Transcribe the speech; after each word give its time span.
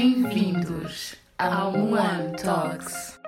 Bem-vindos 0.00 1.16
ao 1.36 1.74
One 1.74 2.36
Talks. 2.40 3.18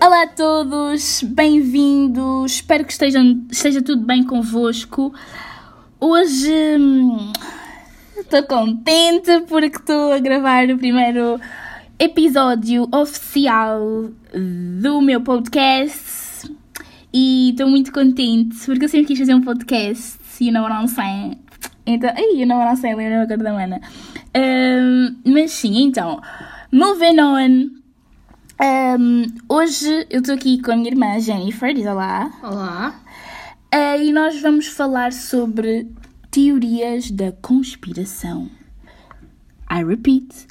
Olá 0.00 0.22
a 0.22 0.26
todos, 0.28 1.24
bem-vindos. 1.24 2.52
Espero 2.52 2.84
que 2.84 2.92
estejam, 2.92 3.44
esteja 3.50 3.82
tudo 3.82 4.06
bem 4.06 4.22
convosco. 4.22 5.12
Hoje 5.98 6.52
hum, 6.78 7.32
estou 8.16 8.44
contente 8.44 9.40
porque 9.48 9.78
estou 9.78 10.12
a 10.12 10.20
gravar 10.20 10.70
o 10.70 10.78
primeiro 10.78 11.40
episódio 11.98 12.88
oficial 12.92 14.08
do 14.80 15.00
meu 15.00 15.20
podcast 15.20 16.48
e 17.12 17.50
estou 17.50 17.66
muito 17.66 17.92
contente 17.92 18.56
porque 18.66 18.84
eu 18.84 18.88
sempre 18.88 19.08
quis 19.08 19.18
fazer 19.18 19.34
um 19.34 19.42
podcast, 19.42 20.16
you 20.40 20.52
know 20.52 20.62
what 20.62 20.72
I'm 20.72 20.88
saying? 20.88 21.38
Então, 21.86 22.10
ai, 22.10 22.40
you 22.40 22.46
know 22.46 22.58
what 22.58 22.68
I'm 22.68 22.76
saying, 22.76 22.96
lembra 22.96 23.22
agora 23.22 23.36
da 23.36 23.52
mana. 23.52 23.80
Hum, 24.34 25.16
mas 25.24 25.52
sim, 25.52 25.84
então, 25.84 26.20
moving 26.72 27.20
on. 27.20 27.70
Hum, 28.60 29.26
hoje 29.48 30.06
eu 30.10 30.20
estou 30.20 30.34
aqui 30.34 30.62
com 30.62 30.72
a 30.72 30.76
minha 30.76 30.90
irmã 30.90 31.18
Jennifer, 31.20 31.74
diz 31.74 31.86
olá. 31.86 32.30
Olá. 32.42 33.00
Uh, 33.74 34.02
e 34.02 34.12
nós 34.12 34.40
vamos 34.40 34.68
falar 34.68 35.12
sobre 35.12 35.88
teorias 36.30 37.10
da 37.10 37.32
conspiração. 37.32 38.48
I 39.70 39.84
repeat, 39.84 40.46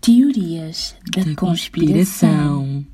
teorias 0.00 0.96
da, 1.12 1.34
conspiração. 1.34 2.84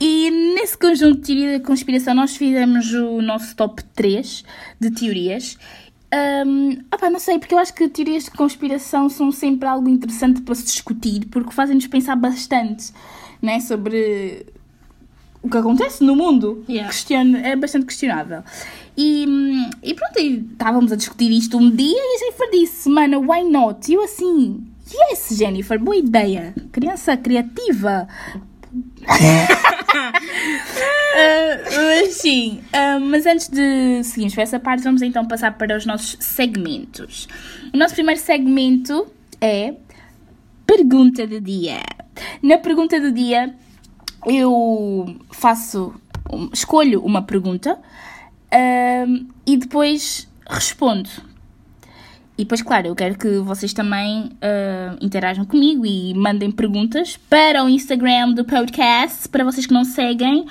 E 0.00 0.30
nesse 0.54 0.76
conjunto 0.76 1.20
de 1.20 1.26
teoria 1.26 1.58
da 1.58 1.64
conspiração 1.64 2.14
nós 2.14 2.36
fizemos 2.36 2.92
o 2.92 3.22
nosso 3.22 3.54
top 3.56 3.82
3 3.94 4.44
de 4.80 4.90
teorias. 4.90 5.56
Um, 6.46 6.78
opá, 6.94 7.10
não 7.10 7.18
sei, 7.18 7.38
porque 7.38 7.54
eu 7.54 7.58
acho 7.58 7.74
que 7.74 7.88
teorias 7.88 8.24
de 8.24 8.30
conspiração 8.32 9.08
são 9.08 9.32
sempre 9.32 9.68
algo 9.68 9.88
interessante 9.88 10.42
para 10.42 10.54
se 10.54 10.64
discutir, 10.64 11.26
porque 11.26 11.50
fazem-nos 11.52 11.86
pensar 11.88 12.14
bastante 12.16 12.92
né, 13.42 13.58
sobre 13.60 14.46
o 15.42 15.50
que 15.50 15.56
acontece 15.56 16.04
no 16.04 16.14
mundo. 16.14 16.64
Yeah. 16.68 16.88
Questiono- 16.90 17.38
é 17.38 17.56
bastante 17.56 17.86
questionável. 17.86 18.42
E, 18.96 19.26
e 19.82 19.92
pronto, 19.94 20.18
e 20.20 20.46
estávamos 20.52 20.92
a 20.92 20.96
discutir 20.96 21.30
isto 21.32 21.56
um 21.58 21.68
dia 21.70 21.96
e 21.98 22.16
a 22.16 22.18
Jennifer 22.20 22.50
disse, 22.52 22.88
mano, 22.88 23.20
why 23.20 23.42
not? 23.42 23.90
E 23.90 23.94
eu 23.94 24.04
assim, 24.04 24.64
yes, 25.10 25.36
Jennifer, 25.36 25.78
boa 25.80 25.96
ideia. 25.96 26.54
Criança 26.70 27.16
criativa. 27.16 28.06
Ah, 31.16 31.56
mas 31.76 32.14
sim, 32.14 32.60
ah, 32.72 32.98
mas 32.98 33.24
antes 33.24 33.48
de 33.48 34.02
seguirmos 34.02 34.34
para 34.34 34.42
essa 34.42 34.58
parte, 34.58 34.82
vamos 34.82 35.00
então 35.00 35.24
passar 35.26 35.56
para 35.56 35.76
os 35.76 35.86
nossos 35.86 36.16
segmentos. 36.20 37.28
O 37.72 37.76
nosso 37.76 37.94
primeiro 37.94 38.20
segmento 38.20 39.06
é 39.40 39.74
Pergunta 40.66 41.26
do 41.26 41.40
Dia. 41.40 41.80
Na 42.42 42.58
pergunta 42.58 43.00
do 43.00 43.12
dia, 43.12 43.54
eu 44.26 45.16
faço, 45.30 45.94
escolho 46.52 47.00
uma 47.04 47.22
pergunta 47.22 47.78
ahm, 48.50 49.26
e 49.46 49.56
depois 49.56 50.28
respondo. 50.48 51.08
E 52.36 52.42
depois, 52.42 52.62
claro, 52.62 52.88
eu 52.88 52.96
quero 52.96 53.16
que 53.16 53.38
vocês 53.38 53.72
também 53.72 54.30
ah, 54.42 54.96
interajam 55.00 55.44
comigo 55.44 55.86
e 55.86 56.12
mandem 56.14 56.50
perguntas 56.50 57.16
para 57.28 57.64
o 57.64 57.68
Instagram 57.68 58.32
do 58.32 58.44
podcast, 58.44 59.28
para 59.28 59.44
vocês 59.44 59.66
que 59.66 59.72
não 59.72 59.84
seguem, 59.84 60.44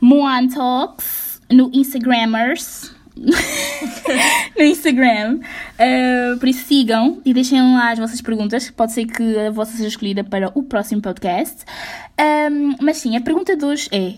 Moan 0.00 0.48
Talks, 0.48 1.40
no 1.50 1.70
Instagrammers. 1.74 2.94
no 4.56 4.62
Instagram. 4.62 5.40
Uh, 5.78 6.38
por 6.38 6.48
isso 6.48 6.66
sigam 6.66 7.20
e 7.24 7.32
deixem 7.32 7.60
lá 7.62 7.90
as 7.90 7.98
vossas 7.98 8.20
perguntas. 8.20 8.70
Pode 8.70 8.92
ser 8.92 9.06
que 9.06 9.38
a 9.38 9.50
vossa 9.50 9.72
seja 9.72 9.88
escolhida 9.88 10.22
para 10.22 10.50
o 10.54 10.62
próximo 10.62 11.00
podcast. 11.00 11.64
Um, 12.50 12.76
mas 12.80 12.98
sim, 12.98 13.16
a 13.16 13.20
pergunta 13.22 13.56
de 13.56 13.64
hoje 13.64 13.88
é: 13.90 14.14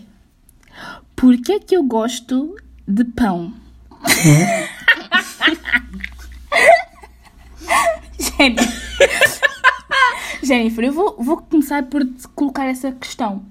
Por 1.15 1.37
que 1.37 1.53
é 1.53 1.59
que 1.59 1.77
eu 1.77 1.83
gosto 1.83 2.55
de 2.85 3.05
pão? 3.05 3.53
Jennifer, 8.39 8.65
Jennifer 10.41 10.85
eu 10.85 10.93
vou, 10.93 11.21
vou 11.21 11.37
começar 11.37 11.83
por 11.83 12.05
te 12.05 12.25
colocar 12.29 12.65
essa 12.65 12.89
questão. 12.93 13.43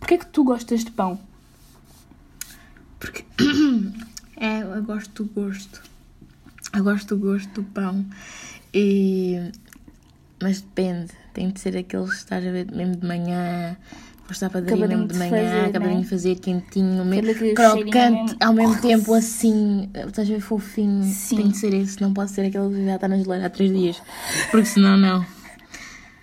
Por 0.00 0.08
que 0.08 0.14
é 0.14 0.18
que 0.18 0.26
tu 0.26 0.42
gostas 0.42 0.84
de 0.84 0.90
pão? 0.90 1.20
Porque 2.98 3.24
é, 4.36 4.62
eu 4.62 4.82
gosto 4.82 5.24
do 5.24 5.30
gosto. 5.30 5.82
Eu 6.74 6.82
gosto 6.82 7.14
do 7.14 7.20
gosto 7.20 7.50
do 7.50 7.62
pão. 7.62 8.06
E... 8.72 9.52
Mas 10.42 10.62
depende. 10.62 11.12
Tem 11.34 11.50
de 11.50 11.60
ser 11.60 11.76
aqueles, 11.76 12.14
estás 12.14 12.46
a 12.46 12.50
ver, 12.50 12.72
mesmo 12.72 12.96
de 12.96 13.06
manhã. 13.06 13.76
Dar 14.40 14.46
Acabadinho 14.48 14.88
mesmo 14.88 15.06
de 15.06 15.12
de 15.12 15.18
manhã, 15.18 15.30
fazer, 15.30 15.60
acabadinho 15.66 15.96
né? 15.96 16.02
de 16.02 16.08
fazer 16.08 16.34
quentinho, 16.36 17.04
mesmo 17.04 17.30
Aquele 17.30 17.54
crocante, 17.54 18.36
ao 18.40 18.52
mesmo 18.52 18.80
tempo 18.80 19.14
assim, 19.14 19.90
estás 19.94 20.28
a 20.28 20.32
ver 20.32 20.40
fofinho. 20.40 21.04
Sim. 21.04 21.36
Tem 21.36 21.48
de 21.48 21.56
ser 21.56 21.74
esse, 21.74 22.00
não 22.00 22.12
pode 22.12 22.30
ser 22.30 22.46
aquele 22.46 22.68
que 22.68 22.84
já 22.84 22.94
está 22.94 23.08
na 23.08 23.16
geladeira 23.16 23.46
há 23.46 23.50
três 23.50 23.72
dias. 23.72 24.02
Porque 24.50 24.66
senão 24.66 24.96
não. 24.96 25.24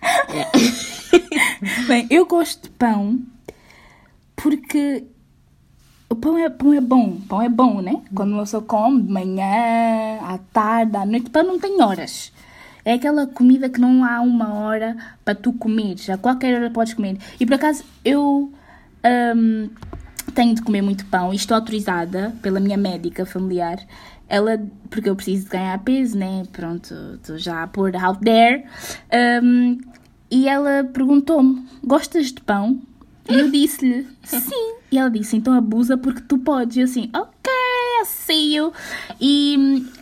Bem, 1.88 2.08
eu 2.10 2.26
gosto 2.26 2.64
de 2.64 2.70
pão 2.70 3.20
porque 4.36 5.04
o 6.10 6.16
pão 6.16 6.38
é, 6.38 6.50
pão 6.50 6.74
é 6.74 6.82
bom. 6.82 7.18
Pão 7.28 7.42
é 7.42 7.50
bom, 7.50 7.82
né? 7.82 8.02
Quando 8.16 8.32
uma 8.32 8.44
pessoa 8.44 8.64
come 8.64 9.04
de 9.04 9.12
manhã, 9.12 10.20
à 10.22 10.38
tarde, 10.52 10.96
à 10.96 11.06
noite, 11.06 11.30
pão 11.30 11.44
não 11.44 11.60
tem 11.60 11.82
horas. 11.82 12.32
É 12.90 12.94
aquela 12.94 13.28
comida 13.28 13.70
que 13.70 13.80
não 13.80 14.04
há 14.04 14.20
uma 14.20 14.52
hora 14.52 14.98
para 15.24 15.36
tu 15.36 15.54
comeres. 15.54 16.10
A 16.10 16.18
qualquer 16.18 16.56
hora 16.56 16.72
podes 16.72 16.96
comer. 16.96 17.20
E 17.40 17.46
por 17.46 17.54
acaso 17.54 17.84
eu 18.04 18.52
hum, 19.36 19.70
tenho 20.34 20.56
de 20.56 20.64
comer 20.64 20.82
muito 20.82 21.06
pão 21.06 21.32
e 21.32 21.36
estou 21.36 21.54
autorizada 21.54 22.34
pela 22.42 22.60
minha 22.60 22.78
médica 22.78 23.28
familiar. 23.28 23.78
Ela, 24.28 24.60
porque 24.90 25.08
eu 25.08 25.16
preciso 25.16 25.44
de 25.44 25.52
ganhar 25.52 25.78
peso, 25.84 26.18
né? 26.18 26.42
Pronto, 26.52 26.96
estou 27.14 27.38
já 27.38 27.62
a 27.62 27.68
pôr 27.68 27.96
out 27.96 28.22
there. 28.22 28.66
Hum, 29.44 29.78
e 30.32 30.50
ela 30.50 30.84
perguntou-me: 30.84 31.64
Gostas 31.84 32.32
de 32.32 32.42
pão? 32.42 32.82
E 33.30 33.36
eu 33.36 33.52
disse-lhe: 33.52 34.08
Sim. 34.26 34.74
E 34.92 34.98
ela 34.98 35.12
disse: 35.12 35.38
Então 35.38 35.54
abusa 35.54 35.96
porque 35.96 36.22
tu 36.22 36.40
podes. 36.40 36.76
E 36.76 36.80
eu 36.80 36.86
assim: 36.86 37.12
Ok, 37.14 37.54
I 38.02 38.06
see 38.08 38.56
you. 38.56 38.74
E 39.22 39.56
hum, 39.60 39.99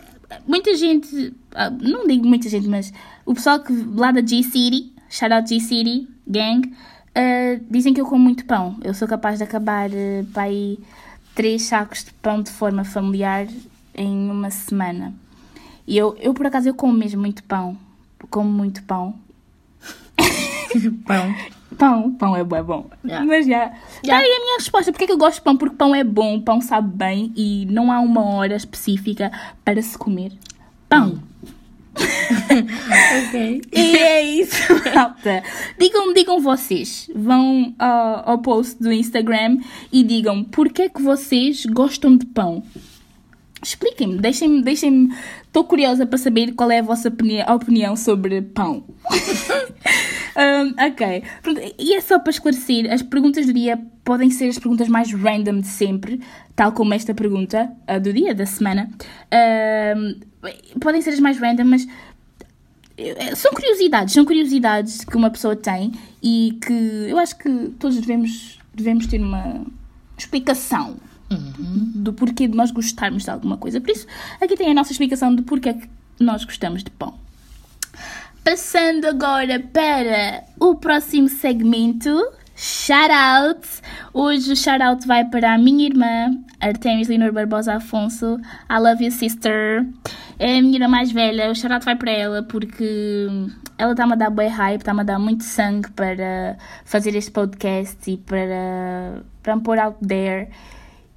muita 0.48 0.76
gente, 0.76 1.34
ah, 1.54 1.70
não 1.70 2.08
digo 2.08 2.28
muita 2.28 2.50
gente, 2.50 2.68
mas 2.68 2.94
o 3.26 3.34
pessoal 3.34 3.60
que 3.60 3.74
lá 3.74 4.12
da 4.12 4.26
G-City, 4.26 4.94
shout 5.10 5.34
out 5.34 5.50
G-City, 5.50 6.08
gang, 6.26 6.72
ah, 7.16 7.60
dizem 7.70 7.94
que 7.94 8.02
eu 8.02 8.06
como 8.06 8.24
muito 8.24 8.46
pão. 8.46 8.78
Eu 8.84 8.94
sou 8.94 9.08
capaz 9.08 9.40
de 9.40 9.44
acabar 9.44 9.90
uh, 9.90 10.26
para 10.32 10.44
aí 10.44 10.78
três 11.34 11.64
sacos 11.64 12.04
de 12.04 12.14
pão 12.14 12.42
de 12.42 12.52
forma 12.52 12.84
familiar 12.84 13.48
em 13.96 14.30
uma 14.30 14.52
semana. 14.52 15.14
E 15.88 15.98
eu, 15.98 16.16
eu 16.20 16.34
por 16.34 16.46
acaso, 16.46 16.68
eu 16.68 16.76
como 16.76 16.94
mesmo 16.94 17.20
muito 17.22 17.44
pão. 17.44 17.76
Como 18.30 18.50
muito 18.50 18.84
pão. 18.84 19.16
Pão. 21.06 21.36
Pão, 21.78 22.12
pão 22.14 22.36
é 22.36 22.44
bom, 22.44 22.56
é 22.56 22.64
bom. 22.64 22.90
Yeah. 23.06 23.26
Mas 23.26 23.46
já. 23.46 23.72
Yeah. 24.04 24.26
Aí 24.26 24.32
a 24.32 24.40
minha 24.42 24.58
resposta, 24.58 24.92
porque 24.92 25.04
é 25.04 25.08
que 25.08 25.14
eu 25.14 25.18
gosto 25.18 25.36
de 25.36 25.42
pão? 25.42 25.56
Porque 25.56 25.76
pão 25.76 25.94
é 25.94 26.04
bom, 26.04 26.42
pão 26.42 26.60
sabe 26.60 26.96
bem 26.96 27.32
e 27.36 27.68
não 27.70 27.92
há 27.92 28.00
uma 28.00 28.24
hora 28.24 28.56
específica 28.56 29.32
para 29.64 29.82
se 29.82 29.98
comer 29.98 30.32
pão. 30.90 31.20
Ok. 33.28 33.62
E 33.74 33.98
é 33.98 34.22
isso, 34.22 34.74
malta. 34.94 35.44
Digam, 35.80 36.14
digam 36.14 36.40
vocês, 36.40 37.10
vão 37.16 37.74
ao, 37.80 38.30
ao 38.32 38.38
post 38.38 38.82
do 38.82 38.92
Instagram 38.92 39.58
e 39.92 40.04
digam 40.04 40.44
porque 40.44 40.84
é 40.84 40.90
que 40.90 41.02
vocês 41.02 41.66
gostam 41.66 42.16
de 42.16 42.26
pão. 42.28 42.64
Expliquem-me, 43.64 44.18
deixem-me, 44.20 44.62
deixem-me. 44.62 45.14
Estou 45.44 45.64
curiosa 45.64 46.06
para 46.06 46.18
saber 46.18 46.54
qual 46.54 46.70
é 46.70 46.80
a 46.80 46.84
vossa 46.84 47.10
opini- 47.10 47.44
opinião 47.44 47.96
sobre 47.96 48.42
pão. 48.42 48.84
Um, 50.38 50.76
ok. 50.80 51.24
E 51.80 51.96
é 51.96 52.00
só 52.02 52.20
para 52.20 52.30
esclarecer: 52.30 52.94
as 52.94 53.02
perguntas 53.02 53.48
do 53.48 53.54
dia 53.54 53.76
podem 54.04 54.30
ser 54.30 54.48
as 54.50 54.60
perguntas 54.60 54.88
mais 54.88 55.12
random 55.12 55.62
de 55.62 55.68
sempre, 55.68 56.22
tal 56.56 56.72
como 56.74 56.94
esta 56.94 57.12
pergunta 57.16 57.72
a 57.88 57.98
do 57.98 58.14
dia, 58.14 58.36
da 58.36 58.46
semana. 58.46 58.88
Um, 59.98 60.20
podem 60.80 61.02
ser 61.02 61.10
as 61.10 61.20
mais 61.20 61.40
random, 61.40 61.64
mas 61.64 61.88
eh, 63.00 63.34
são 63.34 63.52
curiosidades, 63.52 64.14
são 64.14 64.24
curiosidades 64.26 65.04
que 65.04 65.18
uma 65.18 65.32
pessoa 65.32 65.56
tem 65.56 65.92
e 66.22 66.60
que 66.64 67.08
eu 67.10 67.18
acho 67.18 67.36
que 67.36 67.50
todos 67.80 67.98
devemos, 67.98 68.60
devemos 68.76 69.08
ter 69.08 69.20
uma 69.20 69.66
explicação 70.16 70.98
do 71.30 72.14
porquê 72.14 72.48
de 72.48 72.56
nós 72.56 72.72
gostarmos 72.72 73.24
de 73.24 73.30
alguma 73.30 73.58
coisa. 73.58 73.82
Por 73.82 73.90
isso, 73.90 74.08
aqui 74.42 74.56
tem 74.56 74.72
a 74.72 74.74
nossa 74.74 74.92
explicação 74.92 75.36
de 75.36 75.42
porquê 75.42 75.74
que 75.74 75.90
nós 76.20 76.44
gostamos 76.44 76.84
de 76.84 76.92
pão. 76.92 77.14
Passando 78.44 79.06
agora 79.06 79.60
para 79.60 80.44
o 80.60 80.76
próximo 80.76 81.28
segmento, 81.28 82.10
shout 82.56 83.12
out. 83.12 83.68
Hoje 84.14 84.54
o 84.54 84.56
shout 84.56 84.82
out 84.82 85.06
vai 85.06 85.26
para 85.26 85.54
a 85.54 85.58
minha 85.58 85.86
irmã, 85.86 86.32
Artemis 86.62 87.10
Linor 87.10 87.34
Barbosa 87.34 87.76
Afonso. 87.76 88.40
I 88.70 88.80
love 88.80 89.04
you, 89.04 89.12
sister. 89.12 89.86
É 90.40 90.58
a 90.58 90.62
minha 90.62 90.78
irmã 90.78 90.88
mais 90.88 91.12
velha. 91.12 91.52
O 91.52 91.56
shout 91.56 91.74
out 91.74 91.84
vai 91.84 91.98
para 91.98 92.12
ela 92.12 92.42
porque 92.42 93.28
ela 93.78 93.92
está-me 93.92 94.14
a 94.14 94.16
dar 94.16 94.30
bem 94.30 94.48
hype, 94.48 94.80
está-me 94.80 95.02
a 95.02 95.04
dar 95.04 95.20
muito 95.20 95.44
sangue 95.44 95.92
para 95.92 96.58
fazer 96.86 97.16
este 97.16 97.32
podcast 97.32 98.10
e 98.10 98.18
para, 98.18 99.24
para 99.44 99.56
me 99.56 99.62
pôr 99.62 99.78
out 99.78 99.98
there. 100.08 100.50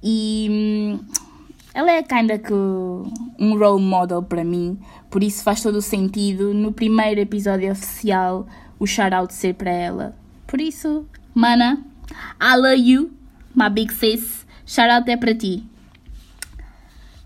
E 0.03 0.47
hum, 0.49 1.05
ela 1.73 1.91
é 1.91 2.03
kinda 2.03 2.37
que 2.37 2.53
um 2.53 3.57
role 3.57 3.81
model 3.81 4.21
para 4.23 4.43
mim, 4.43 4.79
por 5.09 5.23
isso 5.23 5.43
faz 5.43 5.61
todo 5.61 5.75
o 5.75 5.81
sentido 5.81 6.53
no 6.53 6.71
primeiro 6.71 7.19
episódio 7.21 7.71
oficial 7.71 8.47
o 8.79 8.87
shout-out 8.87 9.33
ser 9.33 9.53
para 9.53 9.71
ela. 9.71 10.15
Por 10.47 10.59
isso, 10.59 11.05
mana, 11.33 11.85
I 12.41 12.57
love 12.57 12.81
you, 12.81 13.11
my 13.55 13.69
big 13.69 13.93
sis. 13.93 14.45
Shout-out 14.65 15.09
é 15.09 15.15
para 15.15 15.35
ti. 15.35 15.63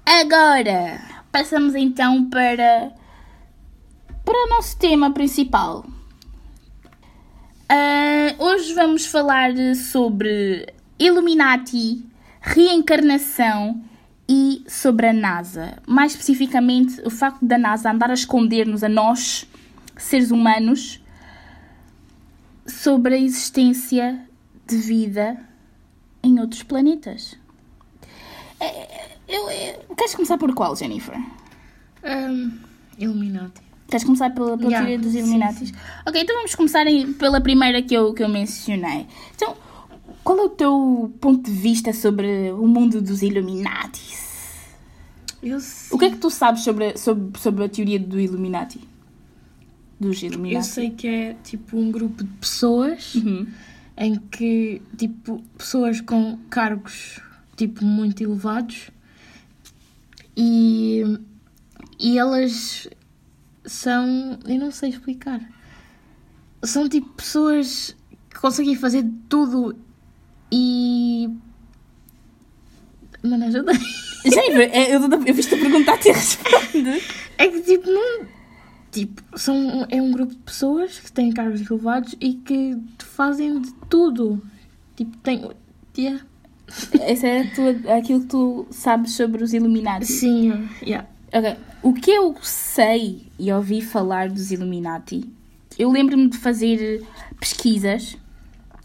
Agora, 0.05 1.01
passamos 1.31 1.73
então 1.73 2.29
para, 2.29 2.91
para 4.23 4.45
o 4.45 4.49
nosso 4.49 4.77
tema 4.77 5.11
principal. 5.11 5.85
Ah, 7.67 8.35
hoje 8.37 8.73
vamos 8.75 9.07
falar 9.07 9.51
sobre 9.75 10.67
Illuminati, 10.99 12.05
reencarnação 12.45 13.81
e 14.29 14.63
sobre 14.67 15.07
a 15.07 15.13
NASA. 15.13 15.77
Mais 15.87 16.11
especificamente, 16.11 17.01
o 17.03 17.09
facto 17.09 17.43
da 17.43 17.57
NASA 17.57 17.91
andar 17.91 18.11
a 18.11 18.13
esconder-nos 18.13 18.83
a 18.83 18.89
nós, 18.89 19.47
seres 19.97 20.29
humanos, 20.31 21.01
sobre 22.67 23.15
a 23.15 23.17
existência 23.17 24.19
de 24.67 24.77
vida 24.77 25.37
em 26.23 26.39
outros 26.39 26.63
planetas. 26.63 27.35
É, 28.59 29.05
Eu, 29.27 29.49
eu- 29.49 29.95
queres 29.95 30.13
começar 30.13 30.37
por 30.37 30.53
qual, 30.53 30.75
Jennifer? 30.75 31.17
Um, 32.03 32.59
Illuminati. 32.97 33.59
Queres 33.89 34.03
começar 34.03 34.29
pela, 34.31 34.55
pela 34.55 34.69
Yeah, 34.69 34.85
teoria 34.85 34.99
dos 35.03 35.11
sim, 35.13 35.19
Illuminatis? 35.19 35.71
Ok, 36.05 36.21
então 36.21 36.35
vamos 36.35 36.53
começar 36.53 36.85
pela 37.17 37.41
primeira 37.41 37.81
que 37.81 37.93
eu, 37.95 38.13
que 38.13 38.21
eu 38.23 38.29
mencionei. 38.29 39.07
Então, 39.35 39.55
qual 40.25 40.39
é 40.39 40.41
o 40.41 40.49
teu 40.49 41.13
ponto 41.21 41.49
de 41.49 41.55
vista 41.55 41.93
sobre 41.93 42.51
o 42.51 42.67
mundo 42.67 42.99
dos 42.99 43.21
Illuminatis? 43.21 44.25
Eu 45.41 45.59
O 45.91 45.99
que 45.99 46.05
é 46.05 46.09
que 46.09 46.17
tu 46.17 46.31
sabes 46.31 46.63
sobre, 46.63 46.97
sobre, 46.97 47.39
sobre 47.39 47.63
a 47.63 47.69
teoria 47.69 47.99
do 47.99 48.19
Illuminati? 48.19 48.81
Dos 49.99 50.23
Illuminati? 50.23 50.55
Eu 50.55 50.63
sei 50.63 50.89
que 50.89 51.07
é 51.07 51.35
tipo 51.43 51.77
um 51.77 51.91
grupo 51.91 52.23
de 52.23 52.29
pessoas 52.31 53.13
Uhum. 53.13 53.45
em 53.95 54.15
que, 54.15 54.81
tipo, 54.97 55.43
pessoas 55.55 56.01
com 56.01 56.39
cargos, 56.49 57.19
tipo, 57.55 57.85
muito 57.85 58.23
elevados 58.23 58.89
e, 60.35 61.03
e 61.99 62.17
elas 62.17 62.89
são. 63.63 64.39
Eu 64.45 64.59
não 64.59 64.71
sei 64.71 64.89
explicar. 64.89 65.39
São 66.63 66.89
tipo 66.89 67.09
pessoas 67.13 67.95
que 68.29 68.39
conseguem 68.39 68.75
fazer 68.75 69.05
tudo 69.29 69.75
e. 70.55 71.29
Mano, 73.21 73.45
ajuda. 73.45 73.73
É, 74.71 74.95
eu, 74.95 75.01
eu 75.01 75.35
fiz-te 75.35 75.53
a 75.53 75.57
perguntar 75.57 75.99
e 76.03 76.11
responde. 76.11 77.03
É 77.37 77.47
que 77.47 77.61
tipo, 77.61 77.91
não. 77.91 78.25
Tipo, 78.91 79.21
são, 79.37 79.85
é 79.89 80.01
um 80.01 80.11
grupo 80.11 80.33
de 80.33 80.39
pessoas 80.39 80.99
que 80.99 81.11
têm 81.11 81.31
cargos 81.31 81.69
elevados 81.69 82.15
e 82.21 82.33
que 82.33 82.77
fazem 82.99 83.59
de 83.59 83.71
tudo. 83.89 84.41
Tipo, 84.95 85.17
tem. 85.17 85.51
Yeah. 85.97 86.25
Essa 87.01 87.27
é 87.27 87.41
a 87.41 87.51
tua, 87.53 87.97
aquilo 87.97 88.21
que 88.21 88.27
tu 88.27 88.65
sabes 88.71 89.11
sobre 89.11 89.43
os 89.43 89.53
Illuminati. 89.53 90.05
Sim, 90.07 90.67
yeah. 90.81 91.07
Ok. 91.31 91.57
O 91.83 91.93
que 91.93 92.09
eu 92.09 92.35
sei 92.41 93.27
e 93.37 93.51
ouvi 93.51 93.81
falar 93.81 94.29
dos 94.29 94.51
Illuminati, 94.51 95.29
eu 95.77 95.91
lembro-me 95.91 96.29
de 96.29 96.37
fazer 96.37 97.05
pesquisas 97.39 98.17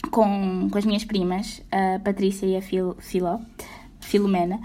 com, 0.09 0.67
com 0.69 0.77
as 0.77 0.85
minhas 0.85 1.03
primas, 1.03 1.61
a 1.71 1.99
Patrícia 1.99 2.45
e 2.45 2.55
a 2.55 2.61
Fil, 2.61 2.95
Filó, 2.99 3.39
Filomena. 3.99 4.59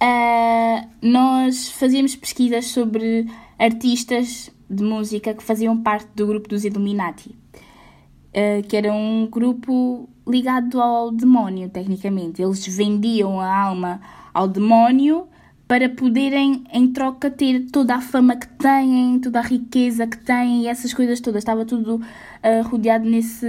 Ah, 0.00 0.86
nós 1.00 1.70
fazíamos 1.70 2.16
pesquisas 2.16 2.66
sobre 2.66 3.30
artistas 3.58 4.50
de 4.68 4.82
música 4.82 5.34
que 5.34 5.42
faziam 5.42 5.80
parte 5.80 6.08
do 6.16 6.26
grupo 6.26 6.48
dos 6.48 6.64
Illuminati. 6.64 7.36
Uh, 8.34 8.66
que 8.66 8.74
era 8.78 8.90
um 8.90 9.28
grupo 9.30 10.08
ligado 10.26 10.80
ao 10.80 11.10
demónio, 11.10 11.68
tecnicamente. 11.68 12.40
Eles 12.40 12.66
vendiam 12.66 13.38
a 13.38 13.54
alma 13.54 14.00
ao 14.32 14.48
demónio 14.48 15.28
para 15.72 15.88
poderem, 15.88 16.64
em 16.70 16.92
troca, 16.92 17.30
ter 17.30 17.70
toda 17.72 17.94
a 17.94 18.00
fama 18.02 18.36
que 18.36 18.46
têm, 18.46 19.18
toda 19.18 19.38
a 19.38 19.42
riqueza 19.42 20.06
que 20.06 20.18
têm 20.18 20.64
e 20.64 20.68
essas 20.68 20.92
coisas 20.92 21.18
todas. 21.18 21.38
Estava 21.38 21.64
tudo 21.64 21.94
uh, 21.94 22.68
rodeado 22.68 23.08
nesse, 23.08 23.46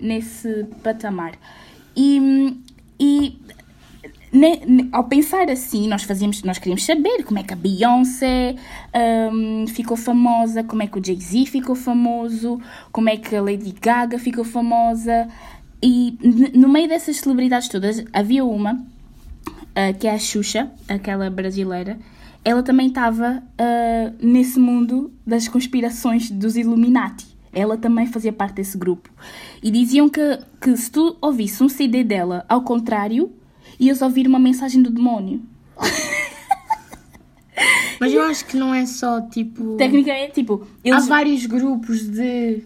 nesse 0.00 0.64
patamar. 0.82 1.34
E, 1.96 2.58
e 2.98 3.38
ao 4.90 5.04
pensar 5.04 5.48
assim, 5.48 5.86
nós 5.86 6.02
fazíamos, 6.02 6.42
nós 6.42 6.58
queríamos 6.58 6.84
saber 6.84 7.22
como 7.22 7.38
é 7.38 7.44
que 7.44 7.52
a 7.52 7.56
Beyoncé 7.56 8.56
hum, 9.32 9.64
ficou 9.68 9.96
famosa, 9.96 10.64
como 10.64 10.82
é 10.82 10.88
que 10.88 10.98
o 10.98 11.04
Jay-Z 11.04 11.46
ficou 11.46 11.76
famoso, 11.76 12.60
como 12.90 13.08
é 13.10 13.16
que 13.16 13.36
a 13.36 13.40
Lady 13.40 13.72
Gaga 13.80 14.18
ficou 14.18 14.42
famosa. 14.42 15.28
E 15.80 16.18
no 16.52 16.68
meio 16.68 16.88
dessas 16.88 17.18
celebridades 17.18 17.68
todas, 17.68 18.04
havia 18.12 18.44
uma, 18.44 18.84
ah, 19.74 19.92
que 19.92 20.06
é 20.06 20.14
a 20.14 20.18
Xuxa, 20.18 20.70
aquela 20.88 21.30
brasileira. 21.30 21.98
Ela 22.44 22.62
também 22.62 22.88
estava 22.88 23.42
ah, 23.58 24.12
nesse 24.20 24.58
mundo 24.58 25.12
das 25.26 25.48
conspirações 25.48 26.30
dos 26.30 26.56
Illuminati. 26.56 27.26
Ela 27.52 27.76
também 27.76 28.06
fazia 28.06 28.32
parte 28.32 28.56
desse 28.56 28.78
grupo. 28.78 29.10
E 29.62 29.70
diziam 29.70 30.08
que, 30.08 30.38
que 30.60 30.76
se 30.76 30.90
tu 30.90 31.16
ouvisse 31.20 31.62
um 31.62 31.68
CD 31.68 32.04
dela 32.04 32.44
ao 32.48 32.62
contrário, 32.62 33.32
ias 33.78 34.02
ouvir 34.02 34.26
uma 34.26 34.38
mensagem 34.38 34.82
do 34.82 34.90
demónio. 34.90 35.42
Mas 38.00 38.14
eu 38.14 38.22
acho 38.22 38.46
que 38.46 38.56
não 38.56 38.74
é 38.74 38.86
só 38.86 39.20
tipo. 39.20 39.76
Tecnicamente, 39.76 40.32
tipo, 40.32 40.66
Há 40.82 40.88
eles 40.88 41.06
vários 41.06 41.44
grupos 41.44 42.08
de. 42.08 42.62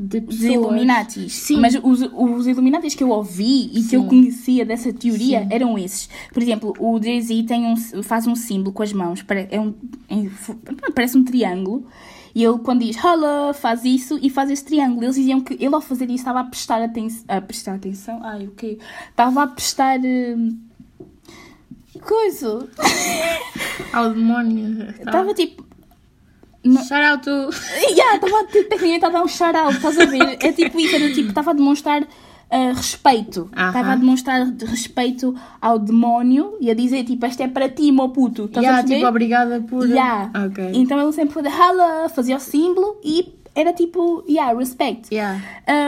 De 0.00 0.18
os 0.18 0.24
pessoas. 0.36 0.52
Illuminatis. 0.52 1.32
Sim. 1.32 1.60
Mas 1.60 1.74
os, 1.82 2.00
os 2.12 2.46
Illuminatis 2.46 2.94
que 2.94 3.04
eu 3.04 3.10
ouvi 3.10 3.70
e 3.72 3.82
que 3.82 3.96
eu 3.96 4.02
Sim. 4.02 4.08
conhecia 4.08 4.64
dessa 4.64 4.92
teoria 4.92 5.42
Sim. 5.42 5.48
eram 5.50 5.78
esses. 5.78 6.08
Por 6.32 6.42
exemplo, 6.42 6.74
o 6.78 7.00
Jay-Z 7.00 7.46
um, 7.94 8.02
faz 8.02 8.26
um 8.26 8.34
símbolo 8.34 8.72
com 8.72 8.82
as 8.82 8.92
mãos, 8.92 9.24
é 9.50 9.60
um, 9.60 9.74
é- 10.08 10.90
parece 10.94 11.18
um 11.18 11.24
triângulo. 11.24 11.86
E 12.34 12.44
ele, 12.44 12.58
quando 12.60 12.80
diz 12.84 12.96
hello, 12.96 13.52
faz 13.52 13.84
isso 13.84 14.18
e 14.22 14.30
faz 14.30 14.50
esse 14.50 14.64
triângulo. 14.64 15.04
Eles 15.04 15.16
diziam 15.16 15.40
que 15.40 15.54
ele, 15.54 15.74
ao 15.74 15.80
fazer 15.80 16.04
isso, 16.06 16.16
estava 16.16 16.40
a 16.40 16.44
prestar, 16.44 16.80
aten 16.80 17.08
a 17.26 17.40
prestar 17.40 17.74
atenção. 17.74 18.20
Ai, 18.22 18.46
o 18.46 18.52
quê? 18.52 18.78
Estava 19.10 19.42
a 19.42 19.46
prestar. 19.48 19.98
hum, 19.98 20.56
coisa. 22.00 22.68
Ao 23.92 24.14
demónio. 24.14 24.90
Estava 24.90 25.34
tipo. 25.34 25.69
Não- 26.64 26.84
Shout 26.84 27.02
out 27.02 27.22
to. 27.24 27.30
Yeah, 27.96 28.16
estava 28.16 28.44
tecnicamente 28.44 29.04
a 29.04 29.08
dar 29.08 29.22
um 29.22 29.28
shout-out, 29.28 29.74
estás 29.76 29.98
a 29.98 30.04
ver? 30.06 30.38
É 30.40 30.52
tipo 30.52 30.78
isso, 30.80 30.94
era 30.96 31.12
tipo, 31.12 31.28
estava 31.28 31.50
a 31.50 31.54
demonstrar 31.54 32.06
ah, 32.50 32.72
respeito. 32.74 33.48
Estava 33.52 33.92
a 33.92 33.96
demonstrar 33.96 34.50
de 34.50 34.64
respeito 34.64 35.34
ao 35.60 35.78
demónio 35.78 36.56
e 36.60 36.70
a 36.70 36.74
dizer, 36.74 37.04
tipo, 37.04 37.24
esta 37.24 37.44
é 37.44 37.48
para 37.48 37.68
ti, 37.68 37.92
meu 37.92 38.08
puto. 38.08 38.44
Estás 38.46 38.58
a 38.64 38.68
Yeah, 38.68 38.78
perceber? 38.82 38.96
tipo, 39.00 39.08
obrigada 39.08 39.60
por. 39.60 39.88
Yeah. 39.88 40.30
Ok. 40.46 40.70
Então 40.74 41.00
ele 41.00 41.12
sempre 41.12 41.34
fazia 41.34 42.08
fazia 42.08 42.36
o 42.36 42.40
símbolo 42.40 42.98
e 43.04 43.34
era 43.54 43.72
tipo, 43.72 44.24
yeah, 44.28 44.56
respect. 44.56 45.12
Yeah. 45.14 45.40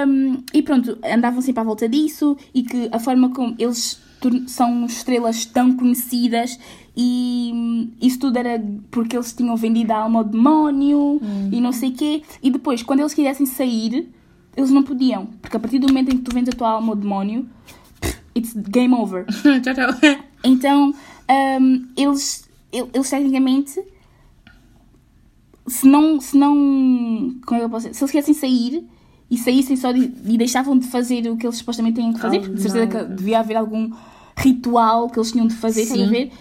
Um, 0.06 0.42
e 0.54 0.62
pronto, 0.62 0.98
andavam 1.04 1.40
sempre 1.40 1.60
à 1.60 1.64
volta 1.64 1.88
disso 1.88 2.36
e 2.54 2.62
que 2.62 2.88
a 2.92 2.98
forma 2.98 3.30
como 3.30 3.54
eles 3.58 4.00
são 4.46 4.86
estrelas 4.86 5.44
tão 5.46 5.76
conhecidas 5.76 6.56
e 6.96 7.50
hum, 7.54 7.90
isso 8.00 8.18
tudo 8.18 8.36
era 8.36 8.62
porque 8.90 9.16
eles 9.16 9.32
tinham 9.32 9.56
vendido 9.56 9.92
a 9.92 9.98
alma 9.98 10.20
ao 10.20 10.24
demónio 10.24 11.20
e 11.50 11.60
não 11.60 11.72
sei 11.72 11.90
o 11.90 11.92
quê. 11.94 12.22
E 12.42 12.50
depois, 12.50 12.82
quando 12.82 13.00
eles 13.00 13.14
quisessem 13.14 13.46
sair, 13.46 14.08
eles 14.56 14.70
não 14.70 14.82
podiam. 14.82 15.26
Porque 15.40 15.56
a 15.56 15.60
partir 15.60 15.78
do 15.78 15.88
momento 15.88 16.12
em 16.12 16.18
que 16.18 16.22
tu 16.22 16.34
vendes 16.34 16.52
a 16.54 16.56
tua 16.56 16.68
alma 16.70 16.90
ao 16.92 16.96
demónio, 16.96 17.46
it's 18.36 18.52
game 18.54 18.94
over. 18.94 19.24
tchau, 19.62 19.74
tchau. 19.74 20.18
Então, 20.44 20.94
hum, 21.60 21.86
eles, 21.96 22.46
el- 22.72 22.90
eles 22.92 23.08
tecnicamente, 23.08 23.80
se 25.66 25.86
não, 25.86 26.20
se 26.20 26.36
não, 26.36 26.54
como 27.46 27.56
é 27.56 27.58
que 27.60 27.64
eu 27.64 27.70
posso 27.70 27.86
dizer? 27.88 27.94
Se 27.96 28.02
eles 28.04 28.10
quisessem 28.12 28.34
sair 28.34 28.84
e 29.30 29.38
saíssem 29.38 29.76
só 29.76 29.92
de- 29.92 30.12
e 30.26 30.36
deixavam 30.36 30.76
de 30.78 30.86
fazer 30.88 31.26
o 31.30 31.36
que 31.36 31.46
eles 31.46 31.56
supostamente 31.56 31.96
têm 31.96 32.12
que 32.12 32.20
fazer, 32.20 32.38
Oh, 32.38 32.40
porque 32.40 32.56
de 32.56 32.62
certeza 32.62 32.84
não. 32.84 33.08
que 33.08 33.14
devia 33.14 33.38
haver 33.40 33.56
algum 33.56 33.90
ritual 34.36 35.08
que 35.08 35.18
eles 35.18 35.30
tinham 35.32 35.46
de 35.46 35.54
fazer, 35.54 35.82
estás 35.82 36.00
a 36.00 36.04
Sim. 36.04 36.10
ver? 36.10 36.32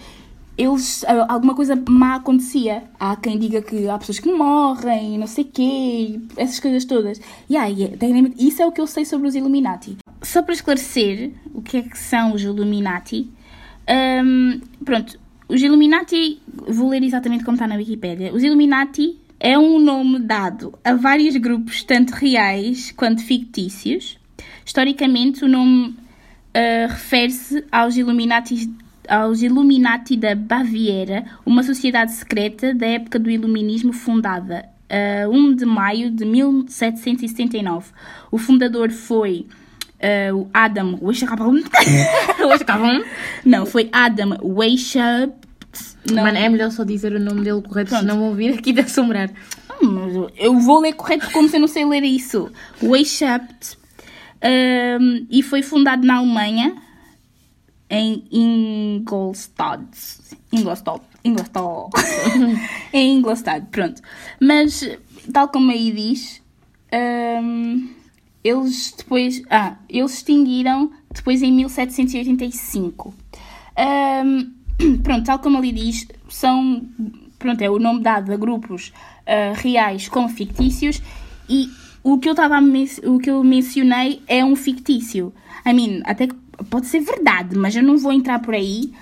Eles, 0.56 1.04
ah, 1.04 1.26
alguma 1.28 1.54
coisa 1.54 1.80
má 1.88 2.16
acontecia. 2.16 2.84
Há 3.00 3.16
quem 3.16 3.38
diga 3.38 3.62
que 3.62 3.88
há 3.88 3.98
pessoas 3.98 4.18
que 4.18 4.30
morrem, 4.30 5.18
não 5.18 5.26
sei 5.26 5.44
quê, 5.44 6.20
essas 6.36 6.60
coisas 6.60 6.84
todas. 6.84 7.20
Yeah, 7.50 7.68
yeah, 7.68 7.96
tecnicamente, 7.96 8.46
isso 8.46 8.62
é 8.62 8.66
o 8.66 8.72
que 8.72 8.80
eu 8.80 8.86
sei 8.86 9.04
sobre 9.04 9.28
os 9.28 9.34
Illuminati. 9.34 9.96
só 10.22 10.42
para 10.42 10.54
esclarecer 10.54 11.32
o 11.52 11.62
que 11.62 11.78
é 11.78 11.82
que 11.82 11.98
são 11.98 12.32
os 12.32 12.42
Illuminati, 12.42 13.28
hum, 14.24 14.60
pronto, 14.84 15.18
os 15.48 15.60
Illuminati, 15.60 16.40
vou 16.68 16.88
ler 16.88 17.02
exatamente 17.02 17.44
como 17.44 17.56
está 17.56 17.66
na 17.66 17.74
Wikipédia. 17.74 18.32
Os 18.32 18.42
Illuminati 18.42 19.18
é 19.38 19.58
um 19.58 19.78
nome 19.78 20.20
dado 20.20 20.78
a 20.84 20.94
vários 20.94 21.36
grupos, 21.36 21.82
tanto 21.82 22.12
reais 22.12 22.92
quanto 22.92 23.22
fictícios. 23.22 24.18
Historicamente, 24.64 25.44
o 25.44 25.48
nome 25.48 25.88
uh, 25.88 26.88
refere-se 26.88 27.64
aos 27.70 27.96
Illuminati, 27.96 28.72
aos 29.12 29.42
Illuminati 29.42 30.16
da 30.16 30.34
Baviera, 30.34 31.24
uma 31.44 31.62
sociedade 31.62 32.12
secreta 32.12 32.74
da 32.74 32.86
época 32.86 33.18
do 33.18 33.30
Iluminismo 33.30 33.92
fundada 33.92 34.64
a 34.88 35.28
1 35.28 35.54
de 35.54 35.66
maio 35.66 36.10
de 36.10 36.24
1779. 36.24 37.90
O 38.30 38.38
fundador 38.38 38.90
foi 38.90 39.46
uh, 40.30 40.36
o 40.36 40.50
Adam 40.54 40.98
Weishaupt. 41.02 41.42
Não, 43.44 43.66
foi 43.66 43.88
Adam 43.92 44.38
Weishaupt. 44.42 45.36
Não. 46.10 46.22
Mano, 46.24 46.36
é 46.38 46.48
melhor 46.48 46.70
só 46.70 46.84
dizer 46.84 47.12
o 47.14 47.20
nome 47.20 47.42
dele 47.42 47.62
correto, 47.62 47.90
Pronto. 47.90 48.00
senão 48.02 48.18
vou 48.18 48.34
vir 48.34 48.54
aqui 48.58 48.72
de 48.72 48.80
assombrar. 48.80 49.30
Hum, 49.82 50.08
eu- 50.14 50.30
Eu 50.36 50.58
vou 50.60 50.80
ler 50.80 50.92
correto 50.94 51.30
como 51.32 51.48
se 51.48 51.56
eu 51.56 51.60
não 51.60 51.68
sei 51.68 51.84
ler 51.84 52.02
isso. 52.02 52.50
Weishaupt. 52.82 53.78
Um, 54.44 55.26
e 55.30 55.42
foi 55.42 55.62
fundado 55.62 56.04
na 56.06 56.16
Alemanha, 56.16 56.74
em 57.92 58.24
Ingolstadt. 58.32 59.84
Ingolstadt. 60.50 61.02
Ingolstadt. 61.22 61.90
em 62.90 63.18
Ingolstadt, 63.18 63.66
pronto. 63.70 64.00
Mas, 64.40 64.98
tal 65.30 65.48
como 65.48 65.70
aí 65.70 65.92
diz, 65.92 66.42
um, 66.90 67.90
eles 68.42 68.94
depois. 68.96 69.42
Ah, 69.50 69.76
eles 69.90 70.14
extinguiram 70.14 70.90
depois 71.14 71.42
em 71.42 71.52
1785. 71.52 73.14
Um, 74.24 74.96
pronto, 75.02 75.26
tal 75.26 75.38
como 75.40 75.58
ali 75.58 75.70
diz, 75.70 76.08
são. 76.30 76.82
Pronto, 77.38 77.60
é 77.60 77.68
o 77.68 77.78
nome 77.78 78.00
dado 78.00 78.32
a 78.32 78.36
grupos 78.36 78.90
ah, 79.26 79.52
reais 79.54 80.08
como 80.08 80.30
fictícios 80.30 81.02
e 81.46 81.68
o 82.02 82.18
que 82.18 82.28
eu 82.28 82.32
estava 82.32 82.58
o 83.04 83.18
que 83.18 83.30
eu 83.30 83.44
mencionei 83.44 84.22
é 84.26 84.42
um 84.42 84.56
fictício. 84.56 85.32
I 85.66 85.74
mean, 85.74 86.00
até 86.04 86.26
que 86.26 86.34
pode 86.64 86.86
ser 86.86 87.00
verdade, 87.00 87.56
mas 87.56 87.74
eu 87.74 87.82
não 87.82 87.98
vou 87.98 88.12
entrar 88.12 88.40
por 88.40 88.54
aí 88.54 88.92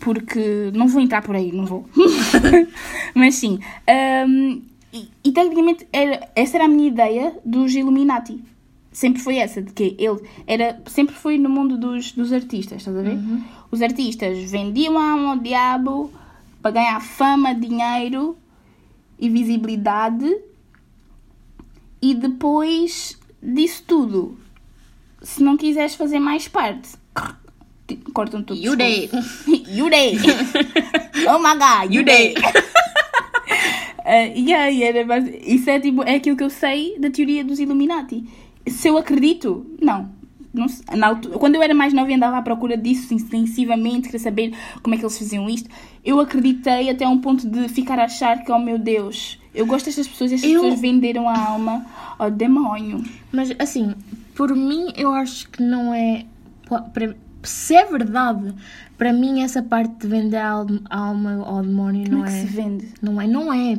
porque 0.00 0.70
não 0.74 0.88
vou 0.88 1.00
entrar 1.00 1.22
por 1.22 1.34
aí, 1.36 1.52
não 1.52 1.64
vou. 1.64 1.88
Mas 3.14 3.36
sim. 3.36 3.58
hum, 4.28 4.62
e, 4.92 5.08
e 5.24 5.32
tecnicamente 5.32 5.86
era, 5.92 6.28
essa 6.34 6.56
era 6.56 6.64
a 6.64 6.68
minha 6.68 6.88
ideia 6.88 7.34
dos 7.44 7.74
Illuminati. 7.74 8.40
Sempre 8.92 9.20
foi 9.20 9.36
essa, 9.36 9.60
de 9.60 9.72
que 9.72 9.94
ele 9.98 10.20
era, 10.46 10.80
sempre 10.86 11.14
foi 11.14 11.38
no 11.38 11.50
mundo 11.50 11.76
dos, 11.76 12.12
dos 12.12 12.32
artistas, 12.32 12.78
estás 12.78 12.96
a 12.96 13.02
ver? 13.02 13.18
Os 13.70 13.82
artistas 13.82 14.50
vendiam 14.50 14.98
a 14.98 15.10
alma 15.10 15.30
ao 15.32 15.38
diabo 15.38 16.10
para 16.62 16.70
ganhar 16.70 17.00
fama, 17.00 17.54
dinheiro 17.54 18.36
e 19.18 19.28
visibilidade 19.28 20.34
e 22.00 22.14
depois 22.14 23.18
disso 23.42 23.84
tudo, 23.86 24.38
se 25.26 25.42
não 25.42 25.56
quiseres 25.56 25.94
fazer 25.96 26.18
mais 26.20 26.46
parte, 26.46 26.90
cortam 28.12 28.42
tudo. 28.42 28.60
You 28.60 28.76
day. 28.76 29.10
you 29.68 29.90
day. 29.90 30.16
oh 31.28 31.38
my 31.38 31.54
god, 31.58 31.92
you, 31.92 32.00
You 32.00 32.04
day. 32.04 32.34
day. 32.34 32.42
Uh, 34.04 34.30
yeah, 34.38 34.66
yeah, 34.68 34.86
era 34.98 35.04
base- 35.04 35.36
isso 35.44 35.68
é, 35.68 35.80
tipo, 35.80 36.02
é 36.04 36.14
aquilo 36.14 36.36
que 36.36 36.44
eu 36.44 36.50
sei 36.50 36.96
da 36.98 37.10
teoria 37.10 37.42
dos 37.44 37.58
Illuminati. 37.58 38.24
Se 38.68 38.86
eu 38.88 38.96
acredito, 38.96 39.66
não. 39.82 40.08
não 40.54 40.66
na 40.96 41.08
altura, 41.08 41.38
quando 41.38 41.56
eu 41.56 41.62
era 41.62 41.74
mais 41.74 41.92
nova 41.92 42.08
e 42.10 42.14
andava 42.14 42.36
à 42.38 42.42
procura 42.42 42.76
disso 42.76 43.12
intensivamente, 43.12 44.02
queria 44.02 44.20
saber 44.20 44.52
como 44.80 44.94
é 44.94 44.98
que 44.98 45.04
eles 45.04 45.18
faziam 45.18 45.48
isto, 45.50 45.68
eu 46.04 46.20
acreditei 46.20 46.88
até 46.88 47.06
um 47.08 47.18
ponto 47.18 47.48
de 47.48 47.68
ficar 47.68 47.98
a 47.98 48.04
achar 48.04 48.44
que, 48.44 48.52
oh 48.52 48.60
meu 48.60 48.78
Deus, 48.78 49.40
eu 49.52 49.66
gosto 49.66 49.86
destas 49.86 50.06
pessoas 50.06 50.30
e 50.30 50.34
estas 50.36 50.50
Eu- 50.50 50.60
pessoas 50.62 50.80
venderam 50.80 51.28
a 51.28 51.36
alma 51.36 51.84
ao 52.16 52.30
demónio. 52.30 53.02
Mas 53.32 53.52
assim, 53.58 53.92
por 54.36 54.54
mim, 54.54 54.92
eu 54.96 55.12
acho 55.12 55.48
que 55.50 55.62
não 55.62 55.92
é. 55.94 56.24
para- 56.92 57.14
Se 57.42 57.74
é 57.76 57.84
verdade, 57.84 58.52
para 58.98 59.12
mim, 59.12 59.42
essa 59.42 59.62
parte 59.62 59.94
de 60.00 60.06
vender 60.08 60.36
a 60.38 60.50
al- 60.50 60.66
a 60.90 60.98
alma 60.98 61.44
ao 61.46 61.62
demónio 61.62 62.04
Como 62.10 62.18
não 62.18 62.26
é 62.26 62.28
é. 62.28 62.40
se 62.42 62.46
vende? 62.46 62.88
Não 63.00 63.20
é, 63.20 63.26
não 63.26 63.52
é 63.52 63.78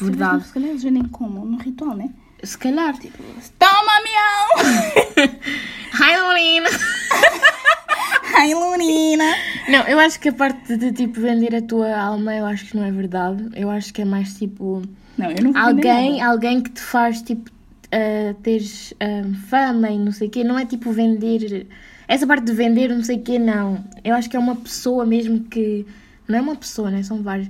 verdade. 0.00 0.44
Se 0.46 0.52
calhar 0.52 0.70
eles 0.70 0.82
vendem 0.84 1.04
como? 1.04 1.44
No 1.44 1.58
ritual, 1.58 1.96
né? 1.96 2.10
Se 2.44 2.56
calhar, 2.56 2.96
tipo. 2.98 3.18
Toma, 3.58 3.92
miau! 4.04 5.28
Hi, 6.00 6.16
Lorena! 6.20 6.68
Ai, 8.36 8.54
Lunina! 8.54 9.24
Não, 9.68 9.80
eu 9.88 9.98
acho 9.98 10.20
que 10.20 10.28
a 10.28 10.32
parte 10.32 10.76
de 10.76 10.92
tipo 10.92 11.20
vender 11.20 11.54
a 11.56 11.62
tua 11.62 11.96
alma, 11.98 12.34
eu 12.36 12.46
acho 12.46 12.66
que 12.66 12.76
não 12.76 12.84
é 12.84 12.90
verdade. 12.92 13.48
Eu 13.56 13.68
acho 13.68 13.92
que 13.92 14.02
é 14.02 14.04
mais 14.04 14.34
tipo. 14.34 14.82
Não, 15.16 15.28
eu 15.30 15.42
não 15.42 15.52
vou 15.52 15.60
alguém, 15.62 16.22
alguém 16.22 16.60
que 16.60 16.70
te 16.70 16.80
faz 16.80 17.20
tipo 17.22 17.50
uh, 17.92 18.34
teres 18.42 18.92
uh, 18.92 19.34
fama 19.48 19.90
e 19.90 19.98
não 19.98 20.12
sei 20.12 20.28
o 20.28 20.30
quê, 20.30 20.44
não 20.44 20.58
é 20.58 20.64
tipo 20.66 20.92
vender 20.92 21.66
essa 22.06 22.26
parte 22.26 22.44
de 22.44 22.52
vender 22.52 22.88
não 22.88 23.04
sei 23.04 23.16
o 23.16 23.22
quê, 23.22 23.38
não. 23.38 23.84
Eu 24.02 24.14
acho 24.14 24.28
que 24.30 24.36
é 24.36 24.40
uma 24.40 24.56
pessoa 24.56 25.04
mesmo 25.04 25.40
que 25.44 25.86
não 26.26 26.38
é 26.38 26.40
uma 26.40 26.56
pessoa, 26.56 26.90
né? 26.90 27.02
São 27.02 27.22
vários. 27.22 27.48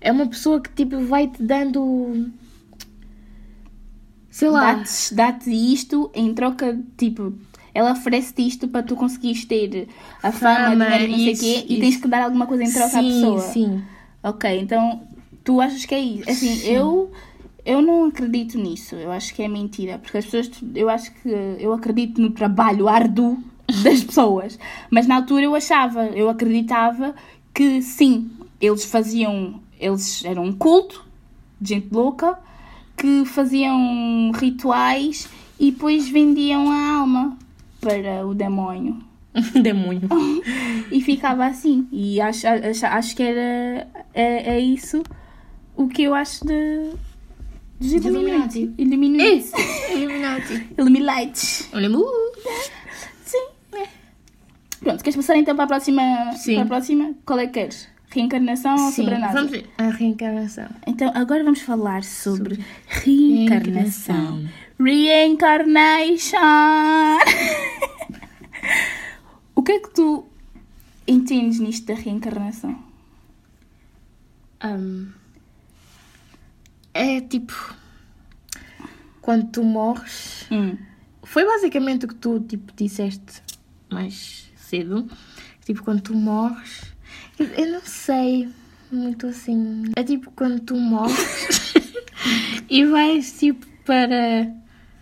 É 0.00 0.12
uma 0.12 0.26
pessoa 0.26 0.60
que 0.60 0.70
tipo 0.70 1.00
vai 1.00 1.26
te 1.26 1.42
dando 1.42 2.30
sei 4.30 4.50
lá. 4.50 4.74
Dá-te 4.74 5.14
dá-te 5.14 5.50
isto 5.50 6.10
em 6.14 6.32
troca 6.34 6.78
tipo. 6.96 7.32
Ela 7.74 7.92
oferece-te 7.92 8.46
isto 8.46 8.68
para 8.68 8.82
tu 8.82 8.96
conseguires 8.96 9.44
ter 9.44 9.88
a 10.22 10.32
fama, 10.32 10.70
Fama, 10.70 10.84
dinheiro 10.86 11.04
e 11.04 11.10
não 11.10 11.18
sei 11.18 11.28
o 11.28 11.32
isso, 11.32 11.42
quê, 11.42 11.66
e 11.68 11.72
isso. 11.72 11.80
tens 11.80 11.96
que 11.98 12.08
dar 12.08 12.22
alguma 12.22 12.46
coisa 12.46 12.64
em 12.64 12.72
troca 12.72 12.86
à 12.86 13.02
sim, 13.02 13.08
pessoa. 13.08 13.40
sim. 13.40 13.82
Ok, 14.22 14.60
então 14.60 15.02
tu 15.44 15.60
achas 15.60 15.84
que 15.84 15.94
é 15.94 16.00
isso? 16.00 16.30
Assim, 16.30 16.66
eu, 16.66 17.12
eu 17.66 17.82
não 17.82 18.04
acredito 18.04 18.56
nisso. 18.56 18.94
Eu 18.94 19.10
acho 19.10 19.34
que 19.34 19.42
é 19.42 19.48
mentira. 19.48 19.98
Porque 19.98 20.16
as 20.16 20.24
pessoas, 20.24 20.50
eu 20.74 20.88
acho 20.88 21.12
que 21.12 21.28
eu 21.58 21.72
acredito 21.72 22.20
no 22.20 22.30
trabalho 22.30 22.88
árduo 22.88 23.38
das 23.82 24.04
pessoas. 24.04 24.56
Mas 24.88 25.06
na 25.08 25.16
altura 25.16 25.42
eu 25.42 25.54
achava, 25.54 26.06
eu 26.06 26.30
acreditava 26.30 27.14
que 27.52 27.82
sim, 27.82 28.30
eles 28.60 28.84
faziam, 28.84 29.60
eles 29.80 30.24
eram 30.24 30.44
um 30.44 30.52
culto 30.52 31.04
de 31.60 31.74
gente 31.74 31.92
louca 31.92 32.38
que 32.96 33.24
faziam 33.24 34.30
rituais 34.32 35.28
e 35.58 35.70
depois 35.70 36.08
vendiam 36.08 36.70
a 36.70 36.98
alma 36.98 37.36
para 37.80 38.24
o 38.26 38.32
demónio. 38.32 38.98
Demônio. 39.60 40.08
E 40.88 41.00
ficava 41.00 41.46
assim. 41.46 41.88
E 41.90 42.20
acho, 42.20 42.46
acho, 42.46 42.86
acho 42.86 43.16
que 43.16 43.22
era 43.24 43.88
é, 44.14 44.54
é 44.54 44.60
isso 44.60 45.02
o 45.76 45.88
que 45.88 46.04
eu 46.04 46.14
acho 46.14 46.46
de 46.46 46.92
dos 47.78 47.92
Illuminati. 47.92 48.72
Illuminati. 48.78 49.50
Illuminati. 49.92 50.66
Illuminati. 50.78 51.68
Uh. 51.72 52.40
Sim. 53.24 53.46
é. 53.74 53.86
Pronto, 54.80 55.02
queres 55.02 55.16
passar 55.16 55.36
então 55.36 55.54
para 55.54 55.64
a 55.64 55.68
próxima? 55.68 56.32
Sim. 56.36 56.54
Para 56.54 56.64
a 56.64 56.66
próxima? 56.66 57.14
Qual 57.24 57.38
é 57.38 57.46
que 57.46 57.52
queres? 57.54 57.88
Reencarnação 58.08 58.72
ou 58.72 58.90
Sim, 58.90 59.02
sobrenatural? 59.02 59.34
vamos 59.34 59.50
ver. 59.50 59.66
A 59.78 59.90
reencarnação. 59.90 60.68
Então, 60.86 61.10
agora 61.14 61.44
vamos 61.44 61.60
falar 61.60 62.02
sobre, 62.04 62.64
reencarnação. 62.86 64.48
Reincarnation! 64.78 66.38
o 69.54 69.62
que 69.62 69.72
é 69.72 69.78
que 69.80 69.90
tu 69.90 70.24
entendes 71.06 71.58
nisto 71.58 71.86
da 71.86 71.94
reencarnação? 71.94 72.78
Ahm, 74.60 75.08
é 76.96 77.20
tipo. 77.20 77.74
Quando 79.20 79.50
tu 79.50 79.62
morres. 79.62 80.46
Hum. 80.50 80.76
Foi 81.22 81.44
basicamente 81.44 82.04
o 82.04 82.08
que 82.08 82.14
tu 82.14 82.40
tipo, 82.40 82.72
disseste 82.74 83.42
mais 83.90 84.50
cedo. 84.56 85.08
Tipo, 85.64 85.82
quando 85.82 86.00
tu 86.00 86.14
morres. 86.14 86.94
Eu, 87.38 87.72
não 87.72 87.80
sei 87.82 88.48
muito 88.90 89.26
assim. 89.26 89.84
É 89.96 90.02
tipo 90.02 90.30
quando 90.30 90.60
tu 90.60 90.76
morres 90.76 91.74
e 92.70 92.84
vais 92.84 93.38
tipo 93.38 93.66
para. 93.84 94.52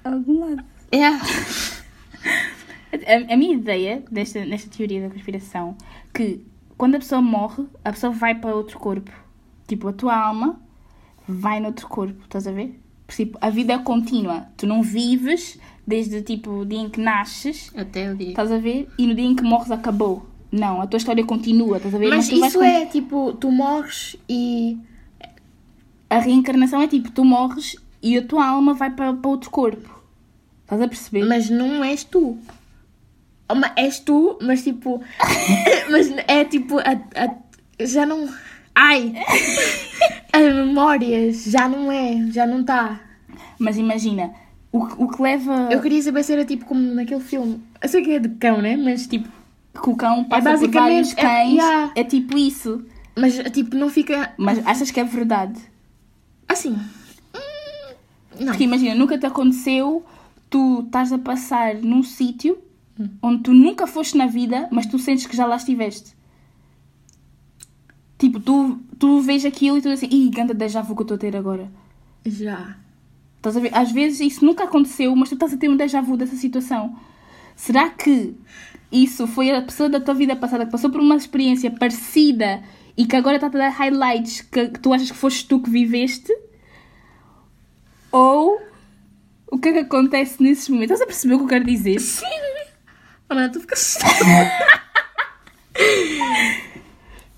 Algum 0.03 0.41
lado. 0.41 0.65
É. 0.91 1.07
A, 1.07 3.35
a 3.35 3.37
minha 3.37 3.57
ideia 3.57 4.03
desta, 4.11 4.45
nesta 4.45 4.71
teoria 4.71 5.03
da 5.03 5.11
conspiração 5.11 5.77
que 6.13 6.45
quando 6.77 6.97
a 6.97 6.99
pessoa 6.99 7.21
morre, 7.21 7.67
a 7.85 7.93
pessoa 7.93 8.13
vai 8.13 8.35
para 8.35 8.55
outro 8.55 8.79
corpo. 8.79 9.13
Tipo, 9.67 9.89
a 9.89 9.93
tua 9.93 10.17
alma 10.17 10.61
vai 11.29 11.61
noutro 11.61 11.89
corpo, 11.89 12.23
estás 12.25 12.47
a 12.47 12.53
ver? 12.53 12.81
Tipo, 13.09 13.39
a 13.41 13.51
vida 13.51 13.73
é 13.75 13.79
contínua. 13.79 14.47
Tu 14.57 14.67
não 14.67 14.83
vives 14.83 15.59
desde 15.87 16.23
tipo 16.23 16.51
o 16.51 16.65
dia 16.67 16.79
em 16.81 16.89
que 16.89 17.01
nasces, 17.01 17.71
Até 17.77 18.11
o 18.11 18.17
dia. 18.17 18.31
estás 18.31 18.51
a 18.51 18.59
ver? 18.59 18.89
E 18.99 19.07
no 19.07 19.15
dia 19.15 19.25
em 19.27 19.35
que 19.37 19.43
morres 19.43 19.71
acabou. 19.71 20.27
Não, 20.51 20.81
a 20.81 20.87
tua 20.87 20.97
história 20.99 21.25
continua, 21.25 21.77
estás 21.77 21.95
a 21.95 21.99
ver? 21.99 22.09
Mas 22.09 22.29
vais 22.29 22.47
isso 22.49 22.63
é 22.63 22.87
tipo, 22.87 23.33
tu 23.35 23.51
morres 23.51 24.17
e. 24.29 24.79
A 26.09 26.19
reencarnação 26.19 26.81
é 26.81 26.87
tipo, 26.89 27.11
tu 27.11 27.25
morres 27.25 27.77
e 28.03 28.17
a 28.17 28.23
tua 28.25 28.47
alma 28.47 28.73
vai 28.75 28.91
para, 28.91 29.13
para 29.13 29.31
outro 29.31 29.51
corpo. 29.51 30.01
Estás 30.63 30.81
a 30.81 30.89
perceber? 30.89 31.25
Mas 31.27 31.51
não 31.51 31.83
és 31.85 32.05
tu. 32.05 32.39
Oh, 33.51 33.55
mas 33.55 33.73
és 33.77 34.01
tu, 34.01 34.39
mas 34.41 34.63
tipo. 34.63 35.03
mas 35.91 36.09
é 36.29 36.45
tipo. 36.45 36.79
A, 36.79 36.93
a- 36.93 37.85
já 37.85 38.07
não. 38.07 38.29
Ai! 38.75 39.13
As 40.35 40.55
memórias, 40.55 41.45
já 41.45 41.69
não 41.69 41.91
é, 41.91 42.27
já 42.31 42.47
não 42.47 42.61
está. 42.61 43.01
Mas 43.59 43.77
imagina, 43.79 44.33
o, 44.73 44.87
que- 44.87 44.95
o 45.03 45.09
que 45.09 45.23
leva 45.23 45.69
Eu 45.71 45.81
queria 45.81 46.03
saber 46.03 46.23
se 46.25 46.33
era 46.33 46.45
tipo 46.45 46.65
como 46.65 46.81
naquele 46.95 47.21
filme. 47.21 47.61
Eu 47.81 47.89
sei 47.89 48.03
que 48.03 48.11
é 48.13 48.19
de 48.19 48.29
cão, 48.31 48.61
né? 48.61 48.77
Mas 48.77 49.07
tipo. 49.07 49.29
que 49.73 49.91
o 49.91 49.97
cão 49.97 50.25
passa 50.25 50.51
por 50.51 50.53
basicamente- 50.53 50.73
vários 50.75 51.13
é- 51.13 51.21
cães, 51.21 51.55
yeah. 51.55 51.93
é 51.95 52.05
tipo 52.05 52.37
isso. 52.39 52.85
Mas 53.17 53.37
tipo, 53.53 53.77
não 53.77 53.89
fica. 53.89 54.33
Mas 54.37 54.65
achas 54.67 54.91
que 54.91 54.99
é 55.01 55.05
verdade? 55.05 55.61
Assim. 56.49 56.73
hum, 56.73 57.95
Não. 58.41 58.47
Porque 58.49 58.65
imagina, 58.65 58.95
nunca 58.95 59.17
te 59.19 59.27
aconteceu 59.27 60.05
tu 60.51 60.83
estás 60.87 61.13
a 61.13 61.19
passar 61.19 61.75
num 61.77 62.03
sítio 62.03 62.59
onde 63.23 63.43
tu 63.43 63.53
nunca 63.53 63.87
foste 63.89 64.17
na 64.17 64.27
vida, 64.27 64.69
mas 64.71 64.87
tu 64.87 64.99
sentes 65.01 65.27
que 65.27 65.37
já 65.37 65.47
lá 65.47 65.57
estiveste. 65.57 66.15
Tipo, 68.25 68.41
tu, 68.41 68.81
tu 68.99 69.21
vês 69.21 69.45
aquilo 69.45 69.77
e 69.77 69.83
tu 69.83 69.91
dizes 69.91 70.05
assim, 70.05 70.17
ih, 70.17 70.31
ganda 70.31 70.55
déjà 70.55 70.81
vu 70.81 70.97
que 70.97 71.03
eu 71.03 71.05
estou 71.05 71.17
a 71.17 71.19
ter 71.19 71.37
agora. 71.37 71.71
Já. 72.25 72.75
Estás 73.37 73.55
a 73.55 73.61
ver? 73.61 73.71
Às 73.75 73.93
vezes 73.93 74.21
isso 74.21 74.43
nunca 74.43 74.65
aconteceu, 74.65 75.15
mas 75.15 75.29
tu 75.29 75.35
estás 75.35 75.53
a 75.53 75.59
ter 75.59 75.69
um 75.69 75.77
déjà 75.77 76.01
vu 76.01 76.17
dessa 76.17 76.35
situação. 76.35 76.97
Será 77.55 77.91
que 77.91 78.35
isso 78.91 79.27
foi 79.27 79.51
a 79.51 79.61
pessoa 79.61 79.91
da 79.91 80.01
tua 80.01 80.15
vida 80.15 80.35
passada 80.35 80.65
que 80.65 80.73
passou 80.73 80.89
por 80.89 81.03
uma 81.03 81.17
experiência 81.17 81.71
parecida 81.71 82.63
e 82.97 83.05
que 83.05 83.15
agora 83.15 83.37
está 83.37 83.49
a 83.49 83.51
dar 83.51 83.69
highlights 83.69 84.41
que, 84.41 84.69
que 84.69 84.81
tu 84.81 84.95
achas 84.95 85.11
que 85.11 85.17
foste 85.19 85.47
tu 85.47 85.61
que 85.61 85.69
viveste? 85.69 86.35
Ou 88.11 88.59
o 89.51 89.59
que 89.59 89.69
é 89.69 89.73
que 89.75 89.81
acontece 89.81 90.43
nesses 90.43 90.67
momentos? 90.71 90.95
Estás 90.95 91.03
a 91.03 91.07
perceber 91.07 91.35
o 91.35 91.39
que 91.41 91.45
eu 91.45 91.49
quero 91.49 91.67
dizer? 91.67 92.01
Sim! 92.01 92.25
Ana, 93.29 93.51
tu 93.51 93.61
ficas 93.61 93.99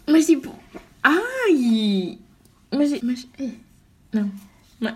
mas 0.07 0.27
tipo. 0.27 0.56
Ai! 1.07 2.19
Mas. 2.73 3.01
Mas. 3.03 3.29
é. 3.39 3.51
Não. 4.13 4.31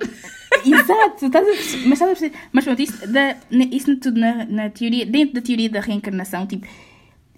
Exato, 0.67 1.25
estás 1.25 1.47
a 1.47 1.51
mas 1.51 1.65
estás 1.65 2.03
a 2.03 2.07
perceber. 2.07 2.39
Mas 2.53 2.65
pronto, 2.65 2.83
isso, 2.83 3.07
da, 3.07 3.37
isso 3.51 3.97
tudo 3.97 4.21
na, 4.21 4.45
na 4.45 4.71
teoria, 4.71 5.07
dentro 5.07 5.37
da 5.37 5.41
teoria 5.41 5.71
da 5.71 5.81
reencarnação, 5.81 6.47
tipo, 6.47 6.67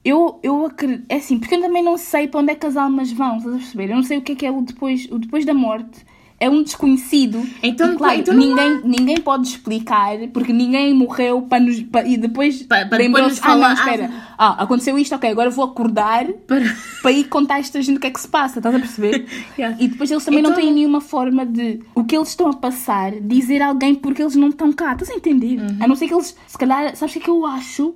eu, 0.05 0.41
eu 0.43 0.67
acredito, 0.67 1.05
é 1.09 1.17
assim, 1.17 1.39
porque 1.39 1.55
eu 1.55 1.61
também 1.61 1.85
não 1.85 1.97
sei 1.97 2.27
para 2.27 2.41
onde 2.41 2.53
é 2.53 2.55
que 2.57 2.67
as 2.67 2.77
almas 2.77 3.13
vão, 3.13 3.37
estás 3.37 3.55
a 3.55 3.59
perceber? 3.59 3.91
Eu 3.91 3.97
não 3.97 4.03
sei 4.03 4.19
o 4.19 4.23
que 4.23 4.33
é 4.33 4.35
que 4.35 4.47
é 4.47 4.51
o 4.51 4.61
depois, 4.63 5.07
o 5.11 5.19
depois 5.19 5.45
da 5.45 5.55
morte. 5.55 6.05
É 6.43 6.51
um 6.51 6.63
desconhecido. 6.65 7.47
Então- 7.63 7.93
e, 7.95 7.97
claro, 7.97 8.19
então 8.19 8.35
não 8.35 8.43
ninguém, 8.45 8.81
ninguém 8.85 9.17
pode 9.21 9.47
explicar, 9.47 10.17
porque 10.33 10.53
ninguém 10.53 10.93
morreu 10.93 11.43
para 11.43 11.63
nos. 11.63 11.81
para- 11.83 12.07
e 12.09 12.17
depois 12.17 12.63
Pa- 12.65 12.85
para 12.87 12.99
lembrou-se, 12.99 13.37
depois 13.37 13.55
nos 13.57 13.65
ah, 13.65 13.69
não, 13.69 13.75
espera, 13.75 14.11
ah, 14.37 14.63
aconteceu 14.65 14.99
isto, 14.99 15.15
ok, 15.15 15.31
agora 15.31 15.51
vou 15.51 15.65
acordar 15.65 16.27
Para. 16.49 16.65
para 17.01 17.13
ir 17.13 17.25
contar 17.25 17.55
a 17.55 17.59
esta 17.61 17.81
gente 17.81 17.99
o 17.99 18.01
que 18.01 18.09
é 18.09 18.11
que 18.11 18.21
se 18.21 18.27
passa, 18.29 18.59
estás 18.59 18.75
a 18.75 18.79
perceber? 18.81 19.25
Yeah. 19.57 19.77
E 19.81 19.87
depois 19.87 20.11
eles 20.11 20.25
também 20.25 20.43
não 20.43 20.51
Então- 20.51 20.63
têm 20.63 20.73
nenhuma 20.73 21.01
forma 21.01 21.47
de 21.47 21.81
o 21.95 22.03
que 22.05 22.17
eles 22.17 22.29
estão 22.31 22.49
a 22.49 22.55
passar 22.55 23.13
dizer 23.21 23.63
a 23.63 23.69
alguém 23.69 23.95
porque 23.95 24.21
eles 24.23 24.35
não 24.35 24.49
estão 24.49 24.73
cá, 24.73 24.93
estás 24.95 25.11
a 25.11 25.15
entender? 25.15 25.61
Uhum. 25.61 25.77
A 25.81 25.87
não 25.87 25.95
ser 25.95 26.09
que 26.09 26.15
eles, 26.15 26.37
se 26.47 26.59
calhar, 26.59 26.97
sabes 26.97 27.15
o 27.15 27.19
que 27.19 27.19
é 27.21 27.23
que 27.25 27.31
eu 27.31 27.47
acho? 27.47 27.95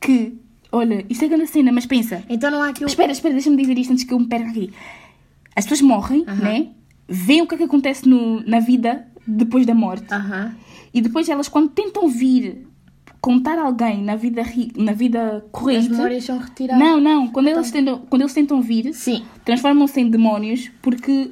Que, 0.00 0.32
olha, 0.72 1.04
isto 1.10 1.24
é 1.24 1.28
grande 1.28 1.46
cena, 1.48 1.70
mas 1.72 1.84
pensa, 1.86 2.24
Então 2.28 2.50
não 2.50 2.62
há 2.62 2.68
aquilo. 2.70 2.88
espera, 2.88 3.12
espera, 3.12 3.34
deixa-me 3.34 3.56
dizer 3.56 3.76
isto 3.78 3.92
antes 3.92 4.04
que 4.04 4.14
eu 4.14 4.18
me 4.18 4.26
perca 4.28 4.48
aqui. 4.48 4.72
As 5.54 5.64
pessoas 5.66 5.82
morrem, 5.82 6.24
né? 6.24 6.68
Veem 7.08 7.42
o 7.42 7.46
que 7.46 7.54
é 7.54 7.58
que 7.58 7.64
acontece 7.64 8.08
no, 8.08 8.40
na 8.46 8.60
vida 8.60 9.06
depois 9.26 9.66
da 9.66 9.74
morte. 9.74 10.12
Aham. 10.12 10.54
E 10.94 11.00
depois 11.00 11.28
elas, 11.28 11.48
quando 11.48 11.68
tentam 11.70 12.08
vir 12.08 12.66
contar 13.20 13.58
alguém 13.58 14.02
na 14.02 14.16
vida, 14.16 14.42
ri- 14.42 14.72
na 14.76 14.92
vida 14.92 15.36
As 15.38 15.42
corrente. 15.52 15.90
memórias 15.90 16.24
são 16.24 16.38
retiradas. 16.38 16.82
Não, 16.82 17.00
não. 17.00 17.28
Quando 17.28 17.48
eles, 17.48 17.70
tentam, 17.70 17.98
quando 18.10 18.22
eles 18.22 18.34
tentam 18.34 18.60
vir, 18.60 18.92
transformam-se 19.44 20.00
em 20.00 20.10
demónios 20.10 20.70
porque 20.82 21.30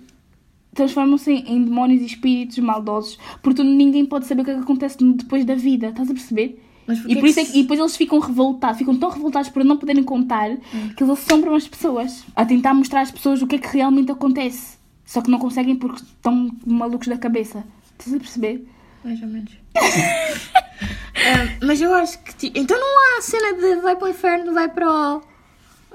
transformam-se 0.73 1.33
em, 1.33 1.57
em 1.57 1.65
demónios 1.65 2.01
e 2.03 2.07
espíritos 2.07 2.59
maldosos 2.59 3.19
porque 3.43 3.63
ninguém 3.63 4.07
pode 4.07 4.27
saber 4.27 4.43
o 4.43 4.45
que 4.45 4.51
é 4.53 4.55
que 4.55 4.61
acontece 4.61 4.97
depois 5.15 5.45
da 5.45 5.55
vida. 5.55 5.89
Estás 5.89 6.09
a 6.11 6.15
perceber? 6.15 6.63
E, 7.07 7.15
por 7.17 7.27
isso 7.29 7.39
é 7.41 7.45
que 7.45 7.59
e 7.59 7.63
depois 7.63 7.79
eles 7.79 7.97
ficam 7.97 8.19
revoltados, 8.19 8.79
ficam 8.79 8.97
tão 8.97 9.11
revoltados 9.11 9.49
por 9.49 9.65
não 9.65 9.77
poderem 9.77 10.03
contar 10.03 10.57
que 10.97 11.03
eles 11.05 11.11
assombram 11.11 11.55
as 11.55 11.69
pessoas 11.69 12.25
a 12.35 12.45
tentar 12.45 12.75
mostrar 12.75 13.03
às 13.03 13.11
pessoas 13.13 13.41
o 13.43 13.47
que 13.47 13.57
é 13.57 13.59
que 13.59 13.77
realmente 13.77 14.11
acontece. 14.11 14.80
Só 15.11 15.21
que 15.21 15.29
não 15.29 15.41
conseguem 15.41 15.75
porque 15.75 16.03
estão 16.05 16.57
malucos 16.65 17.09
da 17.09 17.19
cabeça. 17.19 17.65
Estás 17.99 18.15
a 18.15 18.19
perceber? 18.21 18.65
Mais 19.05 19.21
ou 19.21 19.27
menos. 19.27 19.51
Ah, 19.75 21.59
mas 21.67 21.81
eu 21.81 21.93
acho 21.93 22.21
que. 22.23 22.53
Então 22.55 22.79
não 22.79 23.19
há 23.19 23.21
cena 23.21 23.55
de 23.55 23.81
vai 23.81 23.97
para 23.97 24.07
o 24.07 24.09
inferno, 24.09 24.55
vai 24.55 24.69
para 24.69 24.89
o. 24.89 25.23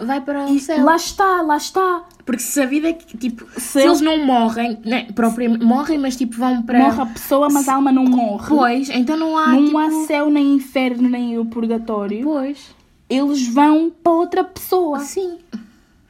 Vai 0.05 0.19
para 0.19 0.43
o 0.47 0.59
céu. 0.59 0.83
Lá 0.83 0.97
está, 0.97 1.41
lá 1.43 1.55
está. 1.55 2.03
Porque 2.25 2.41
se 2.41 2.61
a 2.61 2.65
vida 2.65 2.89
é 2.89 2.93
que, 2.93 3.17
tipo, 3.17 3.47
se, 3.53 3.61
Se 3.61 3.83
eles 3.83 4.01
não 4.01 4.25
morrem, 4.25 4.81
né, 4.83 5.07
propriamente, 5.15 5.63
morrem, 5.63 5.97
mas 5.97 6.17
tipo 6.17 6.35
vão 6.35 6.61
para. 6.63 6.79
Morre 6.79 7.01
a 7.01 7.05
pessoa, 7.05 7.47
mas 7.49 7.69
a 7.69 7.75
alma 7.75 7.93
não 7.93 8.03
morre. 8.03 8.49
Pois, 8.49 8.89
então 8.89 9.15
não 9.15 9.37
há. 9.37 9.47
não 9.47 9.65
tipo... 9.67 9.77
há 9.77 9.91
céu, 10.07 10.29
nem 10.29 10.55
inferno, 10.55 11.07
nem 11.07 11.39
o 11.39 11.45
purgatório. 11.45 12.21
Pois. 12.21 12.75
Eles 13.09 13.47
vão 13.47 13.89
para 13.89 14.11
outra 14.11 14.43
pessoa. 14.43 14.99
Sim. 14.99 15.37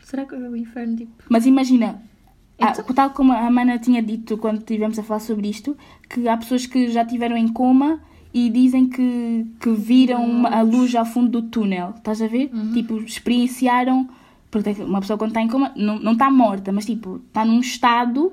Será 0.03 0.25
que 0.25 0.33
o 0.33 0.55
inferno, 0.55 0.95
tipo. 0.95 1.11
Mas 1.29 1.45
imagina, 1.45 2.01
ah, 2.59 2.71
Então- 2.71 2.95
tal 2.95 3.09
como 3.11 3.31
a 3.33 3.49
Mana 3.49 3.77
tinha 3.79 4.01
dito 4.01 4.37
quando 4.37 4.59
estivemos 4.59 4.97
a 4.99 5.03
falar 5.03 5.19
sobre 5.19 5.47
isto, 5.49 5.75
que 6.09 6.27
há 6.27 6.37
pessoas 6.37 6.65
que 6.65 6.89
já 6.89 7.01
estiveram 7.03 7.35
em 7.37 7.47
coma 7.47 7.99
e 8.33 8.49
dizem 8.49 8.87
que, 8.87 9.45
que 9.59 9.71
viram 9.71 10.23
uma- 10.25 10.49
a 10.49 10.61
luz 10.61 10.93
ao 10.95 11.05
fundo 11.05 11.29
do 11.41 11.47
túnel. 11.49 11.93
Estás 11.97 12.21
a 12.21 12.27
ver? 12.27 12.49
Tipo, 12.73 12.97
experienciaram. 12.99 14.07
Porque 14.51 14.69
uma 14.83 15.01
pessoa 15.01 15.17
quando 15.17 15.31
está 15.31 15.41
em 15.41 15.47
coma 15.49 15.71
não, 15.75 15.99
não 15.99 16.13
está 16.13 16.29
morta, 16.31 16.71
mas 16.71 16.85
tipo, 16.85 17.21
está 17.27 17.43
num 17.43 17.59
estado 17.59 18.31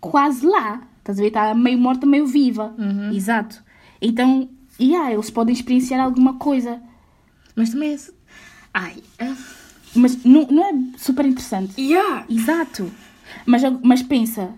quase 0.00 0.46
lá. 0.46 0.82
Estás 0.98 1.18
a 1.18 1.22
ver? 1.22 1.28
Está 1.28 1.54
meio 1.54 1.78
morta, 1.78 2.06
meio 2.06 2.26
viva. 2.26 2.74
Exato. 3.14 3.62
Então, 4.00 4.48
yeah, 4.80 5.12
eles 5.12 5.30
podem 5.30 5.52
experienciar 5.52 6.00
alguma 6.00 6.34
coisa. 6.34 6.80
Mas 7.54 7.70
também 7.70 7.94
é. 7.94 7.98
Ai. 8.72 8.96
Mas 9.94 10.24
não, 10.24 10.46
não 10.46 10.64
é 10.64 10.72
super 10.98 11.24
interessante. 11.26 11.80
Yeah. 11.80 12.24
Exato. 12.28 12.90
Mas, 13.46 13.62
mas 13.82 14.02
pensa, 14.02 14.50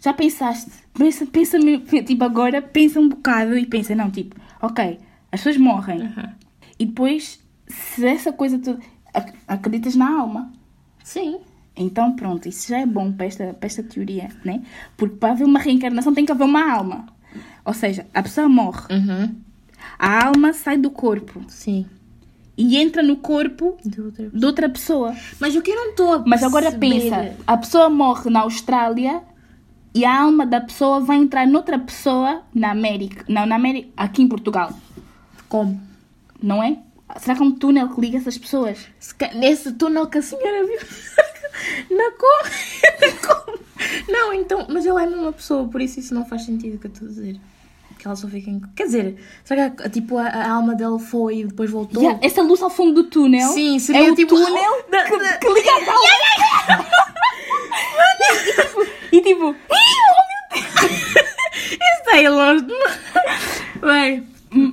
já 0.00 0.12
pensaste? 0.12 0.70
Pensa, 0.94 1.26
pensa, 1.26 1.58
tipo, 2.04 2.24
agora 2.24 2.60
pensa 2.62 3.00
um 3.00 3.08
bocado 3.08 3.56
e 3.56 3.66
pensa, 3.66 3.94
não, 3.94 4.10
tipo, 4.10 4.36
ok, 4.62 4.98
as 5.32 5.40
pessoas 5.40 5.56
morrem. 5.56 6.02
Aham. 6.02 6.32
E 6.78 6.86
depois, 6.86 7.40
se 7.66 8.06
essa 8.06 8.32
coisa 8.32 8.58
toda. 8.58 8.78
ac- 9.12 9.34
Acreditas 9.46 9.94
na 9.96 10.20
alma. 10.20 10.52
Sim. 11.02 11.38
Então, 11.76 12.14
pronto, 12.16 12.48
isso 12.48 12.68
já 12.68 12.78
é 12.80 12.86
bom 12.86 13.12
para 13.12 13.26
esta, 13.26 13.54
para 13.54 13.66
esta 13.66 13.82
teoria, 13.82 14.28
né? 14.44 14.62
Porque 14.96 15.16
para 15.16 15.32
haver 15.32 15.44
uma 15.44 15.58
reencarnação 15.60 16.12
tem 16.12 16.26
que 16.26 16.32
haver 16.32 16.44
uma 16.44 16.72
alma. 16.72 17.06
Ou 17.64 17.72
seja, 17.74 18.06
a 18.12 18.22
pessoa 18.22 18.48
morre, 18.48 18.92
Uhum. 18.94 19.34
a 19.98 20.26
alma 20.26 20.52
sai 20.52 20.76
do 20.76 20.90
corpo 20.90 21.40
Sim. 21.48 21.86
E 22.58 22.76
entra 22.76 23.02
no 23.02 23.16
corpo 23.16 23.78
De 23.84 24.00
outra- 24.00 24.28
de 24.28 24.44
outra 24.46 24.68
pessoa. 24.68 25.14
Mas 25.40 25.54
o 25.56 25.62
que 25.62 25.70
eu 25.70 25.76
não 25.76 25.90
estou 25.90 26.12
a 26.14 26.18
Mas 26.26 26.42
agora 26.42 26.72
pensa, 26.72 27.34
a 27.46 27.56
pessoa 27.56 27.88
morre 27.88 28.28
na 28.28 28.40
Austrália 28.40 29.22
e 29.94 30.04
a 30.04 30.20
alma 30.22 30.44
da 30.44 30.60
pessoa 30.60 31.00
vai 31.00 31.16
entrar 31.16 31.46
noutra 31.46 31.78
pessoa 31.78 32.42
na 32.54 32.70
América, 32.72 33.24
não 33.28 33.46
na 33.46 33.54
América, 33.54 33.88
aqui 33.96 34.22
em 34.22 34.28
Portugal, 34.28 34.72
Como? 35.48 35.80
não 36.42 36.62
é? 36.62 36.78
Será 37.20 37.34
que 37.36 37.42
é 37.42 37.44
um 37.46 37.52
túnel 37.52 37.88
que 37.88 38.00
liga 38.02 38.18
essas 38.18 38.36
pessoas? 38.36 38.86
Nesse 39.36 39.72
túnel 39.72 40.06
que 40.08 40.18
a 40.18 40.22
senhora 40.22 40.66
viu. 40.66 40.78
Na 41.96 42.10
como? 42.12 43.58
Não, 44.08 44.32
então. 44.34 44.66
Mas 44.68 44.84
ela 44.84 45.02
é 45.02 45.06
a 45.06 45.10
mesma 45.10 45.32
pessoa, 45.32 45.66
por 45.68 45.80
isso 45.80 45.98
isso 46.00 46.12
não 46.14 46.24
faz 46.26 46.42
sentido 46.44 46.74
o 46.74 46.78
que 46.78 46.86
eu 46.86 46.90
estou 46.92 47.06
a 47.08 47.10
dizer. 47.10 47.40
Que 47.98 48.06
ela 48.06 48.14
só 48.16 48.28
fica 48.28 48.48
em. 48.48 48.60
Quer 48.76 48.84
dizer, 48.84 49.16
será 49.44 49.70
que 49.70 49.88
tipo, 49.90 50.16
a, 50.18 50.26
a 50.28 50.52
alma 50.52 50.74
dela 50.74 50.98
foi 51.00 51.38
e 51.40 51.44
depois 51.46 51.68
voltou? 51.70 52.02
Já, 52.02 52.16
essa 52.22 52.42
luz 52.42 52.62
ao 52.62 52.70
fundo 52.70 52.94
do 53.02 53.04
túnel 53.10 53.48
Sim, 53.52 53.78
seria 53.80 54.08
é 54.08 54.12
o 54.12 54.14
tipo- 54.14 54.34
túnel 54.36 54.82
da- 54.90 55.04
que, 55.04 55.18
da- 55.18 55.36
que 55.38 55.48
liga 55.52 55.70
a 55.70 55.74
alma. 55.74 56.86
e 59.12 59.20
tipo, 59.20 59.54
Isso 60.54 62.10
aí 62.12 62.24
é 62.24 62.30
longe. 62.30 62.64
Bem, 63.80 64.26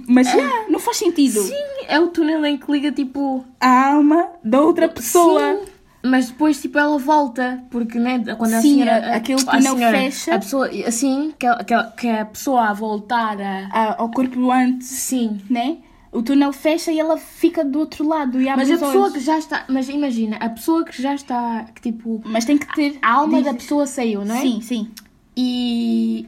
mas 0.07 0.27
já, 0.27 0.65
não 0.69 0.79
faz 0.79 0.97
sentido. 0.97 1.41
sim, 1.41 1.53
é 1.87 1.99
o 1.99 2.07
túnel 2.07 2.45
em 2.45 2.57
que 2.57 2.71
liga 2.71 2.91
tipo. 2.91 3.45
A 3.59 3.87
alma 3.93 4.29
da 4.43 4.61
outra 4.61 4.87
pessoa. 4.87 5.59
Sim, 5.59 5.71
mas 6.05 6.27
depois 6.29 6.61
tipo 6.61 6.77
ela 6.77 6.97
volta, 6.97 7.63
porque 7.69 7.97
né, 7.99 8.19
quando 8.37 8.53
a 8.53 8.61
Sim, 8.61 8.75
senhora. 8.75 9.13
a- 9.13 9.15
aquele 9.15 9.41
a 9.41 9.45
túnel 9.45 9.75
senhora- 9.75 9.97
fecha. 9.97 10.35
A 10.35 10.39
pessoa, 10.39 10.69
assim, 10.87 11.33
que, 11.37 11.45
a- 11.45 11.63
que, 11.63 11.73
a- 11.73 11.83
que 11.91 12.07
a 12.09 12.25
pessoa 12.25 12.69
a 12.69 12.73
voltar 12.73 13.37
a. 13.41 13.95
ao 13.97 14.09
corpo 14.11 14.51
antes, 14.51 14.87
Sim. 14.87 15.39
né? 15.49 15.77
O 16.11 16.21
túnel 16.23 16.53
fecha 16.53 16.93
e 16.93 16.99
ela 16.99 17.17
fica 17.17 17.65
do 17.65 17.77
outro 17.79 18.07
lado 18.07 18.39
e 18.41 18.47
abre 18.47 18.61
Mas 18.65 18.71
a 18.71 18.75
os 18.75 18.79
pessoa 18.79 19.03
olhos. 19.03 19.13
que 19.15 19.19
já 19.19 19.37
está. 19.37 19.65
Mas 19.67 19.89
imagina, 19.89 20.37
a 20.37 20.47
pessoa 20.49 20.85
que 20.85 21.01
já 21.01 21.13
está. 21.13 21.65
Que 21.75 21.81
tipo. 21.81 22.21
Mas 22.25 22.45
tem 22.45 22.57
que 22.57 22.73
ter. 22.73 22.97
A 23.01 23.13
alma 23.15 23.41
da 23.41 23.53
pessoa 23.53 23.85
saiu, 23.85 24.23
não 24.23 24.33
é? 24.35 24.39
Sim, 24.41 24.61
sim. 24.61 24.91
E. 25.35 26.25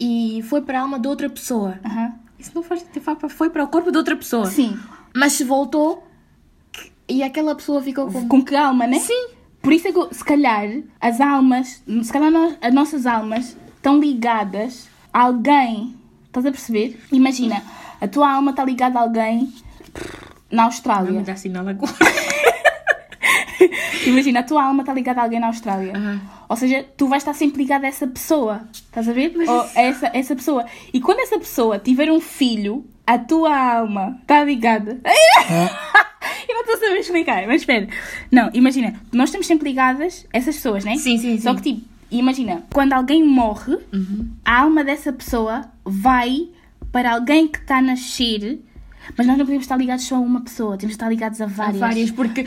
E 0.00 0.42
foi 0.48 0.60
para 0.60 0.78
a 0.78 0.82
alma 0.82 0.98
de 0.98 1.08
outra 1.08 1.28
pessoa. 1.28 1.78
Aham. 1.84 2.12
Isso 2.38 2.52
não 2.54 2.62
faz 2.62 2.82
sentido. 2.82 3.02
foi 3.02 3.14
para- 3.16 3.28
Foi 3.28 3.50
para 3.50 3.64
o 3.64 3.68
corpo 3.68 3.90
de 3.90 3.96
outra 3.98 4.14
pessoa. 4.14 4.46
Sim. 4.46 4.78
Mas 5.16 5.32
se 5.32 5.42
voltou 5.42 6.06
e 7.08 7.22
aquela 7.22 7.54
pessoa 7.54 7.82
ficou 7.82 8.10
com. 8.10 8.28
Com 8.28 8.44
que 8.44 8.54
alma, 8.54 8.86
né? 8.86 8.98
Sim. 8.98 9.28
Por 9.62 9.72
isso 9.72 9.88
é 9.88 9.92
que, 9.92 10.14
se 10.14 10.24
calhar, 10.24 10.68
as 11.00 11.20
almas, 11.20 11.82
se 12.02 12.12
calhar 12.12 12.30
nós- 12.30 12.56
as 12.60 12.72
nossas 12.72 13.06
almas 13.06 13.56
estão 13.76 13.98
ligadas 13.98 14.88
a 15.12 15.22
alguém. 15.22 15.94
Estás 16.26 16.46
a 16.46 16.50
perceber? 16.50 17.00
Imagina, 17.10 17.62
a 18.00 18.06
tua 18.06 18.30
alma 18.32 18.50
está 18.52 18.64
ligada 18.64 18.98
a 18.98 19.02
alguém 19.02 19.52
na 20.50 20.64
Austrália. 20.64 21.10
Vamos 21.12 21.26
dar 21.26 21.36
sinal 21.36 21.66
agora. 21.66 21.92
Imagina, 24.06 24.40
a 24.40 24.42
tua 24.42 24.64
alma 24.64 24.82
está 24.82 24.94
ligada 24.94 25.20
a 25.20 25.24
alguém 25.24 25.40
na 25.40 25.48
Austrália. 25.48 25.92
Aham. 25.96 26.20
Ou 26.48 26.56
seja, 26.56 26.84
tu 26.96 27.08
vais 27.08 27.22
estar 27.22 27.34
sempre 27.34 27.58
ligada 27.62 27.86
a 27.86 27.88
essa 27.88 28.06
pessoa. 28.06 28.62
Estás 28.72 29.08
a 29.08 29.12
ver? 29.12 29.34
Ou 29.46 29.60
a 29.60 29.70
essa, 29.80 30.10
essa 30.14 30.36
pessoa. 30.36 30.64
E 30.94 31.00
quando 31.00 31.18
essa 31.20 31.38
pessoa 31.38 31.78
tiver 31.78 32.10
um 32.10 32.20
filho, 32.20 32.86
a 33.08 33.18
tua 33.18 33.56
alma 33.78 34.18
está 34.20 34.44
ligada. 34.44 34.98
Eu 36.48 36.54
não 36.54 36.60
estou 36.60 36.74
a 36.74 36.78
saber 36.78 36.98
explicar, 37.00 37.46
mas 37.46 37.62
espera. 37.62 37.88
Não, 38.30 38.50
imagina, 38.52 38.94
nós 39.12 39.28
estamos 39.30 39.46
sempre 39.46 39.68
ligadas 39.68 40.26
a 40.32 40.36
essas 40.36 40.56
pessoas, 40.56 40.84
né? 40.84 40.96
Sim, 40.96 41.16
sim, 41.16 41.40
Só 41.40 41.50
sim. 41.50 41.56
que, 41.56 41.72
tipo, 41.74 41.88
imagina, 42.10 42.62
quando 42.72 42.92
alguém 42.92 43.24
morre, 43.24 43.76
Uhum. 43.92 44.28
a 44.44 44.60
alma 44.60 44.84
dessa 44.84 45.12
pessoa 45.12 45.64
vai 45.84 46.48
para 46.92 47.12
alguém 47.14 47.48
que 47.48 47.58
está 47.58 47.78
a 47.78 47.82
nascer, 47.82 48.60
mas 49.16 49.26
nós 49.26 49.38
não 49.38 49.44
podemos 49.46 49.64
estar 49.64 49.76
ligados 49.76 50.04
só 50.04 50.16
a 50.16 50.20
uma 50.20 50.42
pessoa, 50.42 50.76
temos 50.76 50.94
que 50.96 51.02
estar 51.02 51.08
ligados 51.08 51.40
a 51.40 51.46
várias. 51.46 51.78
várias, 51.78 52.10
porque 52.10 52.46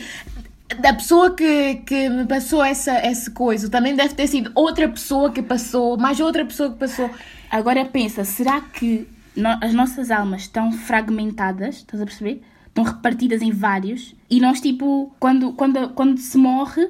da 0.80 0.93
pessoa 0.93 1.32
que, 1.36 1.76
que 1.86 2.08
me 2.10 2.26
passou 2.26 2.63
essa, 2.63 2.91
essa 2.91 3.32
coisa 3.32 3.67
também 3.69 3.95
deve 3.95 4.13
ter 4.13 4.28
sido 4.28 4.52
outra 4.56 4.88
pessoa 4.88 5.32
que 5.32 5.41
passou, 5.41 5.97
mais 5.97 6.19
outra 6.19 6.45
pessoa 6.45 6.71
que 6.71 6.78
passou. 6.78 7.10
Agora 7.50 7.84
pensa, 7.86 8.24
será 8.24 8.62
que 8.62 9.08
no- 9.36 9.58
as 9.62 9.74
nossas 9.74 10.12
almas 10.12 10.41
estão 10.44 10.72
fragmentadas? 10.72 11.78
Estás 11.78 12.02
a 12.02 12.06
perceber? 12.06 12.41
Estão 12.67 12.84
repartidas 12.84 13.41
em 13.41 13.52
vários. 13.52 14.15
E 14.30 14.39
nós, 14.39 14.62
tipo, 14.62 15.12
quando, 15.20 15.54
quando, 15.54 15.89
quando 15.89 16.17
se 16.17 16.38
morre, 16.38 16.88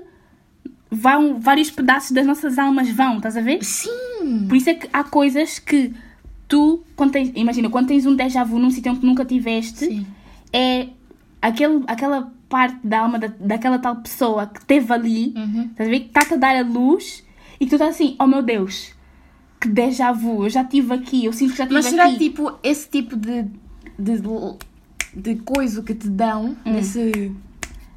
vão, 0.89 1.39
vários 1.39 1.71
pedaços 1.71 2.11
das 2.11 2.25
nossas 2.25 2.59
almas 2.59 2.89
vão, 2.89 3.17
estás 3.17 3.37
a 3.37 3.41
ver? 3.41 3.63
Sim! 3.63 4.45
Por 4.47 4.55
isso 4.57 4.69
é 4.69 4.73
que 4.75 4.89
há 4.93 5.03
coisas 5.03 5.57
que 5.59 5.93
tu, 6.47 6.83
quando 6.95 7.11
tens, 7.11 7.31
imagina, 7.35 7.69
quando 7.69 7.87
tens 7.87 8.05
um 8.05 8.15
déjà 8.15 8.43
vu 8.43 8.59
num 8.59 8.69
sítio 8.69 8.95
que 8.95 9.05
nunca 9.05 9.23
tiveste, 9.25 9.85
Sim. 9.85 10.05
é 10.51 10.87
aquele, 11.41 11.83
aquela 11.87 12.31
parte 12.49 12.85
da 12.85 12.99
alma 12.99 13.17
da, 13.17 13.27
daquela 13.39 13.79
tal 13.79 13.95
pessoa 13.95 14.45
que 14.47 14.59
esteve 14.59 14.91
ali, 14.93 15.33
Uhum. 15.35 15.63
estás 15.71 15.87
a 15.87 15.91
ver? 15.91 15.99
Que 16.01 16.07
está-te 16.07 16.33
a 16.33 16.37
dar 16.37 16.55
a 16.57 16.61
luz 16.61 17.23
e 17.59 17.63
que 17.65 17.69
tu 17.69 17.75
estás 17.75 17.95
assim, 17.95 18.15
oh 18.19 18.27
meu 18.27 18.41
Deus, 18.43 18.91
que 19.61 19.67
déjà 19.69 20.11
vu, 20.11 20.43
eu 20.45 20.49
já 20.49 20.63
estive 20.63 20.93
aqui, 20.93 21.25
eu 21.25 21.31
sinto 21.33 21.51
que 21.51 21.57
já 21.59 21.63
estive 21.65 21.75
Mas 21.81 21.85
será 21.85 22.05
aqui. 22.05 22.13
que 22.17 22.19
tipo, 22.29 22.51
esse 22.63 22.89
tipo 22.89 23.15
de, 23.15 23.43
de, 23.97 24.21
de 25.15 25.35
coisa 25.35 25.83
que 25.83 25.93
te 25.93 26.09
dão, 26.09 26.55
desse, 26.65 27.31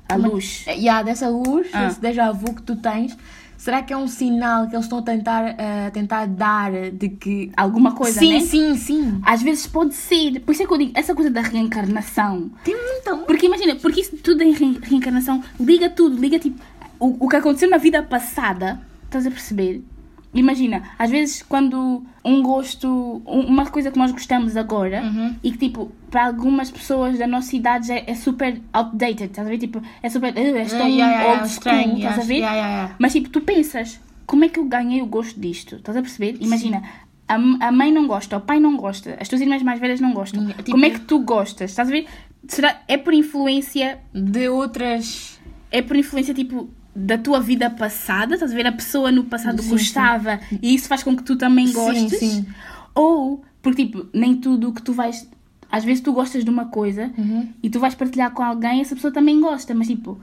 a 0.08 0.16
luz. 0.16 0.64
yeah, 0.68 1.02
dessa 1.02 1.28
luz, 1.28 1.68
Ah. 1.72 1.86
esse 1.88 2.00
déjà 2.00 2.30
vu 2.32 2.54
que 2.54 2.62
tu 2.62 2.76
tens, 2.76 3.16
será 3.56 3.82
que 3.82 3.92
é 3.92 3.96
um 3.96 4.06
sinal 4.06 4.68
que 4.68 4.76
eles 4.76 4.84
estão 4.84 4.98
a 4.98 5.02
tentar, 5.02 5.56
a 5.86 5.90
tentar 5.90 6.26
dar 6.26 6.70
de 6.92 7.08
que. 7.08 7.50
Alguma 7.56 7.92
coisa, 7.92 8.18
sim, 8.18 8.34
né? 8.34 8.40
sim, 8.40 8.76
sim. 8.76 9.20
Às 9.24 9.42
vezes 9.42 9.66
pode 9.66 9.94
ser. 9.94 10.40
Por 10.40 10.52
isso 10.52 10.62
é 10.62 10.66
que 10.66 10.72
eu 10.72 10.78
digo, 10.78 10.92
essa 10.94 11.14
coisa 11.14 11.30
da 11.30 11.40
reencarnação. 11.40 12.50
Tem 12.62 12.76
muita. 12.76 13.16
Porque 13.24 13.46
imagina, 13.46 13.74
porque 13.76 14.02
isso 14.02 14.16
tudo 14.18 14.42
em 14.42 14.52
re- 14.52 14.78
reencarnação 14.82 15.42
liga 15.58 15.88
tudo, 15.88 16.16
liga 16.20 16.38
tipo 16.38 16.60
o, 17.00 17.24
o 17.24 17.28
que 17.28 17.36
aconteceu 17.36 17.70
na 17.70 17.78
vida 17.78 18.02
passada, 18.02 18.80
estás 19.06 19.26
a 19.26 19.30
perceber? 19.30 19.82
Imagina, 20.34 20.82
às 20.98 21.10
vezes 21.10 21.42
quando 21.42 22.02
um 22.24 22.42
gosto, 22.42 23.22
um- 23.26 23.46
uma 23.46 23.66
coisa 23.66 23.90
que 23.90 23.98
nós 23.98 24.10
gostamos 24.10 24.56
agora 24.56 25.02
Uhum. 25.02 25.36
e 25.42 25.52
que 25.52 25.58
tipo, 25.58 25.92
para 26.10 26.26
algumas 26.26 26.70
pessoas 26.70 27.18
da 27.18 27.26
nossa 27.26 27.54
idade 27.54 27.88
já 27.88 27.94
é 27.96 28.14
super 28.14 28.60
outdated, 28.72 29.26
estás 29.30 29.46
a 29.46 29.50
ver? 29.50 29.58
Tipo, 29.58 29.80
é 30.02 30.08
super, 30.10 30.32
"Ah, 30.36 30.40
és 30.40 30.72
tão 30.72 30.88
Yeah, 30.88 30.90
yeah, 30.90 31.12
yeah, 31.22 31.28
old 31.42 31.48
school, 31.48 31.52
estranho, 31.52 31.96
estás 31.98 32.18
a 32.18 32.22
ver? 32.24 32.34
yeah. 32.38 32.94
Mas 32.98 33.12
tipo, 33.12 33.28
tu 33.28 33.40
pensas, 33.40 34.00
como 34.26 34.44
é 34.44 34.48
que 34.48 34.58
eu 34.58 34.64
ganhei 34.64 35.00
o 35.02 35.06
gosto 35.06 35.38
disto? 35.38 35.76
Estás 35.76 35.96
a 35.96 36.02
perceber? 36.02 36.36
Imagina, 36.40 36.82
a, 37.28 37.38
m- 37.38 37.58
a 37.60 37.70
mãe 37.70 37.92
não 37.92 38.06
gosta, 38.06 38.36
o 38.36 38.40
pai 38.40 38.58
não 38.58 38.76
gosta, 38.76 39.16
as 39.20 39.28
tuas 39.28 39.40
irmãs 39.40 39.62
mais 39.62 39.78
velhas 39.78 40.00
não 40.00 40.12
gostam. 40.12 40.46
Tipo- 40.46 40.72
como 40.72 40.84
é 40.84 40.90
que 40.90 41.00
tu 41.00 41.20
gostas? 41.20 41.70
Estás 41.70 41.88
a 41.88 41.92
ver? 41.92 42.06
Será, 42.48 42.82
é 42.88 42.96
por 42.98 43.14
influência, 43.14 43.98
De 44.12 44.48
outras. 44.48 45.38
é 45.70 45.80
por 45.80 45.96
influência 45.96 46.34
tipo 46.34 46.68
da 46.94 47.18
tua 47.18 47.40
vida 47.40 47.68
passada, 47.70 48.34
estás 48.34 48.52
a 48.52 48.54
ver? 48.54 48.66
A 48.66 48.72
pessoa 48.72 49.10
no 49.10 49.24
passado 49.24 49.60
Sim, 49.62 49.70
gostava 49.70 50.38
e 50.62 50.74
isso 50.74 50.86
faz 50.88 51.02
com 51.02 51.16
que 51.16 51.22
tu 51.22 51.36
também 51.36 51.66
Sim, 51.66 51.72
gostes. 51.72 52.18
sim. 52.18 52.46
Ou, 52.94 53.42
porque 53.60 53.84
tipo, 53.86 54.06
nem 54.12 54.36
tudo 54.36 54.72
que 54.72 54.80
tu 54.82 54.92
vais. 54.92 55.28
Às 55.70 55.84
vezes 55.84 56.00
tu 56.02 56.12
gostas 56.12 56.44
de 56.44 56.50
uma 56.50 56.66
coisa 56.66 57.10
Uhum. 57.18 57.48
e 57.62 57.68
tu 57.68 57.80
vais 57.80 57.94
partilhar 57.96 58.30
com 58.30 58.42
alguém 58.44 58.78
e 58.78 58.80
essa 58.82 58.94
pessoa 58.94 59.12
também 59.12 59.40
gosta, 59.40 59.74
mas 59.74 59.88
tipo, 59.88 60.20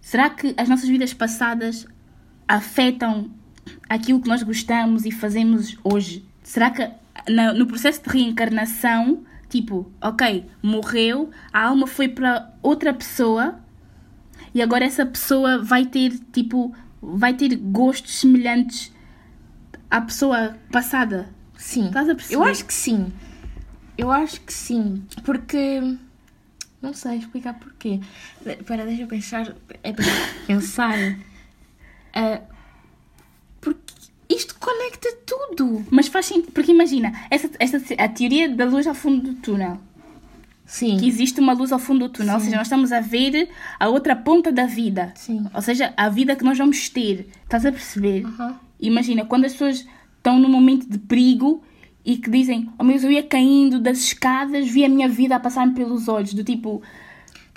será 0.00 0.30
que 0.30 0.54
as 0.56 0.66
nossas 0.68 0.88
vidas 0.88 1.12
passadas 1.12 1.86
afetam 2.46 3.30
aquilo 3.88 4.20
que 4.20 4.28
nós 4.28 4.42
gostamos 4.42 5.04
e 5.04 5.10
fazemos 5.10 5.76
hoje? 5.84 6.24
Será 6.42 6.70
que 6.70 6.88
no 7.56 7.66
processo 7.66 8.02
de 8.02 8.08
reencarnação, 8.08 9.24
tipo, 9.50 9.90
ok, 10.00 10.46
morreu, 10.62 11.28
a 11.52 11.64
alma 11.66 11.86
foi 11.86 12.08
para 12.08 12.50
outra 12.62 12.94
pessoa 12.94 13.58
e 14.54 14.62
agora 14.62 14.84
essa 14.84 15.04
pessoa 15.04 15.62
vai 15.62 15.86
ter, 15.86 16.18
tipo, 16.32 16.74
vai 17.00 17.34
ter 17.34 17.56
gostos 17.56 18.18
semelhantes 18.18 18.92
à 19.90 20.00
pessoa 20.00 20.56
passada? 20.70 21.28
Sim. 21.56 21.86
Estás 21.86 22.08
a 22.08 22.14
perceber? 22.14 22.34
Eu 22.36 22.44
acho 22.44 22.64
que 22.64 22.74
sim. 22.74 23.12
Eu 23.96 24.10
acho 24.10 24.40
que 24.40 24.52
sim. 24.52 25.04
Porque. 25.24 25.96
Não 26.80 26.94
sei 26.94 27.18
explicar 27.18 27.54
porquê. 27.54 28.00
Espera, 28.46 28.86
deixa 28.86 29.02
eu 29.02 29.08
pensar. 29.08 29.54
É 29.82 29.92
para 29.92 30.04
pensar. 30.46 30.96
Ah, 32.14 32.40
porque 33.60 33.94
isto 34.28 34.54
conecta 34.58 35.08
tudo. 35.26 35.84
Mas 35.90 36.06
faz 36.06 36.26
sentido, 36.26 36.52
porque 36.52 36.70
imagina, 36.70 37.12
essa, 37.30 37.50
essa, 37.58 37.78
a 37.98 38.08
teoria 38.08 38.48
da 38.48 38.64
luz 38.64 38.86
ao 38.86 38.94
fundo 38.94 39.32
do 39.32 39.40
túnel. 39.40 39.80
Sim. 40.68 40.98
Que 40.98 41.08
existe 41.08 41.40
uma 41.40 41.52
luz 41.52 41.72
ao 41.72 41.78
fundo 41.80 42.06
do 42.06 42.12
túnel, 42.12 42.34
ou 42.34 42.40
seja, 42.40 42.56
nós 42.56 42.66
estamos 42.66 42.92
a 42.92 43.00
ver 43.00 43.48
a 43.80 43.88
outra 43.88 44.14
ponta 44.14 44.52
da 44.52 44.66
vida. 44.66 45.12
Sim. 45.16 45.46
Ou 45.52 45.62
seja, 45.62 45.92
a 45.96 46.08
vida 46.08 46.36
que 46.36 46.44
nós 46.44 46.56
vamos 46.56 46.88
ter. 46.88 47.26
Estás 47.42 47.66
a 47.66 47.72
perceber? 47.72 48.24
Imagina, 48.78 49.24
quando 49.24 49.46
as 49.46 49.52
pessoas 49.52 49.86
estão 50.18 50.38
num 50.38 50.48
momento 50.48 50.88
de 50.88 50.98
perigo 50.98 51.62
e 52.04 52.18
que 52.18 52.30
dizem, 52.30 52.68
oh 52.78 52.84
meu 52.84 52.96
eu 52.98 53.10
ia 53.10 53.22
caindo 53.22 53.80
das 53.80 53.98
escadas, 53.98 54.68
vi 54.68 54.84
a 54.84 54.88
minha 54.88 55.08
vida 55.08 55.34
a 55.34 55.40
passar-me 55.40 55.74
pelos 55.74 56.06
olhos, 56.06 56.34
do 56.34 56.44
tipo, 56.44 56.82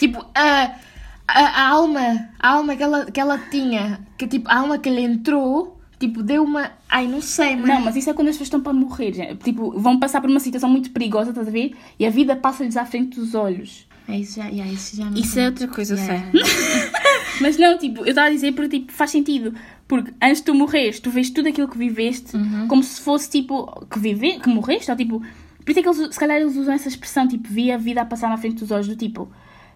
Tipo, 0.01 0.25
a, 0.33 0.79
a, 1.27 1.39
a 1.61 1.67
alma, 1.67 2.29
a 2.39 2.49
alma 2.53 2.75
que 2.75 2.81
ela, 2.81 3.05
que 3.05 3.19
ela 3.19 3.37
tinha, 3.37 3.99
que 4.17 4.25
tipo, 4.25 4.49
a 4.49 4.57
alma 4.57 4.79
que 4.79 4.89
lhe 4.89 5.03
entrou, 5.03 5.79
tipo, 6.07 6.21
deu 6.21 6.43
uma. 6.43 6.71
Ai, 6.89 7.07
não 7.07 7.21
sei, 7.21 7.55
mas. 7.55 7.67
Não, 7.67 7.81
mas 7.81 7.95
isso 7.95 8.09
é 8.09 8.13
quando 8.13 8.27
as 8.27 8.35
pessoas 8.35 8.47
estão 8.47 8.61
para 8.61 8.73
morrer. 8.73 9.13
já. 9.13 9.35
Tipo, 9.35 9.71
vão 9.79 9.99
passar 9.99 10.19
por 10.21 10.29
uma 10.29 10.39
situação 10.39 10.69
muito 10.69 10.91
perigosa, 10.91 11.29
estás 11.31 11.47
a 11.47 11.51
ver? 11.51 11.73
E 11.97 12.05
a 12.05 12.09
vida 12.09 12.35
passa-lhes 12.35 12.75
à 12.77 12.85
frente 12.85 13.19
dos 13.19 13.33
olhos. 13.33 13.87
É 14.07 14.17
isso 14.19 14.37
já, 14.41 14.47
yeah, 14.47 14.69
isso 14.71 14.97
já 14.97 15.05
não 15.05 15.17
Isso 15.17 15.39
é 15.39 15.45
outra 15.45 15.67
coisa, 15.67 15.93
eu 15.93 15.97
Yeah. 15.97 16.31
sei. 16.31 16.41
Mas 17.41 17.57
não, 17.57 17.77
tipo, 17.77 18.01
eu 18.01 18.09
estava 18.09 18.27
a 18.27 18.31
dizer 18.31 18.51
porque 18.53 18.79
tipo, 18.79 18.91
faz 18.91 19.11
sentido. 19.11 19.53
Porque 19.87 20.11
antes 20.21 20.37
de 20.39 20.43
tu 20.43 20.53
morreres, 20.55 20.99
tu 20.99 21.09
vês 21.09 21.29
tudo 21.29 21.47
aquilo 21.49 21.67
que 21.67 21.77
viveste 21.77 22.31
como 22.67 22.83
se 22.83 22.99
fosse 23.01 23.29
tipo 23.29 23.85
que 23.89 23.99
vive, 23.99 24.39
que 24.39 24.49
morreste, 24.49 24.89
ou 24.91 24.97
tipo. 24.97 25.19
Por 25.63 25.69
isso 25.71 25.79
é 25.79 25.83
que 25.83 25.89
eles, 25.89 26.13
se 26.13 26.19
calhar 26.19 26.37
eles 26.37 26.55
usam 26.55 26.73
essa 26.73 26.87
expressão, 26.87 27.27
tipo, 27.27 27.47
vi 27.47 27.71
a 27.71 27.77
vida 27.77 28.01
a 28.01 28.05
passar 28.05 28.29
na 28.29 28.37
frente 28.37 28.55
dos 28.59 28.71
olhos, 28.71 28.87
do 28.87 28.95
tipo, 28.95 29.29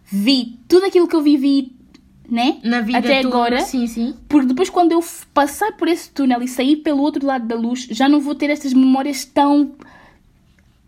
vi 0.04 0.60
tudo 0.68 0.86
aquilo 0.86 1.08
que 1.08 1.16
eu 1.16 1.22
vivi, 1.22 1.72
né? 2.30 2.58
Na 2.64 2.82
vida 2.82 2.98
Até 3.00 3.22
toda, 3.22 3.36
agora. 3.36 3.62
Sim, 3.62 3.88
sim. 3.88 4.16
Porque 4.28 4.48
depois, 4.48 4.70
quando 4.70 4.92
eu 4.92 5.04
passar 5.34 5.72
por 5.74 5.88
esse 5.88 6.10
túnel 6.10 6.42
e 6.42 6.48
sair 6.48 6.78
pelo 6.78 7.02
outro 7.02 7.26
lado 7.26 7.46
da 7.48 7.56
luz, 7.56 7.88
já 7.92 8.08
não 8.10 8.20
vou 8.20 8.36
ter 8.36 8.50
estas 8.50 8.74
memórias 8.74 9.26
tão 9.26 9.72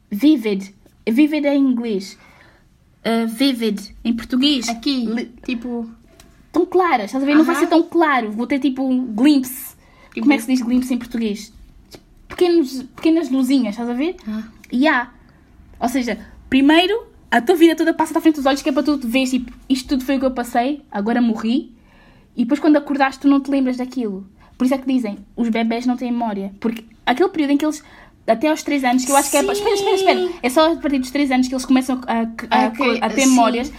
vivid. 0.10 0.74
Vivid 1.10 1.46
é 1.48 1.56
em 1.56 1.62
inglês. 1.62 2.18
Uh, 3.06 3.28
vivid 3.28 3.96
em 4.04 4.14
português. 4.14 4.68
Aqui, 4.68 5.06
Li- 5.06 5.32
tipo. 5.46 5.90
tão 6.52 6.66
claras, 6.66 7.06
estás 7.06 7.24
a 7.24 7.28
ver? 7.28 7.36
Não 7.36 7.44
vai 7.44 7.56
ser 7.56 7.68
tão 7.68 7.84
claro. 7.84 8.32
Vou 8.32 8.46
ter 8.48 8.60
tipo 8.60 8.84
um 8.84 9.06
glimpse. 9.06 9.76
Tipo- 10.14 10.22
Como 10.22 10.34
é 10.34 10.36
que 10.38 10.44
se 10.44 10.52
diz 10.52 10.62
glimpse 10.62 10.94
em 10.94 10.98
português? 10.98 11.54
Pequenos, 12.28 12.84
pequenas 12.96 13.30
luzinhas, 13.30 13.74
estás 13.76 13.90
a 13.90 13.94
ver? 13.94 14.18
Ah. 14.28 14.44
E 14.72 14.88
há. 14.88 15.10
Ou 15.80 15.88
seja, 15.88 16.18
primeiro 16.50 17.06
a 17.30 17.42
tua 17.42 17.56
vida 17.56 17.76
toda 17.76 17.94
passa 17.94 18.18
à 18.18 18.22
frente 18.22 18.36
dos 18.36 18.46
olhos, 18.46 18.62
que 18.62 18.70
é 18.70 18.72
para 18.72 18.84
tu 18.84 18.98
veres, 18.98 19.32
tipo, 19.32 19.52
isto 19.68 19.90
tudo 19.90 20.06
foi 20.06 20.16
o 20.16 20.20
que 20.20 20.26
eu 20.26 20.32
passei, 20.32 20.82
agora 20.92 21.22
morri. 21.22 21.76
E 22.36 22.44
depois 22.44 22.60
quando 22.60 22.78
acordaste 22.78 23.22
tu 23.22 23.28
não 23.28 23.42
te 23.42 23.50
lembras 23.50 23.78
daquilo. 23.78 24.28
Por 24.58 24.66
isso 24.66 24.74
é 24.74 24.78
que 24.78 24.88
dizem, 24.92 25.18
os 25.36 25.50
bebés 25.50 25.86
não 25.86 25.98
têm 25.98 26.12
memória. 26.12 26.52
Porque 26.60 26.86
aquele 27.06 27.30
período 27.30 27.52
em 27.52 27.58
que 27.58 27.66
eles, 27.66 27.84
até 28.26 28.50
aos 28.50 28.64
3 28.64 28.84
anos, 28.84 29.06
que 29.06 29.12
eu 29.12 29.16
acho 29.16 29.30
que 29.30 29.38
é... 29.38 29.42
Sim. 29.44 29.52
Espera, 29.52 29.74
espera, 29.74 29.96
espera. 29.96 30.30
É 30.42 30.50
só 30.50 30.72
a 30.72 30.76
partir 30.76 31.00
dos 31.00 31.12
3 31.12 31.32
anos 31.32 31.48
que 31.48 31.54
eles 31.54 31.66
começam 31.66 32.02
a, 32.08 32.22
a, 32.50 32.68
Ok, 32.68 33.00
a 33.02 33.10
ter 33.10 33.22
sim. 33.22 33.30
memórias. 33.30 33.72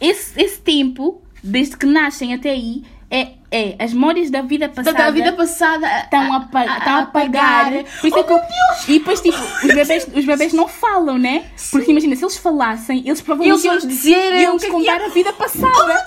Esse, 0.00 0.40
esse 0.40 0.60
tempo, 0.60 1.22
desde 1.42 1.76
que 1.76 1.86
nascem 1.86 2.34
até 2.34 2.50
aí, 2.50 2.82
é 3.10 3.32
é 3.50 3.74
as 3.78 3.92
memórias 3.92 4.30
da 4.30 4.42
vida 4.42 4.68
passada. 4.68 4.96
Da 4.96 5.10
vida 5.10 5.32
passada 5.32 5.86
Estão 6.04 6.32
a, 6.32 6.40
pa- 6.40 6.66
estão 6.66 6.94
a 6.94 6.98
apagar. 7.00 7.70
Por 8.00 8.06
isso 8.06 8.16
é 8.16 8.20
Oh, 8.20 8.24
que 8.24 8.32
eu- 8.32 8.40
E 8.88 8.98
depois, 8.98 9.20
tipo, 9.20 9.38
os 9.38 9.74
bebês, 9.74 10.06
os 10.14 10.24
bebês 10.24 10.52
não 10.52 10.68
falam, 10.68 11.18
né? 11.18 11.44
Porque 11.70 11.90
imagina, 11.90 12.14
se 12.16 12.24
eles 12.24 12.36
falassem, 12.36 13.02
eles 13.06 13.20
provavelmente 13.20 13.66
Eles 13.66 13.82
iam 13.82 13.88
dizer 13.90 14.34
iam 14.40 14.56
o 14.56 14.58
que 14.58 14.66
é 14.66 14.68
que 14.68 14.74
contar 14.74 15.00
a 15.02 15.08
vida 15.08 15.32
passada. 15.32 16.04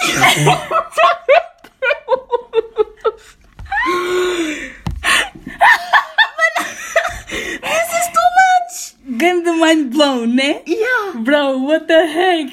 This 7.30 7.90
is 8.00 8.08
too 8.14 8.30
much! 8.40 8.74
Ganda 9.18 9.54
mind 9.54 9.92
blown, 9.92 10.28
né? 10.36 10.62
Yeah! 10.68 11.14
Bro, 11.24 11.60
what 11.66 11.88
the 11.88 12.06
heck? 12.06 12.52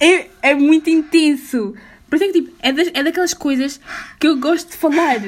É, 0.00 0.26
é 0.42 0.54
muito 0.54 0.88
intenso. 0.90 1.74
Por 2.08 2.16
isso 2.16 2.24
é 2.24 2.28
que, 2.28 2.40
tipo, 2.42 2.52
é, 2.60 2.72
das- 2.72 2.90
é 2.92 3.02
daquelas 3.04 3.32
coisas 3.34 3.80
que 4.18 4.26
eu 4.26 4.36
gosto 4.38 4.70
de 4.70 4.76
falar 4.76 5.18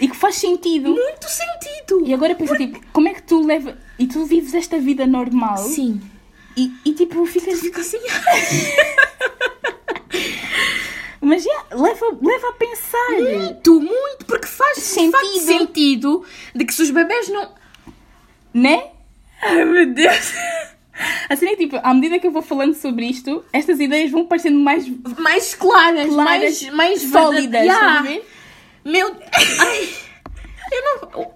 e 0.00 0.08
que 0.08 0.16
faz 0.16 0.34
sentido. 0.36 0.90
Muito 0.90 1.28
sentido! 1.28 2.02
E 2.04 2.12
agora 2.12 2.34
pensa, 2.34 2.56
tipo, 2.56 2.80
como 2.92 3.06
é 3.08 3.14
que 3.14 3.22
tu 3.22 3.44
leva. 3.46 3.78
E 3.98 4.06
tu 4.08 4.24
vives 4.26 4.52
esta 4.54 4.78
vida 4.80 5.06
normal 5.06 5.58
Sim. 5.58 6.00
e, 6.56 6.72
e 6.84 6.92
tipo, 6.92 7.24
ficas. 7.26 7.60
Fica 7.60 7.80
assim. 7.80 7.98
Mas 11.20 11.42
já, 11.42 11.64
leva, 11.72 12.06
leva 12.20 12.48
a 12.48 12.52
pensar. 12.52 13.10
Muito, 13.12 13.80
muito, 13.80 14.26
porque 14.26 14.46
faz 14.46 14.78
Sentido. 14.78 15.40
sentido 15.40 16.24
de 16.54 16.64
que 16.66 16.74
se 16.74 16.82
os 16.82 16.90
bebês 16.90 17.28
não. 17.28 17.50
Né? 18.52 18.88
Ai 19.40 19.64
meu 19.64 19.86
Deus! 19.94 20.32
Assim 21.28 21.46
é 21.48 21.56
tipo, 21.56 21.76
à 21.82 21.92
medida 21.92 22.18
que 22.18 22.26
eu 22.26 22.30
vou 22.30 22.42
falando 22.42 22.74
sobre 22.74 23.06
isto, 23.06 23.44
estas 23.52 23.80
ideias 23.80 24.10
vão 24.10 24.26
parecendo 24.26 24.58
mais 24.60 24.86
Mais 25.18 25.54
claras, 25.54 26.06
Claras, 26.08 26.62
mais, 26.62 26.70
mais 26.74 27.02
sólidas, 27.02 27.50
verdade- 27.62 27.66
estás 27.68 27.82
a 27.82 28.02
Yeah. 28.02 28.02
ver? 28.02 28.28
Meu. 28.84 29.16
Ai! 29.60 29.88
Eu 30.72 31.10
não. 31.12 31.34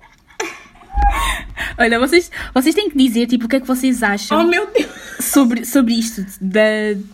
Olha, 1.79 1.99
vocês, 1.99 2.31
vocês 2.53 2.75
têm 2.75 2.91
que 2.91 2.99
dizer, 2.99 3.27
tipo, 3.27 3.45
o 3.47 3.49
que 3.49 3.57
é 3.57 3.61
que 3.61 3.67
vocês 3.67 4.03
acham 4.03 4.41
Oh 4.41 4.45
meu 4.45 4.67
Deus! 4.67 4.89
sobre, 5.21 5.65
sobre 5.65 5.95
isto 5.95 6.25
da, 6.41 6.61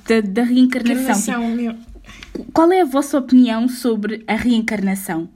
da, 0.09 0.21
da 0.23 0.43
reencarnação. 0.43 1.57
Tipo, 1.57 2.47
qual 2.53 2.73
é 2.73 2.81
a 2.81 2.85
vossa 2.85 3.19
opinião 3.19 3.69
sobre 3.69 4.25
a 4.27 4.35
reencarnação? 4.35 5.29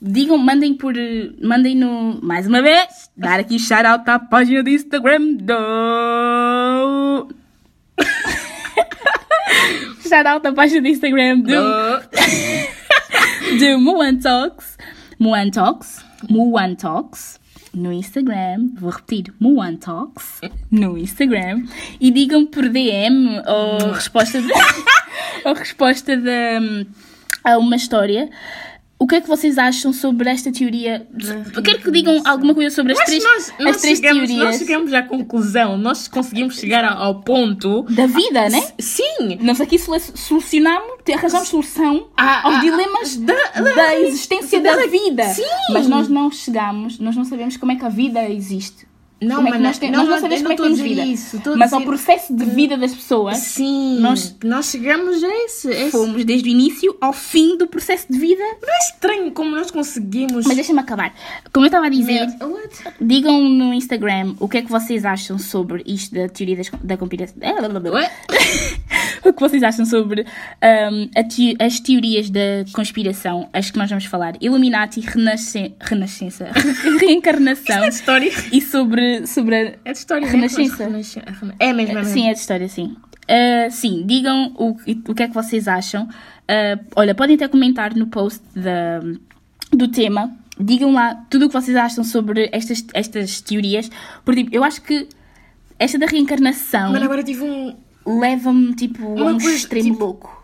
Digam, 0.00 0.38
mandem 0.38 0.74
por. 0.74 0.96
eh, 0.96 1.30
Mandem 1.42 1.74
no. 1.76 2.18
Mais 2.22 2.46
uma 2.46 2.62
vez, 2.62 3.10
dar 3.16 3.40
aqui 3.40 3.58
shout 3.58 3.84
out 3.86 4.08
à 4.08 4.18
página 4.18 4.62
do 4.62 4.70
Instagram 4.70 5.34
do. 5.34 7.28
shout 10.02 10.26
out 10.26 10.46
à 10.46 10.52
página 10.52 10.82
do 10.82 10.88
Instagram 10.88 11.40
do. 11.40 11.52
de 13.58 13.76
Moan 13.80 14.16
Talks. 14.18 14.76
Moan 15.18 15.50
Talks. 15.50 16.04
Moan 16.28 16.74
Talks. 16.76 17.38
No 17.74 17.92
Instagram. 17.92 18.70
Vou 18.78 18.90
repetir. 18.90 19.32
Moan 19.40 19.76
Talks. 19.76 20.40
No 20.70 20.96
Instagram. 20.98 21.64
E 22.00 22.10
digam 22.10 22.46
por 22.46 22.68
DM 22.68 23.40
ou 23.46 23.92
resposta 23.92 24.40
de, 24.40 24.52
ou 25.44 25.54
resposta 25.54 26.16
de, 26.16 26.86
a 27.44 27.58
uma 27.58 27.76
história. 27.76 28.30
O 29.00 29.06
que 29.06 29.14
é 29.14 29.20
que 29.20 29.28
vocês 29.28 29.56
acham 29.58 29.92
sobre 29.92 30.28
esta 30.28 30.50
teoria? 30.50 31.06
Eu 31.54 31.62
quero 31.62 31.78
que 31.78 31.90
digam 31.92 32.20
alguma 32.24 32.52
coisa 32.52 32.74
sobre 32.74 32.92
as 32.92 32.98
Mas 32.98 33.06
três, 33.06 33.22
nós, 33.22 33.54
nós, 33.60 33.76
as 33.76 33.80
três 33.82 33.98
chegamos, 33.98 34.26
teorias 34.26 34.44
nós 34.44 34.58
chegamos 34.58 34.92
à 34.92 35.02
conclusão, 35.02 35.78
nós 35.78 36.08
conseguimos 36.08 36.58
chegar 36.58 36.84
ao, 36.84 37.20
ponto. 37.22 37.82
da 37.84 38.06
vida, 38.06 38.48
né? 38.48 38.60
Sim! 38.80 39.38
Nós 39.40 39.60
aqui 39.60 39.78
solu- 39.78 40.00
solucionamos, 40.00 40.94
arranjamos 41.14 41.48
solução 41.48 42.08
Ah, 42.16 42.42
aos 42.48 42.56
ah, 42.56 42.60
dilemas 42.60 43.16
da- 43.18 43.34
da, 43.34 43.72
da- 43.72 44.00
existência 44.00 44.60
da- 44.60 44.74
da, 44.74 44.86
vida. 44.88 45.24
Sim. 45.28 45.44
Mas 45.72 45.86
nós 45.86 46.08
não 46.08 46.28
chegamos, 46.32 46.98
nós 46.98 47.14
não 47.14 47.24
sabemos 47.24 47.56
como 47.56 47.70
é 47.70 47.76
que 47.76 47.84
a 47.84 47.88
vida 47.88 48.28
existe. 48.28 48.87
Não, 49.20 49.36
como 49.36 49.48
é 49.48 49.50
que 49.52 49.56
mas 49.58 49.66
nós, 49.66 49.78
tem- 49.78 49.90
não, 49.90 49.98
nós 50.00 50.08
não 50.08 50.20
sabemos 50.20 50.42
como 50.42 50.52
é 50.52 50.56
que 50.56 50.62
temos 50.62 50.78
vida. 50.80 51.04
isso, 51.04 51.40
Mas 51.56 51.72
ao 51.72 51.80
dizer 51.80 51.90
processo 51.90 52.34
de 52.36 52.44
vida 52.44 52.76
das 52.76 52.94
pessoas, 52.94 53.38
Sim! 53.38 53.98
Nós- 54.00 54.36
nós 54.44 54.66
chegamos 54.70 55.22
a 55.24 55.28
esse. 55.44 55.68
esse. 55.70 55.90
fomos 55.90 56.24
desde 56.24 56.48
o 56.48 56.52
início 56.52 56.96
ao 57.00 57.12
fim 57.12 57.56
do 57.56 57.66
processo 57.66 58.06
de 58.10 58.18
vida. 58.18 58.42
Não 58.62 58.72
é 58.74 58.78
estranho 58.92 59.30
como 59.32 59.50
nós 59.50 59.70
conseguimos. 59.70 60.46
Mas 60.46 60.54
deixa-me 60.54 60.78
acabar. 60.80 61.12
Como 61.52 61.64
eu 61.66 61.68
estava 61.68 61.86
a 61.86 61.88
dizer, 61.88 62.28
what? 62.40 62.94
digam 63.00 63.40
no 63.48 63.74
Instagram 63.74 64.34
o 64.38 64.48
que 64.48 64.58
é 64.58 64.62
que 64.62 64.70
vocês 64.70 65.04
acham 65.04 65.38
sobre 65.38 65.82
isto 65.86 66.14
da 66.14 66.28
teoria 66.28 66.56
das, 66.56 66.70
da 66.82 66.96
conspiração. 66.96 67.36
What? 67.92 68.10
o 69.24 69.32
que 69.32 69.40
vocês 69.40 69.62
acham 69.62 69.84
sobre 69.84 70.24
te- 71.24 71.56
as 71.58 71.80
teorias 71.80 72.30
da 72.30 72.64
conspiração, 72.72 73.48
as 73.52 73.70
que 73.70 73.78
nós 73.78 73.88
vamos 73.90 74.04
falar, 74.04 74.34
Illuminati, 74.40 75.00
renasce, 75.00 75.74
renascença, 75.80 76.48
reencarnação 77.00 77.84
É 77.84 77.88
história. 77.88 78.32
e 78.52 78.60
sobre, 78.60 79.07
sobre 79.26 79.54
a, 79.54 79.58
É 79.84 79.92
de 79.92 79.98
história, 79.98 80.26
Renascença. 80.28 80.84
né? 80.84 80.90
Renascença. 80.92 81.54
É 81.58 81.72
mesmo, 81.72 81.92
é 81.92 81.94
mesmo. 82.02 82.12
Sim, 82.12 82.28
é 82.28 82.32
de 82.32 82.38
história, 82.38 82.68
sim. 82.68 82.96
Ah, 83.28 83.68
sim, 83.70 84.04
digam 84.06 84.52
o, 84.56 84.70
o 85.08 85.14
que 85.14 85.22
é 85.22 85.28
que 85.28 85.34
vocês 85.34 85.68
acham. 85.68 86.08
Ah, 86.48 86.78
olha, 86.96 87.14
podem 87.14 87.36
até 87.36 87.46
comentar 87.48 87.94
no 87.94 88.06
post 88.06 88.40
da, 88.54 89.00
do 89.72 89.88
tema. 89.88 90.34
Digam 90.60 90.92
lá 90.92 91.14
tudo 91.30 91.44
o 91.44 91.48
que 91.48 91.54
vocês 91.54 91.76
acham 91.76 92.02
sobre 92.02 92.48
estas, 92.52 92.84
estas 92.94 93.40
teorias. 93.40 93.90
Porque, 94.24 94.42
tipo, 94.44 94.56
eu 94.56 94.64
acho 94.64 94.82
que 94.82 95.08
esta 95.78 95.98
da 95.98 96.06
reencarnação 96.06 96.90
Mano, 96.92 97.04
agora 97.04 97.22
tive 97.22 97.44
um. 97.44 97.76
leva-me, 98.04 98.74
tipo, 98.74 99.06
a 99.06 99.24
um 99.26 99.38
coisa, 99.38 99.54
extremo 99.56 99.90
tipo- 99.92 100.04
louco. 100.04 100.36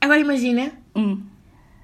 Agora 0.00 0.18
imagina 0.18 0.72
Hum. 0.96 1.20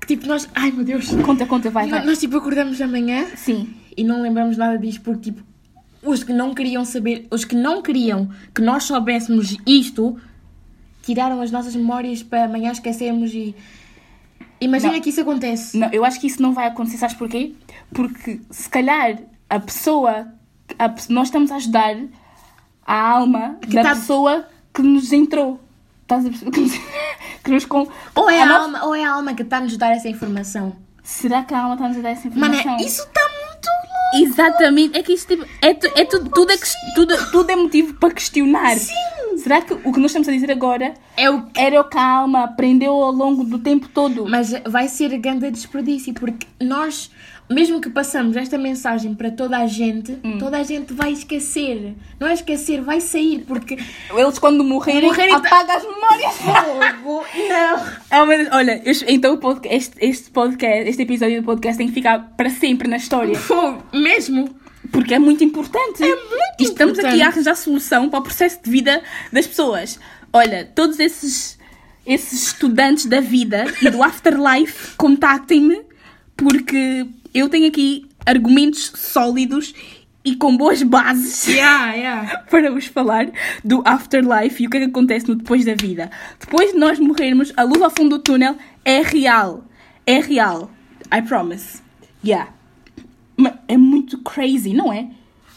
que 0.00 0.06
tipo 0.08 0.26
nós. 0.26 0.48
Ai 0.54 0.70
meu 0.72 0.84
Deus! 0.84 1.08
Conta, 1.24 1.44
conta, 1.46 1.70
vai, 1.70 1.88
vai. 1.88 2.04
Nós 2.06 2.18
tipo 2.18 2.36
acordamos 2.38 2.80
amanhã 2.80 3.26
Sim. 3.36 3.74
e 3.96 4.02
não 4.02 4.22
lembramos 4.22 4.56
nada 4.56 4.78
disto 4.78 5.02
porque 5.02 5.30
tipo. 5.30 5.42
Os 6.02 6.22
que 6.22 6.32
não 6.32 6.54
queriam 6.54 6.84
saber, 6.84 7.26
os 7.30 7.44
que 7.44 7.56
não 7.56 7.82
queriam 7.82 8.30
que 8.54 8.60
nós 8.62 8.84
soubéssemos 8.84 9.56
isto, 9.66 10.16
tiraram 11.02 11.40
as 11.40 11.50
nossas 11.50 11.74
memórias 11.74 12.22
para 12.22 12.44
amanhã 12.44 12.70
esquecermos 12.72 13.32
e. 13.34 13.54
Imagina 14.60 14.94
Não. 14.94 15.00
que 15.00 15.10
isso 15.10 15.20
acontece. 15.20 15.76
Não, 15.78 15.88
eu 15.92 16.04
acho 16.04 16.20
que 16.20 16.26
isso 16.26 16.42
não 16.42 16.52
vai 16.52 16.66
acontecer, 16.66 16.98
sabes 16.98 17.14
porquê? 17.16 17.54
Porque 17.94 18.40
se 18.50 18.68
calhar 18.68 19.18
a 19.48 19.60
pessoa, 19.60 20.26
a 20.78 20.88
nós 21.08 21.28
estamos 21.28 21.52
a 21.52 21.56
ajudar 21.56 21.96
a 22.84 23.00
alma 23.10 23.56
da 23.68 23.82
tá- 23.82 23.88
pessoa 23.94 24.48
que 24.74 24.82
nos 24.82 25.12
entrou. 25.12 25.60
Estás 26.02 26.26
a 26.26 26.28
perceber? 26.30 26.50
Que 26.58 26.60
nos, 26.60 26.72
que 27.44 27.50
nos 27.52 27.64
com... 27.66 27.88
Ou 28.16 28.28
é, 28.28 28.40
a 28.40 28.44
a 28.44 28.46
nossa- 28.46 28.62
alma, 28.64 28.84
ou 28.84 28.94
é 28.94 29.04
a 29.04 29.12
alma 29.12 29.32
que 29.34 29.42
está 29.42 29.58
a 29.58 29.60
nos 29.60 29.76
dar 29.76 29.90
essa 29.92 30.08
informação. 30.08 30.74
Será 31.04 31.42
que 31.44 31.54
a 31.54 31.60
alma 31.62 31.74
está-nos 31.76 31.96
a 31.98 32.00
dar 32.00 32.10
essa 32.10 32.28
Mano, 32.30 32.54
informação? 32.54 32.76
é- 32.78 32.82
isso 32.86 33.02
está. 33.02 33.27
Exatamente, 34.14 34.96
é 34.98 35.02
que 35.02 35.12
isto 35.12 35.28
tipo, 35.36 35.46
é, 35.62 35.74
tu- 35.74 35.90
é 35.94 36.04
tudo, 36.04 36.30
tudo, 36.30 36.50
é, 36.52 36.56
tudo, 36.94 37.30
tudo 37.30 37.50
é 37.50 37.56
motivo 37.56 37.94
para 37.94 38.10
questionar. 38.14 38.76
Sim. 38.76 38.92
Será 39.36 39.60
que 39.62 39.72
o 39.72 39.92
que 39.92 40.00
nós 40.00 40.06
estamos 40.06 40.26
a 40.28 40.32
dizer 40.32 40.50
agora 40.50 40.94
É 41.16 41.30
o 41.30 41.44
era 41.56 41.80
o 41.80 41.84
que 41.84 41.96
a 41.96 42.02
alma 42.04 42.42
aprendeu 42.44 42.92
ao 42.92 43.12
longo 43.12 43.44
do 43.44 43.58
tempo 43.58 43.88
todo? 43.88 44.26
Mas 44.28 44.52
vai 44.66 44.88
ser 44.88 45.16
grande 45.18 45.48
desperdício, 45.50 46.12
porque 46.14 46.46
nós, 46.60 47.10
mesmo 47.50 47.80
que 47.80 47.88
passamos 47.90 48.36
esta 48.36 48.58
mensagem 48.58 49.14
para 49.14 49.30
toda 49.30 49.56
a 49.58 49.66
gente, 49.66 50.18
Hum. 50.24 50.38
toda 50.38 50.58
a 50.58 50.62
gente 50.62 50.92
vai 50.92 51.12
esquecer. 51.12 51.94
Não 52.20 52.26
é 52.28 52.34
esquecer, 52.34 52.80
vai 52.82 53.00
sair, 53.00 53.44
porque. 53.46 53.78
Eles 54.14 54.38
quando 54.38 54.62
morrerem, 54.64 55.04
Morrerem, 55.08 55.34
apagam 55.34 55.76
as 55.76 55.82
memórias. 55.84 56.34
Fogo! 56.36 57.24
Não! 57.48 57.98
Ah, 58.10 58.24
mas, 58.26 58.48
olha, 58.52 58.80
eu- 58.84 58.94
então 59.08 59.38
este, 59.64 59.96
este 60.00 60.30
podcast, 60.30 60.88
este 60.88 61.02
episódio 61.02 61.40
do 61.40 61.44
podcast 61.44 61.76
tem 61.78 61.88
que 61.88 61.94
ficar 61.94 62.18
para 62.36 62.50
sempre 62.50 62.88
na 62.88 62.96
história. 62.96 63.34
Fogo! 63.38 63.82
Mesmo! 63.92 64.54
Porque 64.90 65.12
é 65.14 65.18
muito 65.18 65.44
importante. 65.44 66.02
É 66.02 66.06
muito 66.06 66.32
Estamos 66.60 66.98
aqui 66.98 67.08
importante. 67.08 67.22
a 67.22 67.28
arranjar 67.28 67.54
solução 67.56 68.08
para 68.08 68.20
o 68.20 68.22
processo 68.22 68.58
de 68.62 68.70
vida 68.70 69.02
das 69.32 69.46
pessoas. 69.46 70.00
Olha, 70.32 70.64
todos 70.74 70.98
esses, 70.98 71.58
esses 72.06 72.44
estudantes 72.48 73.04
da 73.04 73.20
vida 73.20 73.66
e 73.82 73.90
do 73.90 74.02
afterlife, 74.02 74.94
contactem-me, 74.96 75.82
porque 76.36 77.06
eu 77.34 77.48
tenho 77.48 77.68
aqui 77.68 78.06
argumentos 78.26 78.92
sólidos 78.94 79.74
e 80.24 80.36
com 80.36 80.56
boas 80.56 80.82
bases. 80.82 81.46
Yeah, 81.58 81.94
yeah. 81.94 82.38
para 82.50 82.70
vos 82.70 82.86
falar 82.86 83.30
do 83.64 83.82
afterlife 83.84 84.62
e 84.62 84.66
o 84.66 84.70
que 84.70 84.76
é 84.76 84.80
que 84.80 84.86
acontece 84.86 85.28
no 85.28 85.34
depois 85.34 85.64
da 85.64 85.74
vida. 85.74 86.10
Depois 86.38 86.72
de 86.72 86.78
nós 86.78 86.98
morrermos, 86.98 87.52
a 87.56 87.62
luz 87.62 87.80
ao 87.80 87.90
fundo 87.90 88.18
do 88.18 88.22
túnel 88.22 88.56
é 88.84 89.00
real. 89.00 89.64
É 90.06 90.20
real. 90.20 90.70
I 91.12 91.22
promise. 91.22 91.80
Yeah. 92.24 92.52
Mas 93.36 93.54
é 93.66 93.76
muito 93.76 94.18
crazy, 94.18 94.74
não 94.74 94.92
é? 94.92 95.08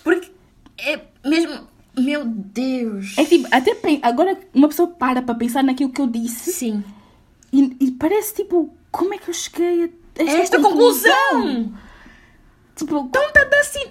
Porque 0.04 0.32
é 0.78 1.02
mesmo. 1.26 1.68
Meu 1.98 2.24
Deus! 2.26 3.18
É 3.18 3.26
tipo, 3.26 3.48
até 3.52 3.76
agora 4.02 4.40
uma 4.54 4.70
pessoa 4.70 4.88
para 4.88 5.22
para 5.22 5.36
pensar 5.36 5.62
naquilo 5.62 5.92
que 5.92 6.00
eu 6.00 6.08
disse 6.08 6.54
Sim. 6.54 6.84
e, 7.52 7.76
e 7.82 7.92
parece 7.92 8.34
tipo, 8.36 8.74
como 8.90 9.14
é 9.14 9.18
que 9.18 9.30
eu 9.30 9.34
cheguei 9.34 9.84
a 9.84 9.90
esta, 10.15 10.38
Esta 10.38 10.60
conclusão! 10.62 11.74
Tipo, 12.76 13.10
Então 13.10 13.21
dar 13.34 13.60
assim. 13.60 13.82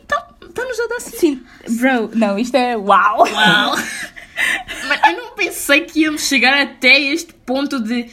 Está-nos 0.43 0.81
a 0.81 0.87
dar 0.89 0.97
assim. 0.97 1.17
sim, 1.17 1.43
bro, 1.79 2.11
não, 2.15 2.39
isto 2.39 2.57
é 2.57 2.77
uau. 2.77 3.19
Uau! 3.21 3.77
Mas 4.89 5.01
eu 5.13 5.17
não 5.23 5.35
pensei 5.35 5.83
que 5.83 6.01
íamos 6.01 6.23
chegar 6.23 6.61
até 6.61 6.99
este 7.01 7.33
ponto 7.35 7.81
de. 7.81 8.09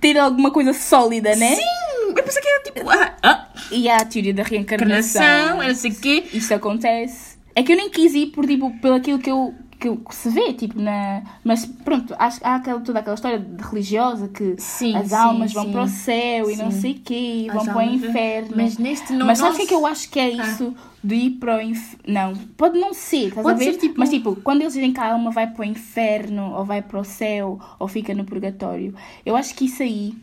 Ter 0.00 0.18
alguma 0.18 0.50
coisa 0.50 0.72
sólida, 0.74 1.34
né? 1.36 1.54
Sim! 1.56 1.62
Eu 2.08 2.22
pensei 2.22 2.42
que 2.42 2.48
era 2.48 2.62
tipo. 2.62 2.90
Ah, 2.90 3.16
ah, 3.22 3.48
E 3.70 3.88
há 3.88 3.96
a 3.98 4.04
teoria 4.04 4.34
da 4.34 4.42
reencarnação. 4.42 5.58
não 5.62 5.74
sei 5.74 5.90
o 5.90 5.94
quê. 6.00 6.24
Isto 6.32 6.54
acontece. 6.54 7.38
É 7.54 7.62
que 7.62 7.72
eu 7.72 7.76
nem 7.76 7.88
quis 7.90 8.14
ir 8.14 8.26
por, 8.26 8.46
tipo, 8.46 8.70
pelo 8.80 8.94
aquilo 8.94 9.18
que 9.18 9.30
eu 9.30 9.54
que, 9.80 9.96
que 9.96 10.14
se 10.14 10.28
vê, 10.28 10.52
tipo, 10.52 10.78
na... 10.80 11.22
Mas, 11.42 11.64
pronto, 11.64 12.14
acho, 12.18 12.38
há 12.44 12.56
aquela, 12.56 12.80
toda 12.80 12.98
aquela 13.00 13.14
história 13.14 13.38
de 13.38 13.62
religiosa 13.64 14.28
que 14.28 14.54
Sim, 14.58 14.94
as 14.94 15.08
sim, 15.08 15.14
almas 15.14 15.52
vão 15.54 15.64
sim. 15.64 15.72
para 15.72 15.82
o 15.82 15.88
céu 15.88 16.50
e 16.50 16.56
não 16.56 16.70
sei 16.70 16.92
o 16.92 17.00
quê, 17.00 17.44
e 17.46 17.48
As 17.48 17.54
vão 17.54 17.64
para 17.64 17.76
o 17.76 17.80
almas- 17.80 17.94
inferno. 18.04 18.50
Mas 18.56 18.76
neste 18.78 19.12
não 19.14 19.26
Mas 19.26 19.38
sabes 19.38 19.54
o 19.54 19.56
que 19.56 19.62
é 19.62 19.66
que 19.68 19.74
eu 19.74 19.86
acho 19.86 20.10
que 20.10 20.20
é 20.20 20.28
isso 20.28 20.74
de 21.02 21.14
ir 21.14 21.30
para 21.30 21.56
o 21.56 21.60
inferno? 21.62 21.98
Não, 22.06 22.34
pode 22.56 22.78
não 22.78 22.92
ser, 22.92 23.28
estás 23.28 23.42
Pode 23.42 23.62
a 23.62 23.64
ver? 23.64 23.72
ser, 23.72 23.78
tipo- 23.80 23.94
Mas 23.98 24.10
tipo, 24.10 24.36
quando 24.36 24.60
eles 24.60 24.74
dizem 24.74 24.92
que 24.92 25.00
a 25.00 25.12
alma 25.12 25.30
vai 25.30 25.46
para 25.46 25.62
o 25.62 25.64
inferno, 25.64 26.52
ou 26.54 26.64
vai 26.64 26.82
para 26.82 27.00
o 27.00 27.04
céu, 27.04 27.58
ou 27.78 27.88
fica 27.88 28.14
no 28.14 28.24
purgatório, 28.24 28.94
eu 29.24 29.34
acho 29.34 29.54
que 29.54 29.64
isso 29.64 29.82
aí 29.82 30.14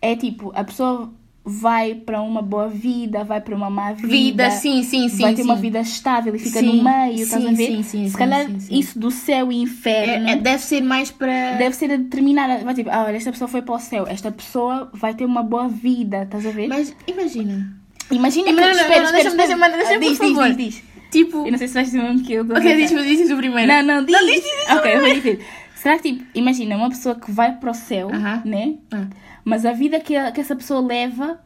é 0.00 0.14
tipo, 0.14 0.52
a 0.54 0.62
pessoa 0.62 1.12
vai 1.44 1.94
para 1.94 2.22
uma 2.22 2.40
boa 2.40 2.68
vida, 2.68 3.24
vai 3.24 3.40
para 3.40 3.54
uma 3.54 3.68
má 3.68 3.92
vida. 3.92 4.06
Vida, 4.08 4.50
sim, 4.50 4.82
sim, 4.84 5.08
sim. 5.08 5.22
vai 5.22 5.34
ter 5.34 5.42
uma 5.42 5.56
sim. 5.56 5.62
vida 5.62 5.80
estável 5.80 6.34
e 6.36 6.38
fica 6.38 6.60
Sim, 6.60 6.76
no 6.76 6.84
meio, 6.84 7.22
estás 7.22 7.44
a 7.44 7.50
ver? 7.50 7.66
sim, 7.66 7.82
sim, 7.82 8.08
Se 8.08 8.16
calhar 8.16 8.46
isso 8.70 8.96
do 8.98 9.10
céu 9.10 9.50
e 9.50 9.56
inferno 9.60 10.28
É- 10.28 10.32
é- 10.32 10.36
deve 10.36 10.62
ser 10.62 10.80
mais 10.82 11.10
para. 11.10 11.56
deve 11.56 11.74
ser 11.74 11.90
a 11.92 11.96
determinar. 11.96 12.62
Vai 12.62 12.74
tipo, 12.74 12.90
ah, 12.90 13.04
olha, 13.06 13.16
esta 13.16 13.32
pessoa 13.32 13.48
foi 13.48 13.60
para 13.62 13.74
o 13.74 13.78
céu, 13.80 14.06
esta 14.08 14.30
pessoa 14.30 14.88
vai 14.94 15.14
ter 15.14 15.24
uma 15.24 15.42
boa 15.42 15.68
vida, 15.68 16.22
estás 16.22 16.46
a 16.46 16.50
ver? 16.50 16.68
Mas 16.68 16.94
imagina. 17.08 17.76
Imagina 18.10 18.46
que. 18.46 18.52
Não, 18.52 18.62
não, 18.62 18.68
não, 18.74 18.80
espera, 18.80 19.00
não, 19.00 19.04
espera, 19.06 19.12
deixa-me- 19.22 19.36
deixa-me- 19.36 19.76
deixa-me, 19.76 19.96
Ah, 19.96 20.08
diz, 20.08 20.18
por 20.18 20.26
diz, 20.26 20.36
favor. 20.36 20.54
diz, 20.54 20.74
diz. 20.74 20.82
Tipo. 21.10 21.46
Eu 21.46 21.50
não 21.50 21.58
sei 21.58 21.68
se 21.68 21.74
vais 21.74 21.86
dizer 21.88 21.98
o 21.98 22.02
mesmo 22.04 22.22
que 22.24 22.32
eu. 22.34 22.42
Ok, 22.44 22.76
diz-me 22.76 23.02
diz 23.02 23.30
o 23.30 23.36
primeiro. 23.36 23.66
Não, 23.72 23.82
não, 23.82 24.04
diz. 24.04 24.12
Não, 24.16 24.26
diz, 24.26 24.34
diz, 24.42 24.44
diz 24.44 24.76
ok, 24.76 24.94
eu 24.94 25.00
vou 25.00 25.14
dizer. 25.14 25.40
Será 25.74 25.98
que, 25.98 26.12
tipo, 26.12 26.24
imagina 26.34 26.76
uma 26.76 26.88
pessoa 26.90 27.16
que 27.16 27.32
vai 27.32 27.52
para 27.56 27.72
o 27.72 27.74
céu, 27.74 28.08
Aham. 28.12 28.42
né? 28.44 28.74
Ah. 28.92 29.06
Mas 29.44 29.64
a 29.66 29.72
vida 29.72 29.98
que, 30.00 30.16
a- 30.16 30.30
que 30.32 30.40
essa 30.40 30.54
pessoa 30.56 30.80
leva 30.80 31.40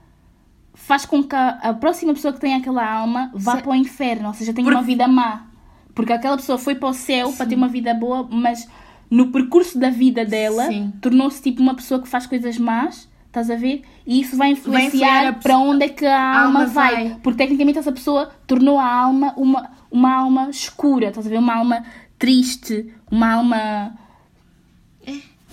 faz 0.75 1.07
com 1.07 1.23
que 1.23 1.35
a, 1.35 1.49
a 1.63 1.75
próxima 1.75 2.13
pessoa 2.13 2.33
que 2.35 2.41
tem 2.41 2.55
aquela 2.55 2.87
alma 2.87 3.31
vá 3.35 3.57
Se- 3.57 3.63
para 3.63 3.71
o 3.73 3.75
inferno, 3.75 4.29
ou 4.29 4.35
seja, 4.35 4.53
tenha 4.53 4.65
Porque- 4.65 4.77
uma 4.79 4.83
vida 4.85 5.09
má. 5.09 5.47
Porque 5.95 6.13
aquela 6.13 6.37
pessoa 6.37 6.59
foi 6.59 6.75
para 6.75 6.89
o 6.91 6.93
céu 6.93 7.33
para 7.33 7.47
ter 7.47 7.55
uma 7.55 7.69
vida 7.69 7.95
boa, 7.95 8.29
mas 8.31 8.69
no 9.11 9.29
percurso 9.33 9.79
da 9.79 9.89
vida 9.89 10.25
dela 10.27 10.67
Sim. 10.67 10.93
tornou-se 11.01 11.41
tipo 11.43 11.63
uma 11.63 11.75
pessoa 11.75 12.03
que 12.03 12.07
faz 12.09 12.27
coisas 12.27 12.59
más, 12.59 13.09
estás 13.29 13.51
a 13.51 13.57
ver? 13.57 13.81
E 14.07 14.21
isso 14.21 14.37
vai 14.37 14.51
influenciar 14.51 15.29
a 15.29 15.33
para 15.33 15.57
onde 15.57 15.87
é 15.87 15.89
que 15.89 16.05
a, 16.05 16.43
alma, 16.43 16.61
alma 16.61 16.67
vai. 16.67 16.95
vai. 17.09 17.17
Porque 17.23 17.39
tecnicamente 17.39 17.79
essa 17.79 17.93
pessoa 17.93 18.31
tornou 18.47 18.79
a 18.79 18.87
alma 18.87 19.33
uma, 19.39 19.71
uma 19.91 20.15
alma 20.15 20.51
escura, 20.51 21.09
estás 21.09 21.27
a 21.27 21.31
ver? 21.31 21.39
Uma 21.39 21.55
alma 21.55 21.83
triste, 22.19 22.93
uma 23.11 23.33
alma 23.33 23.95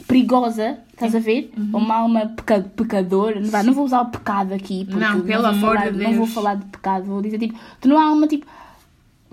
perigosa, 0.07 0.79
estás 0.91 1.15
a 1.15 1.19
ver? 1.19 1.51
Uhum. 1.57 1.69
Uma 1.73 1.95
alma 1.95 2.27
peca, 2.27 2.61
pecadora. 2.75 3.39
Não, 3.39 3.63
não 3.63 3.73
vou 3.73 3.85
usar 3.85 4.01
o 4.01 4.05
pecado 4.07 4.53
aqui, 4.53 4.85
porque 4.85 4.99
Não, 4.99 5.21
pelo 5.21 5.41
vou 5.43 5.51
amor 5.51 5.75
falar, 5.77 5.91
de 5.91 5.97
Não 5.97 6.11
vou 6.13 6.25
Deus. 6.25 6.33
falar 6.33 6.55
de 6.55 6.65
pecado, 6.65 7.05
vou 7.05 7.21
dizer 7.21 7.37
tipo, 7.39 7.57
tornou 7.79 7.97
a 7.99 8.03
alma 8.03 8.27
tipo 8.27 8.45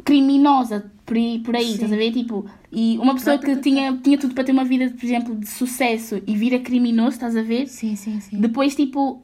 criminosa 0.05 0.91
por 1.05 1.17
aí, 1.17 1.39
por 1.41 1.57
aí 1.57 1.73
estás 1.73 1.93
a 1.93 1.97
ver? 1.97 2.13
Tipo, 2.13 2.47
e 2.73 2.97
uma 2.99 3.15
pessoa 3.15 3.37
que 3.39 3.57
tinha, 3.57 3.97
tinha 4.03 4.17
tudo 4.17 4.35
para 4.35 4.45
ter 4.45 4.53
uma 4.53 4.65
vida, 4.65 4.89
por 4.91 5.05
exemplo, 5.05 5.35
de 5.35 5.47
sucesso 5.49 6.23
e 6.27 6.37
vira 6.37 6.59
criminoso, 6.61 7.11
estás 7.11 7.37
a 7.37 7.43
ver? 7.43 7.67
Sim, 7.67 7.97
sim, 7.97 8.21
sim. 8.21 8.39
Depois, 8.41 8.75
tipo, 8.77 9.21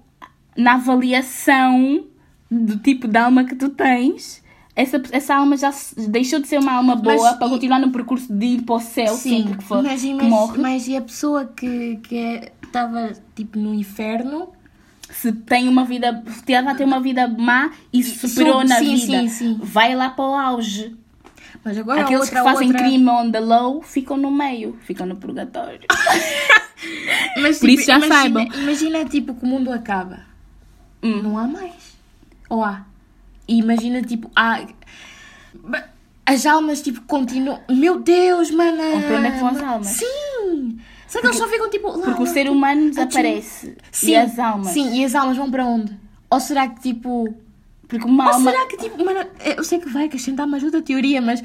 na 0.56 0.74
avaliação 0.74 2.04
do 2.50 2.76
tipo 2.78 3.06
de 3.08 3.16
alma 3.16 3.44
que 3.44 3.54
tu 3.54 3.68
tens, 3.70 4.42
essa, 4.76 5.02
essa 5.10 5.34
alma 5.34 5.56
já 5.56 5.72
deixou 5.96 6.38
de 6.38 6.46
ser 6.46 6.60
uma 6.60 6.74
alma 6.74 6.94
boa 6.94 7.16
Mas 7.16 7.38
para 7.38 7.48
continuar 7.48 7.78
no 7.80 7.90
percurso 7.90 8.30
de 8.30 8.44
ir 8.44 8.62
para 8.62 8.74
o 8.74 8.80
céu 8.80 9.14
sempre 9.14 9.56
que, 9.56 9.64
for, 9.64 9.82
mas, 9.82 10.02
que 10.02 10.12
mas, 10.12 10.26
morre. 10.28 10.58
mas 10.58 10.86
e 10.86 10.96
a 10.96 11.00
pessoa 11.00 11.46
que 11.46 11.96
que 11.96 12.52
estava 12.62 13.12
tipo 13.34 13.58
no 13.58 13.74
inferno? 13.74 14.52
Se 15.08 15.32
tem 15.32 15.68
uma 15.68 15.84
vida, 15.84 16.22
se 16.44 16.52
ela 16.52 16.66
vai 16.66 16.76
ter 16.76 16.84
uma 16.84 17.00
vida 17.00 17.26
má 17.28 17.70
e 17.92 18.02
se 18.02 18.28
superou 18.28 18.60
Sim, 18.62 18.68
na 18.68 18.78
sim, 18.78 18.96
vida, 18.96 19.20
sim, 19.20 19.28
sim. 19.28 19.60
vai 19.62 19.94
lá 19.94 20.10
para 20.10 20.24
o 20.24 20.34
auge. 20.34 20.94
Mas 21.64 21.78
agora 21.78 22.02
Aqueles 22.02 22.22
outra, 22.22 22.40
que 22.40 22.44
fazem 22.44 22.68
outra... 22.68 22.82
crime 22.82 23.08
on 23.08 23.30
the 23.30 23.40
low 23.40 23.80
ficam 23.82 24.16
no 24.16 24.30
meio, 24.30 24.76
ficam 24.82 25.06
no 25.06 25.16
purgatório. 25.16 25.80
Mas, 27.40 27.58
Por 27.58 27.68
tipo, 27.68 27.80
isso 27.80 27.86
já 27.86 27.96
imagina, 27.96 28.14
saibam. 28.14 28.48
Imagina 28.62 29.04
tipo 29.04 29.34
que 29.34 29.44
o 29.44 29.48
mundo 29.48 29.72
acaba. 29.72 30.26
Hum. 31.02 31.22
Não 31.22 31.38
há 31.38 31.46
mais. 31.46 31.96
Ou 32.50 32.62
há? 32.62 32.84
E 33.48 33.58
imagina 33.58 34.02
tipo, 34.02 34.30
há. 34.34 34.60
As 36.24 36.44
almas 36.44 36.82
tipo 36.82 37.00
continuam. 37.02 37.60
Meu 37.70 38.00
Deus, 38.00 38.50
mana! 38.50 38.82
Ou 38.82 39.00
para 39.02 39.18
onde 39.18 39.26
é 39.26 39.30
que 39.30 39.38
vão 39.38 39.48
as 39.48 39.62
almas? 39.62 39.86
Sim! 39.86 40.78
Será 41.06 41.20
que 41.22 41.26
eles 41.28 41.38
só 41.38 41.48
ficam 41.48 41.70
tipo. 41.70 41.88
Lá, 41.88 42.04
Porque 42.04 42.22
o 42.22 42.26
ser 42.26 42.50
humano 42.50 42.86
a 42.86 42.88
desaparece. 42.90 43.76
Sim, 43.92 44.10
e 44.10 44.16
as 44.16 44.38
almas. 44.38 44.68
Sim, 44.68 44.94
e 44.94 45.04
as 45.04 45.14
almas 45.14 45.36
vão 45.36 45.50
para 45.50 45.64
onde? 45.64 45.96
Ou 46.28 46.40
será 46.40 46.68
que 46.68 46.80
tipo. 46.80 47.32
Porque 47.86 48.04
uma 48.04 48.26
Ou 48.26 48.32
alma. 48.34 48.50
será 48.50 48.66
que 48.66 48.76
tipo. 48.76 49.04
Mano, 49.04 49.24
eu 49.56 49.62
sei 49.62 49.78
que 49.78 49.88
vai 49.88 50.06
acrescentar 50.06 50.46
mais 50.46 50.64
outra 50.64 50.82
teoria, 50.82 51.22
mas. 51.22 51.42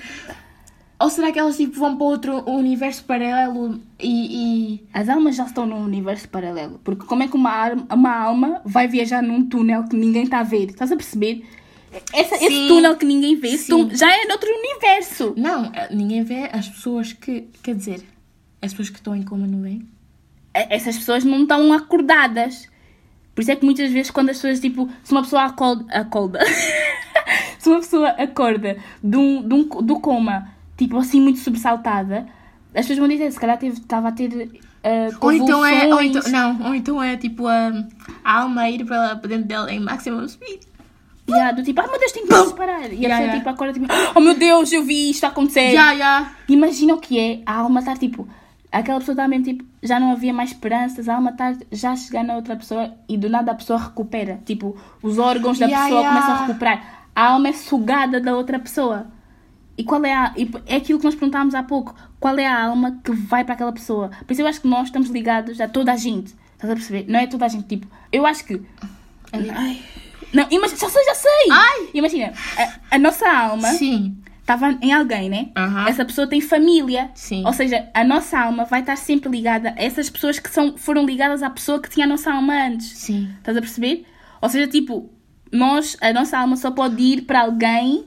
Ou 0.99 1.09
será 1.09 1.31
que 1.31 1.39
elas 1.39 1.57
tipo 1.57 1.79
vão 1.79 1.95
para 1.95 2.05
outro 2.05 2.49
universo 2.49 3.03
paralelo 3.03 3.79
e. 3.99 4.73
e... 4.75 4.83
As 4.93 5.09
almas 5.09 5.35
já 5.35 5.45
estão 5.45 5.65
num 5.65 5.83
universo 5.83 6.27
paralelo. 6.29 6.79
Porque 6.83 7.05
como 7.05 7.23
é 7.23 7.27
que 7.27 7.35
uma, 7.35 7.71
uma 7.91 8.15
alma 8.15 8.61
vai 8.65 8.87
viajar 8.87 9.21
num 9.21 9.45
túnel 9.47 9.83
que 9.83 9.95
ninguém 9.95 10.23
está 10.23 10.39
a 10.39 10.43
ver? 10.43 10.69
Estás 10.69 10.91
a 10.91 10.95
perceber? 10.95 11.45
Essa- 12.13 12.35
esse 12.35 12.67
túnel 12.67 12.95
que 12.95 13.05
ninguém 13.05 13.35
vê 13.35 13.49
esse 13.49 13.65
Sim. 13.65 13.71
túnel 13.71 13.95
já 13.97 14.11
é 14.11 14.25
noutro 14.25 14.49
universo. 14.49 15.33
Não, 15.37 15.65
eh, 15.73 15.89
ninguém 15.93 16.23
vê 16.23 16.49
as 16.51 16.67
pessoas 16.69 17.13
que. 17.13 17.47
Quer 17.61 17.75
dizer, 17.75 18.01
as 18.61 18.71
pessoas 18.71 18.89
que 18.89 18.97
estão 18.97 19.15
em 19.15 19.23
coma 19.23 19.45
não 19.47 19.61
vêm? 19.61 19.87
E- 20.55 20.67
Essas 20.75 20.97
pessoas 20.97 21.23
não 21.23 21.41
estão 21.43 21.71
acordadas. 21.73 22.69
Por 23.35 23.41
isso 23.41 23.51
é 23.51 23.55
que 23.55 23.65
muitas 23.65 23.91
vezes 23.91 24.11
quando 24.11 24.29
as 24.29 24.37
pessoas, 24.37 24.59
tipo, 24.59 24.89
se 25.03 25.11
uma 25.11 25.21
pessoa 25.21 25.43
acorda, 25.43 25.85
acorda 25.93 26.39
se 27.57 27.69
uma 27.69 27.79
pessoa 27.79 28.09
acorda 28.09 28.77
de 29.03 29.17
um, 29.17 29.47
de 29.47 29.53
um, 29.53 29.63
do 29.63 29.99
coma, 29.99 30.49
tipo 30.77 30.97
assim, 30.97 31.21
muito 31.21 31.39
sobressaltada, 31.39 32.25
as 32.73 32.81
pessoas 32.85 32.99
vão 32.99 33.07
dizer, 33.07 33.31
se 33.31 33.39
calhar 33.39 33.57
estava 33.63 34.09
a 34.09 34.11
ter 34.11 34.27
uh, 34.33 35.17
Ou 35.21 35.31
então 35.31 35.65
é. 35.65 35.93
Ou 35.93 36.01
então, 36.01 36.21
não, 36.31 36.67
ou 36.67 36.75
então 36.75 37.01
é 37.03 37.15
tipo 37.17 37.47
a, 37.47 37.71
a 38.23 38.39
alma 38.41 38.69
ir 38.69 38.85
para, 38.85 39.15
para 39.15 39.29
dentro 39.29 39.45
dela 39.47 39.71
em 39.71 39.79
maximum 39.79 40.27
speed. 40.27 40.61
Yeah, 41.29 41.51
do 41.53 41.63
tipo, 41.63 41.79
ah 41.79 41.87
meu 41.87 41.99
Deus, 41.99 42.11
tenho 42.11 42.27
que 42.27 42.33
me 42.33 42.45
separar. 42.45 42.81
E 42.81 42.83
a 42.83 42.87
Yeah, 42.87 42.99
pessoa 42.99 43.19
yeah. 43.19 43.37
tipo 43.37 43.49
acorda 43.49 43.73
tipo, 43.73 43.85
oh 44.15 44.19
meu 44.19 44.33
Deus, 44.35 44.71
eu 44.71 44.83
vi 44.83 45.09
isto 45.11 45.23
a 45.23 45.27
acontecer. 45.27 45.71
Já, 45.71 45.95
já. 45.95 46.31
Imagina 46.49 46.93
o 46.95 46.99
que 46.99 47.17
é 47.19 47.41
a 47.45 47.55
alma 47.59 47.79
estar 47.79 47.97
tipo, 47.97 48.27
aquela 48.71 48.99
pessoa 48.99 49.13
está 49.13 49.27
mesmo 49.27 49.45
tipo, 49.45 49.63
já 49.81 49.99
não 49.99 50.11
havia 50.11 50.33
mais 50.33 50.51
esperanças, 50.51 51.07
a 51.07 51.15
alma 51.15 51.31
está 51.31 51.55
já 51.71 51.91
a 51.91 51.95
chegar 51.95 52.23
na 52.23 52.35
outra 52.35 52.55
pessoa 52.55 52.93
e 53.07 53.17
do 53.17 53.29
nada 53.29 53.51
a 53.51 53.55
pessoa 53.55 53.79
recupera. 53.79 54.41
Tipo, 54.45 54.75
os 55.01 55.17
órgãos 55.17 55.57
da 55.57 55.65
Yeah, 55.67 55.85
pessoa 55.85 56.01
yeah. 56.01 56.21
começam 56.21 56.43
a 56.43 56.47
recuperar. 56.47 57.05
A 57.15 57.25
alma 57.27 57.49
é 57.49 57.53
sugada 57.53 58.19
da 58.19 58.35
outra 58.35 58.59
pessoa. 58.59 59.07
E 59.77 59.83
qual 59.83 60.03
é 60.03 60.13
a. 60.13 60.33
e 60.35 60.49
É 60.65 60.75
aquilo 60.77 60.99
que 60.99 61.05
nós 61.05 61.15
perguntámos 61.15 61.55
há 61.55 61.63
pouco. 61.63 61.95
Qual 62.19 62.37
é 62.37 62.45
a 62.45 62.65
alma 62.65 62.99
que 63.03 63.11
vai 63.11 63.43
para 63.43 63.53
aquela 63.53 63.71
pessoa? 63.71 64.11
Por 64.25 64.31
isso 64.33 64.41
eu 64.41 64.47
acho 64.47 64.61
que 64.61 64.67
nós 64.67 64.87
estamos 64.87 65.09
ligados 65.09 65.59
a 65.61 65.67
toda 65.67 65.91
a 65.93 65.95
gente. 65.95 66.35
Estás 66.53 66.71
a 66.71 66.75
perceber? 66.75 67.05
Não 67.07 67.19
é 67.19 67.25
toda 67.27 67.45
a 67.45 67.47
gente. 67.47 67.67
Tipo, 67.67 67.87
eu 68.11 68.25
acho 68.25 68.45
que. 68.45 68.61
Ai. 69.33 69.81
Não, 70.33 70.47
imagina, 70.49 70.77
já 70.79 70.89
sei, 70.89 71.03
já 71.05 71.15
sei! 71.15 71.47
Ai! 71.51 71.89
Imagina, 71.93 72.33
a, 72.57 72.95
a 72.95 72.99
nossa 72.99 73.29
alma 73.29 73.67
Sim. 73.69 74.15
estava 74.39 74.77
em 74.81 74.93
alguém, 74.93 75.29
né? 75.29 75.49
Aham. 75.55 75.87
Essa 75.87 76.05
pessoa 76.05 76.27
tem 76.27 76.39
família. 76.41 77.09
Sim. 77.15 77.43
Ou 77.45 77.53
seja, 77.53 77.89
a 77.93 78.03
nossa 78.03 78.39
alma 78.39 78.65
vai 78.65 78.79
estar 78.81 78.95
sempre 78.95 79.29
ligada 79.29 79.73
a 79.77 79.81
essas 79.83 80.09
pessoas 80.09 80.39
que 80.39 80.49
são, 80.49 80.77
foram 80.77 81.05
ligadas 81.05 81.43
à 81.43 81.49
pessoa 81.49 81.81
que 81.81 81.89
tinha 81.89 82.05
a 82.05 82.09
nossa 82.09 82.31
alma 82.33 82.53
antes. 82.67 82.87
Sim. 82.97 83.29
Estás 83.37 83.57
a 83.57 83.61
perceber? 83.61 84.05
Ou 84.41 84.49
seja, 84.49 84.67
tipo, 84.67 85.09
nós, 85.51 85.97
a 86.01 86.13
nossa 86.13 86.37
alma 86.37 86.55
só 86.55 86.71
pode 86.71 87.01
ir 87.01 87.21
para 87.23 87.41
alguém 87.41 88.05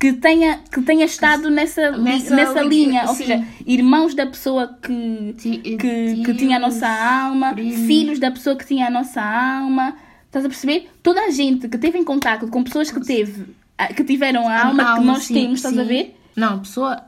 que 0.00 0.12
tenha, 0.12 0.60
que 0.72 0.82
tenha 0.82 1.04
estado 1.04 1.48
nessa, 1.50 1.92
Nessa 1.92 2.34
nessa, 2.34 2.62
li- 2.62 2.84
linha. 2.86 3.04
Ou 3.08 3.14
seja, 3.14 3.42
irmãos 3.66 4.14
da 4.14 4.26
pessoa 4.26 4.78
que, 4.82 5.34
que, 5.38 5.76
que 6.24 6.34
tinha 6.34 6.56
a 6.56 6.60
nossa 6.60 6.86
alma, 6.88 7.54
filhos 7.54 8.18
da 8.18 8.30
pessoa 8.30 8.54
que 8.56 8.66
tinha 8.66 8.86
a 8.86 8.90
nossa 8.90 9.20
alma. 9.22 9.96
Estás 10.34 10.44
a 10.44 10.48
perceber? 10.48 10.90
Toda 11.00 11.20
a 11.20 11.30
gente 11.30 11.68
que 11.68 11.78
teve 11.78 11.96
em 11.96 12.02
contato 12.04 12.48
com 12.48 12.64
pessoas 12.64 12.90
que 12.90 13.00
teve 13.00 13.54
a- 13.78 13.86
que 13.94 14.02
tiveram 14.02 14.48
a 14.48 14.64
alma 14.66 14.96
que 14.98 15.04
nós 15.04 15.22
sim, 15.24 15.34
temos, 15.34 15.60
estás 15.60 15.78
a 15.78 15.82
sim. 15.82 15.88
ver? 15.88 16.20
Não, 16.34 16.58
pessoa. 16.58 17.00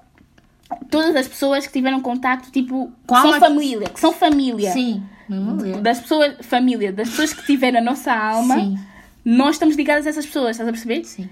Todas 0.90 1.14
as 1.16 1.26
pessoas 1.26 1.66
que 1.66 1.72
tiveram 1.72 2.00
contacto, 2.00 2.52
tipo, 2.52 2.92
Com 3.04 3.14
são 3.16 3.24
alma- 3.26 3.40
família, 3.40 3.88
que 3.88 3.98
são 3.98 4.12
família. 4.12 4.70
Sim. 4.72 5.02
Das 5.82 5.98
pessoas, 6.00 6.36
família, 6.42 6.92
das 6.92 7.08
pessoas 7.10 7.32
que 7.32 7.44
tiveram 7.44 7.80
a 7.80 7.82
nossa 7.82 8.12
alma, 8.12 8.54
Sim. 8.54 8.78
nós 9.24 9.56
estamos 9.56 9.74
ligadas 9.74 10.06
a 10.06 10.10
essas 10.10 10.24
pessoas, 10.24 10.52
estás 10.52 10.68
a 10.68 10.72
perceber? 10.72 11.02
Sim. 11.04 11.28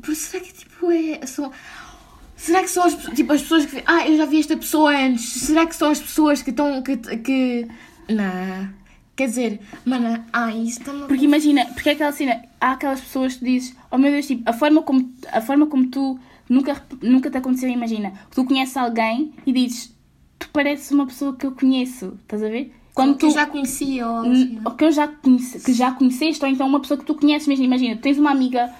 Por 0.00 0.14
será 0.14 0.42
que 0.44 0.52
tipo 0.52 0.90
é. 0.92 1.26
São... 1.26 1.50
Será 2.36 2.60
que 2.62 2.70
são 2.70 2.84
as, 2.84 2.94
tipo, 3.14 3.32
as 3.32 3.42
pessoas 3.42 3.66
que. 3.66 3.82
Ah, 3.86 4.06
eu 4.08 4.16
já 4.16 4.24
vi 4.26 4.38
esta 4.40 4.56
pessoa 4.56 4.90
antes. 4.96 5.24
Será 5.42 5.66
que 5.66 5.74
são 5.76 5.90
as 5.90 6.00
pessoas 6.00 6.42
que 6.42 6.50
estão. 6.50 6.80
que. 6.82 6.96
que... 6.96 7.68
Não. 8.08 8.68
Quer 9.14 9.26
dizer, 9.28 9.60
mana, 9.84 10.26
ah, 10.32 10.50
isso 10.54 10.80
está-me. 10.80 11.06
Porque 11.06 11.24
imagina, 11.24 11.66
porque 11.66 11.90
é 11.90 11.92
aquela 11.92 12.12
cena, 12.12 12.42
há 12.60 12.72
aquelas 12.72 13.00
pessoas 13.00 13.34
que 13.34 13.40
tu 13.40 13.44
dizes, 13.44 13.76
oh 13.90 13.98
meu 13.98 14.10
Deus, 14.10 14.26
tipo, 14.26 14.42
a 14.48 14.52
forma 14.52 14.82
como, 14.82 15.12
a 15.30 15.40
forma 15.40 15.66
como 15.66 15.86
tu 15.88 16.18
nunca, 16.48 16.82
nunca 17.02 17.30
te 17.30 17.36
aconteceu, 17.36 17.68
imagina, 17.68 18.10
que 18.30 18.36
tu 18.36 18.44
conheces 18.44 18.76
alguém 18.76 19.32
e 19.46 19.52
dizes, 19.52 19.94
tu 20.38 20.48
pareces 20.50 20.90
uma 20.90 21.06
pessoa 21.06 21.36
que 21.36 21.46
eu 21.46 21.52
conheço, 21.52 22.14
estás 22.22 22.42
a 22.42 22.48
ver? 22.48 22.72
Quando 22.94 23.16
tu 23.16 23.30
já 23.30 23.46
conhecia 23.46 24.06
ou 24.06 24.20
assim, 24.20 24.60
Ou 24.64 24.72
que 24.72 24.84
eu 24.84 24.92
já 24.92 25.08
conhece, 25.08 25.60
que 25.60 25.72
já 25.72 25.92
conheceste, 25.92 26.44
ou 26.44 26.50
então 26.50 26.66
uma 26.66 26.80
pessoa 26.80 26.98
que 26.98 27.06
tu 27.06 27.14
conheces 27.14 27.48
mesmo. 27.48 27.64
Imagina, 27.64 27.96
tu 27.96 28.02
tens 28.02 28.18
uma 28.18 28.30
amiga 28.30 28.70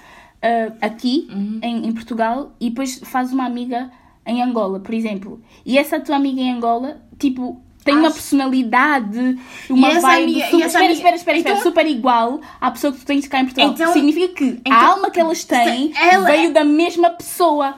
ah, 0.41 0.71
aqui 0.81 1.27
Uhum. 1.31 1.59
em, 1.63 1.87
em 1.87 1.91
Portugal 1.91 2.55
e 2.59 2.69
depois 2.69 2.99
fazes 3.03 3.33
uma 3.33 3.45
amiga 3.45 3.89
em 4.25 4.41
Angola, 4.43 4.79
por 4.79 4.93
exemplo. 4.93 5.41
E 5.65 5.77
essa 5.79 5.99
tua 5.99 6.15
amiga 6.15 6.39
em 6.41 6.51
Angola, 6.51 7.01
tipo, 7.17 7.59
tem 7.83 7.95
uma 7.95 8.07
Acho- 8.07 8.15
personalidade, 8.15 9.37
uma 9.69 9.89
vibe 9.99 10.23
amiga- 10.23 10.45
super, 10.45 10.65
espera, 10.65 10.85
amiga- 10.85 10.93
espera, 10.93 11.15
espera, 11.15 11.37
espera, 11.37 11.55
Então- 11.57 11.61
super 11.63 11.85
igual 11.87 12.39
à 12.61 12.71
pessoa 12.71 12.93
que 12.93 12.99
tu 12.99 13.05
tens 13.05 13.27
cá 13.27 13.39
em 13.39 13.45
Portugal. 13.45 13.69
Então- 13.71 13.93
Significa 13.93 14.27
que 14.33 14.43
a 14.65 14.69
então- 14.69 14.91
alma 14.91 15.11
que 15.11 15.19
elas 15.19 15.43
têm 15.43 15.91
ela 15.99 16.25
veio 16.25 16.47
é- 16.49 16.51
da 16.51 16.63
mesma 16.63 17.09
pessoa. 17.09 17.75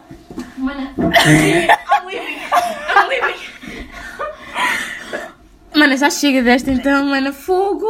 Mana. 0.58 0.93
I'm 0.97 2.06
leaving. 2.08 2.38
I'm 2.95 3.08
leaving. 3.10 3.56
Mana, 5.76 5.97
já 5.97 6.10
chega 6.10 6.41
desta 6.41 6.72
então, 6.72 7.06
mana. 7.06 7.34
Fogo. 7.34 7.86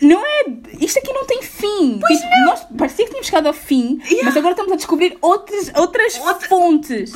Não 0.00 0.20
é. 0.24 0.44
Isto 0.80 0.98
aqui 0.98 1.12
não 1.12 1.26
tem 1.26 1.42
fim. 1.42 2.00
Tipo, 2.00 2.44
Nós 2.46 2.66
parecia 2.76 3.04
que 3.04 3.10
tínhamos 3.10 3.26
chegado 3.26 3.46
ao 3.46 3.52
fim, 3.52 4.00
mas 4.24 4.36
agora 4.36 4.52
estamos 4.52 4.72
a 4.72 4.76
descobrir 4.76 5.16
outras, 5.20 5.70
outras 5.76 6.18
Outra- 6.20 6.48
fontes. 6.48 7.12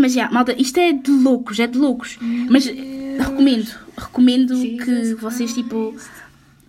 Mas 0.00 0.12
já, 0.12 0.30
malta, 0.30 0.54
isto 0.58 0.78
é 0.80 0.92
de 0.92 1.10
loucos, 1.10 1.58
é 1.60 1.66
de 1.66 1.78
loucos. 1.78 2.18
Mas 2.48 2.66
eh, 2.66 3.16
recomendo, 3.18 3.70
recomendo 3.96 4.54
que 4.54 4.84
Jesus 4.84 5.20
vocês, 5.20 5.52
tipo, 5.52 5.94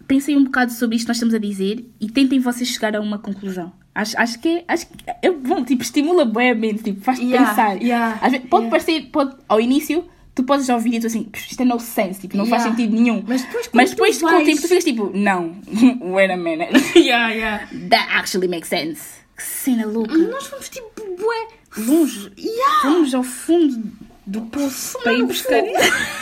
pensem 0.08 0.38
um 0.38 0.44
bocado 0.44 0.72
sobre 0.74 0.96
isto 0.98 1.06
que 1.06 1.10
nós 1.10 1.18
estamos 1.18 1.34
a 1.34 1.40
dizer 1.40 1.86
e 2.00 2.10
tentem 2.10 2.40
vocês 2.40 2.70
chegar 2.70 2.96
a 2.96 3.00
uma 3.02 3.18
conclusão. 3.20 3.72
Acho, 3.94 4.18
acho 4.20 4.40
que 4.40 4.48
é, 4.48 4.64
acho 4.68 4.88
que 4.88 4.94
é 5.22 5.32
bom, 5.32 5.64
tipo, 5.66 5.82
estimula 5.84 6.24
bem 6.26 6.52
a 6.52 6.56
mente, 6.56 6.84
tipo, 6.84 7.02
faz-te 7.02 7.26
Yeah, 7.26 7.50
pensar. 7.50 7.82
yeah, 7.82 8.20
Às 8.22 8.32
vezes, 8.32 8.48
pode 8.48 8.66
yeah. 8.66 8.70
parecer, 8.70 9.10
pode, 9.12 9.36
ao 9.50 9.60
início, 9.60 10.06
tu 10.34 10.44
podes 10.44 10.70
ouvir 10.70 10.96
e 10.96 11.00
tu 11.02 11.08
assim, 11.08 11.24
"Pff, 11.24 11.52
isto 11.52 11.62
é 11.62 11.66
no 11.66 11.78
sense, 11.80 12.22
tipo, 12.22 12.38
não 12.38 12.46
faz 12.46 12.64
Yeah. 12.64 12.78
sentido 12.78 12.96
nenhum. 13.02 13.24
Mas 13.28 13.42
depois, 13.44 13.70
Mas 13.74 13.90
depois 13.92 14.18
tu 14.18 14.22
com 14.22 14.28
o 14.28 14.32
tempo 14.38 14.46
vais- 14.46 14.62
tu 14.62 14.68
ficas 14.70 14.84
tipo, 14.86 15.12
não, 15.14 15.56
wait 16.14 16.32
a 16.32 16.38
minute, 16.38 16.72
Yeah, 16.98 17.34
yeah. 17.34 17.68
that 17.90 18.08
actually 18.14 18.48
makes 18.48 18.70
sense. 18.70 19.20
Que 19.36 19.44
cena 19.44 19.86
louca. 19.86 20.18
Nós 20.18 20.46
fomos 20.48 20.70
tipo, 20.70 20.88
bué. 21.18 21.48
Vamos, 21.76 22.30
Yeah. 22.38 22.82
vamos 22.84 23.14
ao 23.16 23.24
fundo 23.24 23.92
do 24.26 24.42
poço 24.42 25.00
para 25.02 25.14
ir 25.14 25.24
buscar. 25.24 25.62
fundo. 25.62 25.72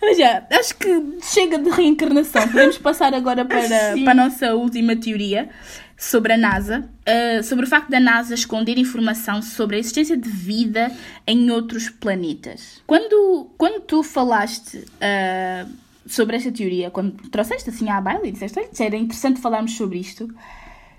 Mas 0.00 0.18
já, 0.18 0.46
acho 0.50 0.74
que 0.76 1.18
chega 1.22 1.58
de 1.58 1.70
reencarnação. 1.70 2.46
Podemos 2.48 2.78
passar 2.78 3.14
agora 3.14 3.44
para, 3.46 3.94
Sim. 3.94 4.04
para 4.04 4.12
a 4.12 4.24
nossa 4.28 4.54
última 4.54 4.94
teoria 4.96 5.48
sobre 5.96 6.34
a 6.34 6.36
NASA. 6.36 6.88
Uh, 7.08 7.42
sobre 7.42 7.64
o 7.64 7.68
facto 7.68 7.90
da 7.90 7.98
NASA 8.00 8.34
esconder 8.34 8.78
informação 8.78 9.40
sobre 9.40 9.76
a 9.76 9.78
existência 9.78 10.16
de 10.16 10.28
vida 10.28 10.92
em 11.26 11.50
outros 11.50 11.88
planetas. 11.88 12.82
Quando, 12.86 13.50
quando 13.56 13.80
tu 13.80 14.02
falaste 14.02 14.78
uh, 14.78 15.70
sobre 16.06 16.36
esta 16.36 16.52
teoria, 16.52 16.90
quando 16.90 17.12
trouxeste 17.30 17.70
assim 17.70 17.88
à 17.88 18.00
baila 18.00 18.26
e 18.26 18.32
disseste 18.32 18.58
"Olha, 18.58 18.68
era 18.78 18.96
interessante 18.96 19.40
falarmos 19.40 19.74
sobre 19.76 19.98
isto, 19.98 20.28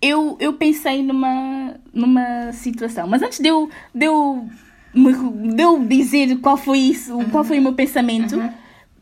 eu, 0.01 0.37
eu 0.39 0.53
pensei 0.53 1.01
numa, 1.03 1.75
numa 1.93 2.51
situação. 2.53 3.07
Mas 3.07 3.21
antes 3.21 3.39
de 3.39 3.47
eu, 3.47 3.69
de 3.93 4.05
eu, 4.05 4.47
me- 4.93 5.53
de 5.55 5.61
eu 5.61 5.83
dizer 5.85 6.37
qual 6.39 6.57
foi 6.57 6.79
isso, 6.79 7.17
qual 7.31 7.43
foi 7.43 7.59
o 7.59 7.61
meu 7.61 7.73
pensamento, 7.73 8.35
Uhum. 8.37 8.49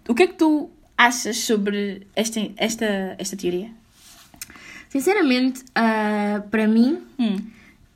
o 0.09 0.15
que 0.15 0.23
é 0.23 0.27
que 0.27 0.33
tu 0.35 0.69
achas 0.97 1.37
sobre 1.37 2.05
esta, 2.15 2.39
esta, 2.57 3.15
esta 3.17 3.35
teoria? 3.35 3.69
Sinceramente, 4.89 5.63
ah, 5.75 6.43
para 6.51 6.67
mim, 6.67 6.99
Hum. 7.17 7.37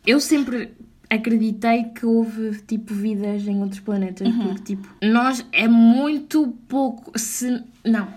eu 0.06 0.20
sempre 0.20 0.72
acreditei 1.10 1.86
que 1.86 2.06
houve 2.06 2.60
tipo 2.68 2.94
vidas 2.94 3.48
em 3.48 3.62
outros 3.62 3.80
planetas 3.80 4.28
porque 4.30 4.62
tipo 4.64 4.90
nós 5.02 5.46
é 5.54 5.66
muito 5.66 6.54
pouco 6.68 7.18
se 7.18 7.64
não 7.86 8.10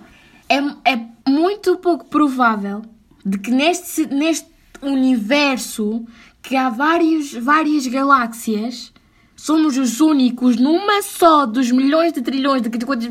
é, 0.48 0.56
é 0.94 1.06
muito 1.30 1.76
pouco 1.76 2.06
provável 2.06 2.82
de 3.24 3.38
que 3.38 3.52
neste 3.52 4.06
neste 4.06 4.48
universo 4.82 6.04
que 6.42 6.56
há 6.56 6.68
vários 6.70 7.32
várias 7.34 7.86
galáxias 7.86 8.92
somos 9.36 9.76
os 9.78 10.00
únicos 10.00 10.56
numa 10.56 11.02
só 11.02 11.46
dos 11.46 11.70
milhões 11.70 12.12
de 12.12 12.20
trilhões 12.22 12.62
de 12.62 12.86
quantos 12.86 13.06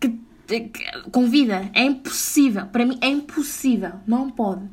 que, 0.00 0.08
que- 0.60 1.10
com 1.12 1.28
vida. 1.28 1.70
É 1.74 1.82
impossível. 1.84 2.66
Para 2.66 2.84
mim 2.86 2.98
é 3.00 3.08
impossível. 3.08 3.92
Não 4.06 4.30
pode. 4.30 4.66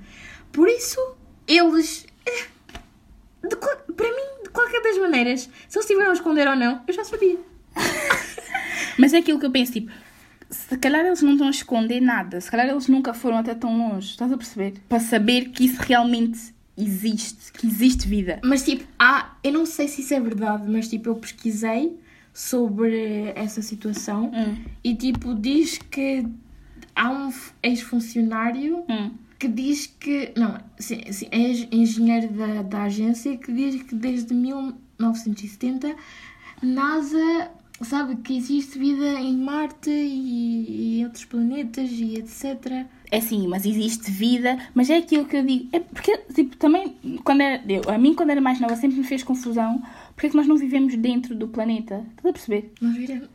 Por 0.52 0.68
isso, 0.70 1.00
eles. 1.48 2.06
eh, 2.26 2.46
de 3.48 3.56
para 3.58 4.08
mim, 4.08 4.44
de 4.44 4.50
qualquer 4.50 4.82
das 4.82 4.98
maneiras, 4.98 5.42
se 5.42 5.78
eles 5.78 5.86
estiveram 5.86 6.12
a 6.12 6.14
esconder 6.14 6.48
ou 6.48 6.56
não, 6.56 6.82
eu 6.88 6.94
já 6.94 7.04
sabia. 7.04 7.38
Mas 8.98 9.14
é 9.14 9.18
aquilo 9.18 9.40
que 9.40 9.46
eu 9.46 9.52
penso, 9.52 9.74
tipo, 9.74 9.92
se 10.50 10.78
calhar 10.78 11.06
eles 11.06 11.22
não 11.22 11.32
estão 11.34 11.48
a 11.48 11.52
esconder 11.52 12.00
nada, 12.02 12.40
se 12.40 12.50
calhar 12.52 12.68
eles 12.68 12.88
nunca 12.88 13.14
foram 13.14 13.38
até 13.38 13.54
tão 13.56 13.78
longe, 13.78 14.10
estás 14.12 14.32
a 14.32 14.38
perceber? 14.38 14.74
Para 14.88 15.00
saber 15.00 15.50
que 15.50 15.66
isso 15.66 15.82
realmente 15.82 16.54
existe, 16.78 17.52
que 17.54 17.66
existe 17.68 18.08
vida. 18.08 18.40
Mas 18.44 18.64
tipo, 18.64 18.84
há. 19.00 19.36
Eu 19.44 19.54
não 19.54 19.66
sei 19.66 19.88
se 19.88 20.02
isso 20.02 20.14
é 20.14 20.20
verdade, 20.20 20.70
mas 20.70 20.88
tipo, 20.90 21.10
eu 21.10 21.16
pesquisei 21.16 21.98
sobre 22.34 23.32
essa 23.36 23.62
situação 23.62 24.32
Hum. 24.34 24.58
e 24.84 24.94
tipo, 24.96 25.34
diz 25.34 25.78
que 25.78 26.26
há 26.96 27.10
um 27.10 27.32
ex-funcionário 27.64 28.84
Hum. 28.90 29.12
que 29.40 29.48
diz 29.48 29.88
que. 29.88 30.32
Não, 30.36 30.58
sim, 30.78 31.02
sim, 31.12 31.28
é 31.32 31.38
eng- 31.40 31.68
engenheiro 31.72 32.34
da, 32.34 32.62
da 32.62 32.84
agência 32.84 33.38
que 33.38 33.52
diz 33.54 33.82
que 33.84 33.96
desde 33.96 34.34
1970 34.34 35.96
NASA 36.62 37.50
sabe 37.82 38.16
que 38.18 38.38
existe 38.38 38.80
vida 38.80 39.20
em 39.20 39.36
Marte 39.38 39.90
e, 39.90 40.66
e 40.70 41.00
em 41.00 41.06
outros 41.06 41.26
planetas 41.26 41.90
e 41.92 42.16
etc. 42.16 42.86
É 43.12 43.22
sim, 43.22 43.48
mas 43.48 43.66
existe 43.66 44.10
vida, 44.10 44.58
mas 44.74 44.90
é 44.90 44.98
aquilo 44.98 45.26
que 45.26 45.38
eu 45.38 45.46
digo. 45.46 45.70
É 45.72 45.80
porque, 45.80 46.18
tipo, 46.34 46.56
também, 46.58 46.96
quando 47.24 47.42
era, 47.42 47.64
eu, 47.68 47.82
a 47.88 47.98
mim, 47.98 48.14
quando 48.14 48.32
era 48.32 48.42
mais 48.42 48.60
nova, 48.60 48.76
sempre 48.76 48.98
me 48.98 49.04
fez 49.04 49.24
confusão 49.24 49.82
porque 50.16 50.28
é 50.28 50.30
que 50.30 50.38
nós 50.38 50.48
não 50.48 50.56
vivemos 50.56 50.96
dentro 50.96 51.36
do 51.36 51.48
planeta. 51.48 52.06
Estás 52.12 52.26
a 52.26 52.34
perceber? 52.34 52.74
Nós, 52.80 52.96
viramos, 52.96 53.30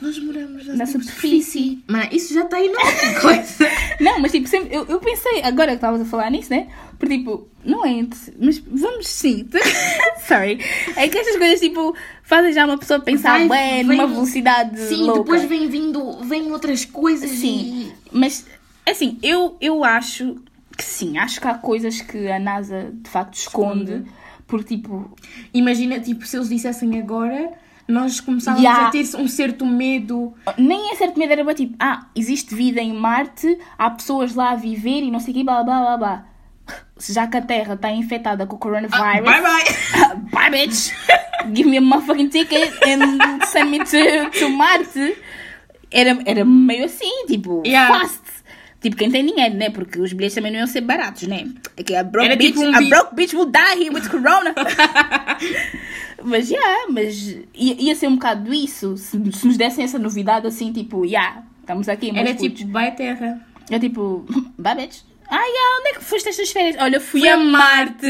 nós 0.00 0.18
moramos 0.18 0.66
na, 0.66 0.74
Na 0.76 0.86
superfície. 0.86 1.82
Mas 1.86 2.12
isso 2.12 2.34
já 2.34 2.42
está 2.44 2.56
aí 2.56 2.68
noutra 2.68 3.20
coisa. 3.20 3.70
Não, 4.00 4.18
mas 4.20 4.32
tipo, 4.32 4.48
sempre, 4.48 4.74
eu, 4.74 4.84
eu 4.86 5.00
pensei, 5.00 5.42
agora 5.42 5.68
que 5.70 5.76
estavas 5.76 6.00
a 6.00 6.04
falar 6.04 6.30
nisso, 6.30 6.50
né? 6.50 6.68
Porque 6.98 7.18
tipo, 7.18 7.48
não 7.64 7.84
é. 7.86 8.06
Mas 8.38 8.58
vamos 8.58 9.06
sim. 9.08 9.48
Sorry. 10.26 10.58
É 10.96 11.08
que 11.08 11.18
estas 11.18 11.36
coisas, 11.36 11.60
tipo, 11.60 11.94
fazem 12.22 12.52
já 12.52 12.64
uma 12.64 12.78
pessoa 12.78 13.00
pensar 13.00 13.46
Vai, 13.46 13.48
bem 13.48 13.86
vem- 13.86 13.96
numa 13.98 14.06
velocidade. 14.06 14.78
Sim, 14.80 15.04
louca. 15.04 15.20
depois 15.20 15.44
vem 15.44 15.68
vindo, 15.68 16.18
vem 16.24 16.50
outras 16.52 16.84
coisas 16.84 17.30
Sim, 17.30 17.92
mas 18.12 18.46
assim, 18.86 19.18
eu, 19.22 19.56
eu 19.60 19.82
acho 19.84 20.36
que 20.76 20.84
sim, 20.84 21.16
acho 21.18 21.40
que 21.40 21.46
há 21.48 21.54
coisas 21.54 22.00
que 22.00 22.28
a 22.28 22.38
NASA 22.38 22.90
de 22.92 23.08
facto 23.08 23.34
esconde, 23.34 23.92
Esconde. 23.92 24.10
porque 24.46 24.76
tipo, 24.76 25.10
e 25.52 25.58
imagina, 25.58 26.00
tipo, 26.00 26.26
se 26.26 26.36
eles 26.36 26.48
dissessem 26.48 26.98
agora, 26.98 27.52
nós 27.86 28.20
começávamos 28.20 28.62
Ya. 28.64 28.86
a 28.86 28.90
ter 28.90 29.04
um 29.16 29.28
certo 29.28 29.66
medo. 29.66 30.32
nem 30.56 30.90
é 30.90 30.94
certo 30.94 31.18
medo, 31.18 31.32
era 31.32 31.44
bem 31.44 31.54
tipo, 31.54 31.76
ah, 31.78 32.06
existe 32.14 32.54
vida 32.54 32.80
em 32.80 32.92
Marte, 32.92 33.58
há 33.78 33.90
pessoas 33.90 34.34
lá 34.34 34.50
a 34.52 34.56
viver 34.56 35.02
e 35.02 35.10
não 35.10 35.20
sei 35.20 35.32
o 35.32 35.36
quê, 35.36 35.44
blá 35.44 35.62
blá 35.62 35.80
blá 35.80 35.96
blá. 35.96 36.24
Já 36.98 37.26
que 37.26 37.36
a 37.36 37.42
Terra 37.42 37.74
está 37.74 37.90
infectada 37.90 38.46
com 38.46 38.56
o 38.56 38.58
coronavirus, 38.58 38.98
Ah, 38.98 39.20
bye 39.20 39.42
bye! 39.42 40.20
bye 40.32 40.50
bitch, 40.50 40.92
give 41.52 41.68
me 41.68 41.76
a 41.76 41.80
motherfucking 41.80 42.28
ticket 42.30 42.72
and 42.86 43.44
send 43.46 43.70
me 43.70 43.80
to, 43.80 44.30
to 44.38 44.48
Marte. 44.48 45.14
Era, 45.90 46.18
era 46.24 46.44
meio 46.44 46.86
assim, 46.86 47.26
tipo, 47.26 47.62
Yeah. 47.66 48.00
fast. 48.00 48.23
Tipo, 48.84 48.96
quem 48.96 49.10
tem 49.10 49.24
dinheiro, 49.24 49.54
né? 49.56 49.70
Porque 49.70 49.98
os 49.98 50.12
bilhetes 50.12 50.34
também 50.34 50.52
não 50.52 50.58
iam 50.58 50.66
ser 50.66 50.82
baratos, 50.82 51.26
né? 51.26 51.48
Aqui, 51.80 51.96
a 51.96 52.04
broke, 52.04 52.26
Era 52.26 52.36
bitch, 52.36 52.48
tipo 52.54 52.66
um 52.66 52.76
a 52.76 52.80
broke 52.82 53.14
bitch 53.14 53.32
will 53.32 53.46
die 53.46 53.82
here 53.82 53.94
with 53.94 54.06
corona. 54.10 54.54
mas, 56.22 56.50
yeah, 56.50 56.86
mas 56.90 57.28
ia, 57.54 57.74
ia 57.80 57.94
ser 57.94 58.08
um 58.08 58.14
bocado 58.16 58.52
isso. 58.52 58.96
Se, 58.98 59.18
se 59.32 59.46
nos 59.46 59.56
dessem 59.56 59.84
essa 59.84 59.98
novidade 59.98 60.46
assim, 60.46 60.70
tipo, 60.70 61.04
yeah, 61.04 61.42
estamos 61.60 61.88
aqui, 61.88 62.10
Era 62.14 62.34
putos. 62.34 62.58
tipo, 62.58 62.72
vai 62.72 62.94
terra. 62.94 63.40
É 63.70 63.78
tipo, 63.78 64.26
bye 64.58 64.74
bitch. 64.74 64.98
Ah, 65.30 65.36
yeah, 65.36 65.78
onde 65.80 65.88
é 65.88 65.92
que 65.94 66.04
foste 66.04 66.28
estas 66.28 66.50
férias? 66.50 66.76
Olha, 66.78 67.00
fui, 67.00 67.20
Fui 67.20 67.28
a 67.30 67.34
a 67.34 67.38
Marte. 67.38 68.06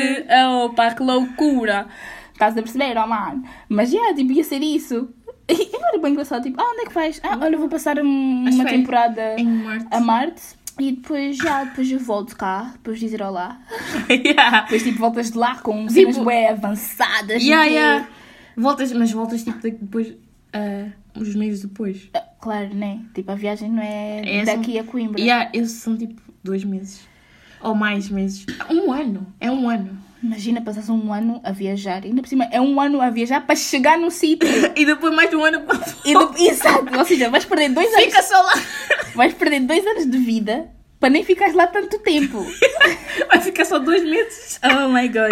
Opa, 0.64 0.90
que 0.92 1.02
loucura. 1.04 1.86
Estás 2.32 2.58
a 2.58 2.62
perceber, 2.62 2.98
oh 2.98 3.06
mano? 3.06 3.44
Mas, 3.68 3.92
yeah, 3.92 4.12
tipo, 4.12 4.32
ia 4.32 4.42
ser 4.42 4.60
isso. 4.60 5.08
E 5.48 5.70
não 5.78 5.88
era 5.88 5.98
bem 5.98 6.12
engraçado, 6.12 6.42
tipo, 6.42 6.60
ah, 6.60 6.64
onde 6.72 6.80
é 6.82 6.86
que 6.86 6.92
vais? 6.94 7.20
Ah, 7.22 7.38
olha, 7.40 7.56
vou 7.56 7.68
passar 7.68 7.98
um- 8.00 8.48
uma 8.50 8.64
temporada 8.64 9.36
Em 9.38 9.44
Marte. 9.46 9.86
a 9.90 10.00
Marte. 10.00 10.42
E 10.78 10.92
depois, 10.92 11.36
já, 11.36 11.64
depois 11.64 11.90
eu 11.90 11.98
volto 12.00 12.36
cá, 12.36 12.70
depois 12.74 12.98
dizer 12.98 13.22
olá. 13.22 13.60
yeah. 14.10 14.62
Depois, 14.62 14.82
tipo, 14.82 14.98
voltas 14.98 15.30
de 15.30 15.38
lá 15.38 15.56
com 15.58 15.88
cenas 15.88 16.14
Tipo- 16.14 16.24
bué 16.24 16.48
avançadas. 16.48 17.42
Yeah, 17.42 17.64
yeah. 17.66 18.08
Voltas, 18.56 18.92
mas 18.92 19.10
voltas 19.12 19.42
tipo 19.44 19.58
depois, 19.60 20.14
ah, 20.52 20.88
uns 21.14 21.34
meses 21.34 21.62
depois. 21.62 22.08
Ah, 22.14 22.22
Claro, 22.40 22.74
né? 22.74 23.00
Tipo, 23.14 23.30
a 23.32 23.34
viagem 23.34 23.70
não 23.70 23.82
é, 23.82 24.20
É, 24.40 24.44
são- 24.44 24.56
daqui 24.56 24.78
a 24.78 24.84
Coimbra. 24.84 25.18
Yeah, 25.20 25.48
esses 25.54 25.78
são 25.80 25.96
tipo 25.96 26.20
dois 26.42 26.62
meses. 26.64 27.00
Ou 27.62 27.74
mais 27.74 28.10
meses. 28.10 28.44
Um 28.70 28.92
ano. 28.92 29.26
É 29.40 29.50
um 29.50 29.68
ano. 29.70 29.96
Imagina 30.24 30.62
passares 30.62 30.88
um 30.88 31.12
ano 31.12 31.38
a 31.44 31.52
viajar. 31.52 32.02
Ainda 32.02 32.22
por 32.22 32.28
cima, 32.28 32.48
é 32.50 32.58
um 32.58 32.80
ano 32.80 32.98
a 33.02 33.10
viajar 33.10 33.42
para 33.42 33.54
chegar 33.54 33.98
no 33.98 34.10
sítio. 34.10 34.48
E 34.74 34.86
depois 34.86 35.14
mais 35.14 35.32
um 35.34 35.44
ano 35.44 35.60
para 35.60 35.78
E 36.02 36.14
Exato. 36.48 36.96
Ou 36.96 37.04
seja, 37.04 37.28
vais 37.28 37.44
perder 37.44 37.68
dois 37.68 37.88
anos. 37.88 38.04
Fica 38.06 38.22
só 38.22 38.40
lá. 38.40 38.52
Vais 39.14 39.32
perder 39.34 39.60
dois 39.60 39.86
anos 39.86 40.10
de 40.10 40.18
vida 40.18 40.68
para 40.98 41.10
nem 41.10 41.22
ficares 41.22 41.54
lá 41.54 41.68
tanto 41.68 41.98
tempo. 42.00 42.44
Vai 43.28 43.40
ficar 43.40 43.64
só 43.64 43.78
dois 43.78 44.02
meses. 44.02 44.58
Oh 44.64 44.88
my 44.88 45.06
god. 45.08 45.30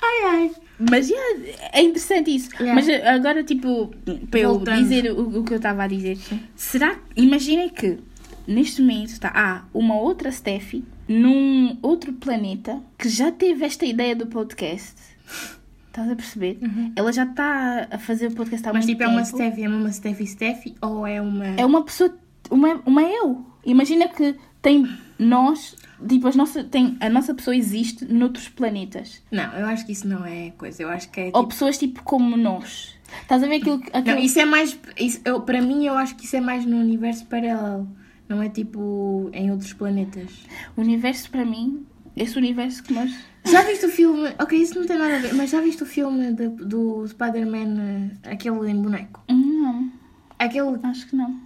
Ai, 0.00 0.24
ai. 0.24 0.50
Mas 0.78 1.08
yeah, 1.08 1.40
é 1.72 1.82
interessante 1.82 2.32
isso. 2.32 2.50
Yeah. 2.60 2.74
Mas 2.74 2.88
agora, 3.04 3.42
tipo, 3.42 3.92
para 4.30 4.40
eu 4.40 4.58
dizer 4.58 5.10
o, 5.10 5.40
o 5.40 5.44
que 5.44 5.54
eu 5.54 5.56
estava 5.56 5.82
a 5.82 5.86
dizer, 5.88 6.16
será 6.54 6.94
que. 6.94 7.00
Imaginem 7.22 7.70
que 7.70 7.98
neste 8.46 8.82
momento 8.82 9.08
está 9.08 9.32
há 9.34 9.64
uma 9.74 9.98
outra 9.98 10.30
Steffi 10.30 10.84
num 11.08 11.78
outro 11.82 12.12
planeta 12.12 12.80
que 12.98 13.08
já 13.08 13.30
teve 13.32 13.64
esta 13.64 13.84
ideia 13.84 14.14
do 14.16 14.26
podcast. 14.26 14.94
Estás 15.88 16.10
a 16.10 16.14
perceber? 16.16 16.58
Ela 16.94 17.10
já 17.10 17.24
está 17.24 17.88
a 17.90 17.98
fazer 17.98 18.26
o 18.26 18.34
podcast 18.34 18.68
há 18.68 18.72
Mas 18.72 18.84
muito 18.84 18.98
tipo, 18.98 19.02
é 19.02 19.10
uma 19.10 19.22
tempo. 19.22 19.36
Steffi, 19.38 19.62
é 19.64 19.68
uma 19.68 19.92
Steffi 19.92 20.26
Steffi 20.26 20.74
ou 20.82 21.06
é 21.06 21.22
uma. 21.22 21.46
É 21.46 21.64
uma 21.64 21.82
pessoa, 21.82 22.14
uma, 22.50 22.82
uma 22.84 23.02
eu. 23.02 23.46
Imagina 23.64 24.06
que 24.06 24.36
tem 24.60 24.86
nós, 25.18 25.74
tipo, 26.06 26.28
as 26.28 26.36
nossa, 26.36 26.62
tem, 26.64 26.98
a 27.00 27.08
nossa 27.08 27.32
pessoa 27.34 27.56
existe 27.56 28.04
noutros 28.04 28.46
planetas. 28.50 29.22
Não, 29.30 29.50
eu 29.54 29.64
acho 29.66 29.86
que 29.86 29.92
isso 29.92 30.06
não 30.06 30.22
é 30.26 30.50
coisa. 30.58 30.82
Eu 30.82 30.90
acho 30.90 31.08
que 31.10 31.18
é. 31.18 31.24
Ou 31.28 31.30
Tipo... 31.32 31.46
pessoas 31.46 31.78
tipo 31.78 32.02
como 32.02 32.36
nós. 32.36 32.94
Estás 33.22 33.42
a 33.42 33.46
ver 33.46 33.56
aquilo, 33.56 33.80
que- 33.80 33.90
Não, 33.90 34.00
aquilo 34.00 34.18
isso 34.18 34.38
é 34.38 34.44
mais. 34.44 34.78
Isso, 34.98 35.20
eu, 35.24 35.40
para 35.40 35.62
mim, 35.62 35.86
eu 35.86 35.96
acho 35.96 36.14
que 36.14 36.26
isso 36.26 36.36
é 36.36 36.40
mais 36.42 36.66
no 36.66 36.76
universo 36.76 37.24
paralelo. 37.24 37.88
Não 38.28 38.42
é 38.42 38.48
tipo 38.48 39.30
em 39.32 39.50
outros 39.50 39.72
planetas. 39.72 40.30
O 40.76 40.80
universo 40.80 41.30
para 41.30 41.44
mim, 41.44 41.86
esse 42.16 42.36
universo 42.36 42.82
que 42.82 42.92
nós. 42.92 43.12
Já 43.44 43.62
viste 43.62 43.86
o 43.86 43.88
filme? 43.88 44.30
Ok, 44.40 44.58
isso 44.60 44.78
não 44.78 44.86
tem 44.86 44.98
nada 44.98 45.16
a 45.16 45.18
ver, 45.20 45.32
mas 45.34 45.50
já 45.50 45.60
viste 45.60 45.82
o 45.82 45.86
filme 45.86 46.32
de- 46.32 46.48
do 46.48 47.06
Spider-Man, 47.06 48.10
eh, 48.24 48.32
aquele 48.32 48.70
em 48.70 48.82
boneco? 48.82 49.22
Não, 49.28 49.90
Aquele 50.38 50.78
acho 50.82 51.06
que 51.08 51.14
não. 51.16 51.40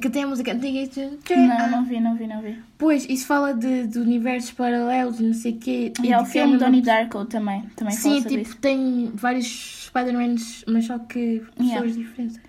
que 0.00 0.08
tem 0.10 0.22
a 0.24 0.26
música 0.26 0.52
antiga 0.52 0.78
e 0.78 0.88
tu- 0.88 1.18
Não, 1.36 1.70
não 1.70 1.84
vi, 1.84 2.00
não 2.00 2.14
vi, 2.16 2.26
não 2.26 2.40
vi. 2.42 2.56
Pois, 2.78 3.04
isso 3.08 3.26
fala 3.26 3.52
de, 3.54 3.86
de 3.86 3.98
universos 3.98 4.50
paralelos 4.52 5.18
e 5.20 5.22
não 5.24 5.34
sei 5.34 5.52
o 5.52 5.56
quê. 5.58 5.92
E 6.02 6.12
há 6.12 6.20
o 6.22 6.24
filme 6.26 6.54
é 6.54 6.58
Donnie 6.58 6.80
Darko 6.82 7.24
também. 7.24 7.62
Também 7.76 7.94
Sim, 7.94 8.22
tipo, 8.22 8.42
isso. 8.42 8.56
tem 8.58 9.10
vários 9.14 9.86
Spider-Mans, 9.86 10.64
mas 10.68 10.84
só 10.86 10.98
que 10.98 11.42
pessoas 11.56 11.68
Yeah. 11.68 11.86
diferentes. 11.92 12.40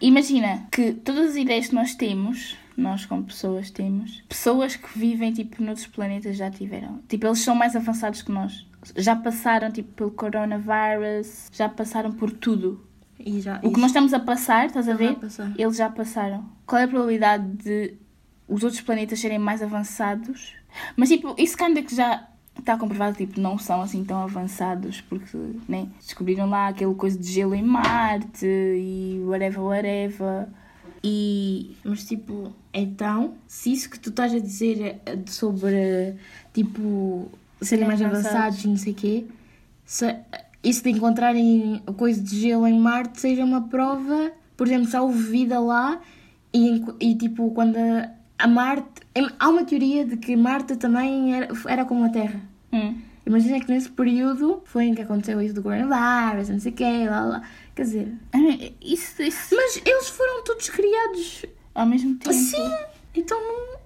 Imagina 0.00 0.66
que 0.70 0.92
todas 0.92 1.30
as 1.30 1.36
ideias 1.36 1.68
que 1.68 1.74
nós 1.74 1.94
temos, 1.94 2.56
nós 2.80 3.04
como 3.04 3.24
pessoas 3.24 3.70
temos, 3.70 4.22
pessoas 4.28 4.76
que 4.76 4.98
vivem 4.98 5.32
tipo 5.32 5.62
noutros 5.62 5.86
planetas 5.86 6.36
já 6.36 6.50
tiveram. 6.50 7.00
Tipo, 7.08 7.26
eles 7.26 7.40
são 7.40 7.54
mais 7.54 7.74
avançados 7.74 8.22
que 8.22 8.30
nós. 8.30 8.66
Já 8.96 9.16
passaram 9.16 9.70
tipo 9.70 9.92
pelo 9.92 10.10
coronavirus, 10.12 11.48
já 11.52 11.68
passaram 11.68 12.12
por 12.12 12.30
tudo. 12.30 12.84
E 13.18 13.40
já, 13.40 13.58
O 13.64 13.72
que 13.72 13.80
nós 13.80 13.90
estamos 13.90 14.14
a 14.14 14.20
passar, 14.20 14.66
estás 14.66 14.88
a 14.88 14.94
ver? 14.94 15.16
Eles 15.56 15.76
já 15.76 15.90
passaram. 15.90 16.48
Qual 16.64 16.80
é 16.80 16.84
a 16.84 16.88
probabilidade 16.88 17.44
de 17.56 17.94
os 18.46 18.62
outros 18.62 18.80
planetas 18.80 19.18
serem 19.18 19.38
mais 19.38 19.60
avançados? 19.60 20.54
Mas 20.96 21.08
tipo, 21.08 21.34
isso 21.36 21.56
ainda 21.62 21.82
que 21.82 21.94
já 21.94 22.28
está 22.58 22.76
comprovado, 22.76 23.16
tipo, 23.16 23.40
não 23.40 23.58
são 23.58 23.80
assim 23.80 24.04
tão 24.04 24.22
avançados, 24.22 25.00
porque, 25.00 25.36
né? 25.68 25.88
Descobriram 26.00 26.48
lá 26.48 26.68
aquele 26.68 26.94
coisa 26.94 27.18
de 27.18 27.26
gelo 27.26 27.54
em 27.54 27.62
Marte 27.62 28.46
e 28.46 29.20
whatever, 29.24 29.62
whatever. 29.62 30.48
E 31.02 31.76
Mas 31.84 32.04
tipo, 32.04 32.52
então, 32.74 33.34
se 33.46 33.72
isso 33.72 33.88
que 33.88 33.98
tu 34.00 34.10
estás 34.10 34.32
a 34.34 34.38
dizer 34.38 35.00
de- 35.16 35.30
sobre, 35.32 36.14
tipo, 36.52 37.28
serem 37.62 37.86
mais 37.86 38.02
avançados. 38.02 38.64
e 38.64 38.68
não 38.68 38.76
sei 38.76 38.92
o 38.92 38.96
quê, 38.96 39.24
se, 39.86 40.16
isso 40.62 40.82
de 40.82 40.90
encontrarem 40.90 41.80
coisa 41.96 42.20
de 42.20 42.40
gelo 42.40 42.66
em 42.66 42.78
Marte 42.78 43.20
seja 43.20 43.44
uma 43.44 43.62
prova, 43.68 44.32
por 44.56 44.66
exemplo, 44.66 44.88
já 44.90 45.00
houve 45.00 45.22
vida 45.22 45.60
lá 45.60 46.00
e, 46.52 46.84
e 47.00 47.14
tipo, 47.14 47.50
quando 47.52 47.76
a, 47.76 48.10
a 48.38 48.48
Marte... 48.48 48.88
Há 49.38 49.48
uma 49.48 49.64
teoria 49.64 50.04
de 50.04 50.16
que 50.16 50.36
Marte 50.36 50.76
também 50.76 51.34
era, 51.34 51.48
era 51.66 51.84
como 51.84 52.04
a 52.04 52.08
Terra. 52.08 52.40
hum, 52.72 52.94
Imagina 53.26 53.60
que 53.60 53.70
nesse 53.70 53.90
período 53.90 54.62
foi 54.64 54.84
em 54.86 54.94
que 54.94 55.02
aconteceu 55.02 55.40
isso 55.42 55.54
do 55.54 55.62
coronavirus, 55.62 56.48
não 56.48 56.60
sei 56.60 56.72
o 56.72 56.74
quê, 56.74 57.06
lá, 57.08 57.20
lá. 57.26 57.42
Quer 57.78 57.84
dizer... 57.84 58.12
é, 58.32 58.72
isso, 58.82 59.22
isso 59.22 59.54
Mas 59.54 59.80
eles 59.86 60.08
foram 60.08 60.42
todos 60.42 60.68
criados 60.68 61.46
ao 61.72 61.86
mesmo 61.86 62.16
tempo. 62.16 62.32
Sim, 62.34 62.74
então 63.14 63.40
não. 63.40 63.78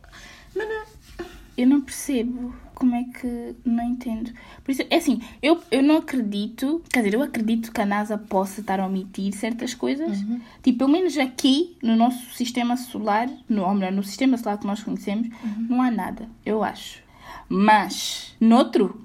Mas 0.56 0.66
não- 0.66 1.26
Eu 1.58 1.66
não 1.66 1.82
percebo 1.82 2.54
como 2.74 2.94
é 2.94 3.04
que 3.04 3.54
não 3.66 3.84
entendo. 3.84 4.32
Por 4.64 4.70
isso, 4.72 4.80
é 4.88 4.96
assim, 4.96 5.20
eu, 5.42 5.60
eu 5.70 5.82
não 5.82 5.98
acredito, 5.98 6.82
quer 6.90 7.00
dizer, 7.02 7.16
eu 7.16 7.22
acredito 7.22 7.70
que 7.70 7.82
a 7.82 7.84
NASA 7.84 8.16
possa 8.16 8.62
estar 8.62 8.80
a 8.80 8.86
omitir 8.86 9.30
certas 9.34 9.74
coisas. 9.74 10.20
Tipo, 10.62 10.78
pelo 10.78 10.90
menos 10.90 11.18
aqui 11.18 11.76
no 11.82 11.94
nosso 11.94 12.30
sistema 12.34 12.78
solar, 12.78 13.28
no, 13.46 13.62
ou 13.62 13.74
melhor, 13.74 13.92
no 13.92 14.02
sistema 14.02 14.38
solar 14.38 14.56
que 14.58 14.66
nós 14.66 14.82
conhecemos, 14.82 15.28
não 15.68 15.82
há 15.82 15.90
nada, 15.90 16.30
eu 16.46 16.64
acho. 16.64 17.02
Mas, 17.46 18.34
noutro, 18.40 18.98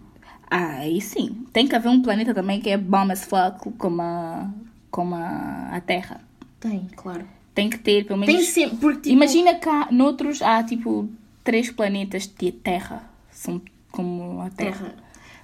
aí 0.49 1.01
sim, 1.01 1.45
tem 1.51 1.67
que 1.67 1.75
haver 1.75 1.89
um 1.89 2.01
planeta 2.01 2.33
também 2.33 2.61
que 2.61 2.69
é 2.69 2.77
bom 2.77 3.11
as 3.11 3.25
fuck, 3.25 3.69
como 3.77 4.01
a, 4.01 4.49
como 4.97 5.13
a, 5.13 5.69
a 5.73 5.79
Terra. 5.81 6.21
Tem, 6.59 6.87
claro. 6.95 7.23
Tem 7.53 7.69
que 7.69 7.77
ter, 7.77 8.03
pelo 8.07 8.17
menos. 8.19 8.33
Tem 8.33 8.43
sempre. 8.43 8.77
Porque, 8.77 9.01
tipo, 9.01 9.15
Imagina 9.15 9.53
que 9.53 9.69
há, 9.69 9.89
noutros 9.91 10.41
há 10.41 10.63
tipo 10.63 11.07
três 11.43 11.69
planetas 11.69 12.25
de 12.25 12.51
Terra. 12.51 13.03
São 13.29 13.61
como 13.91 14.41
a 14.41 14.49
Terra. 14.49 14.71
Terra. 14.85 14.95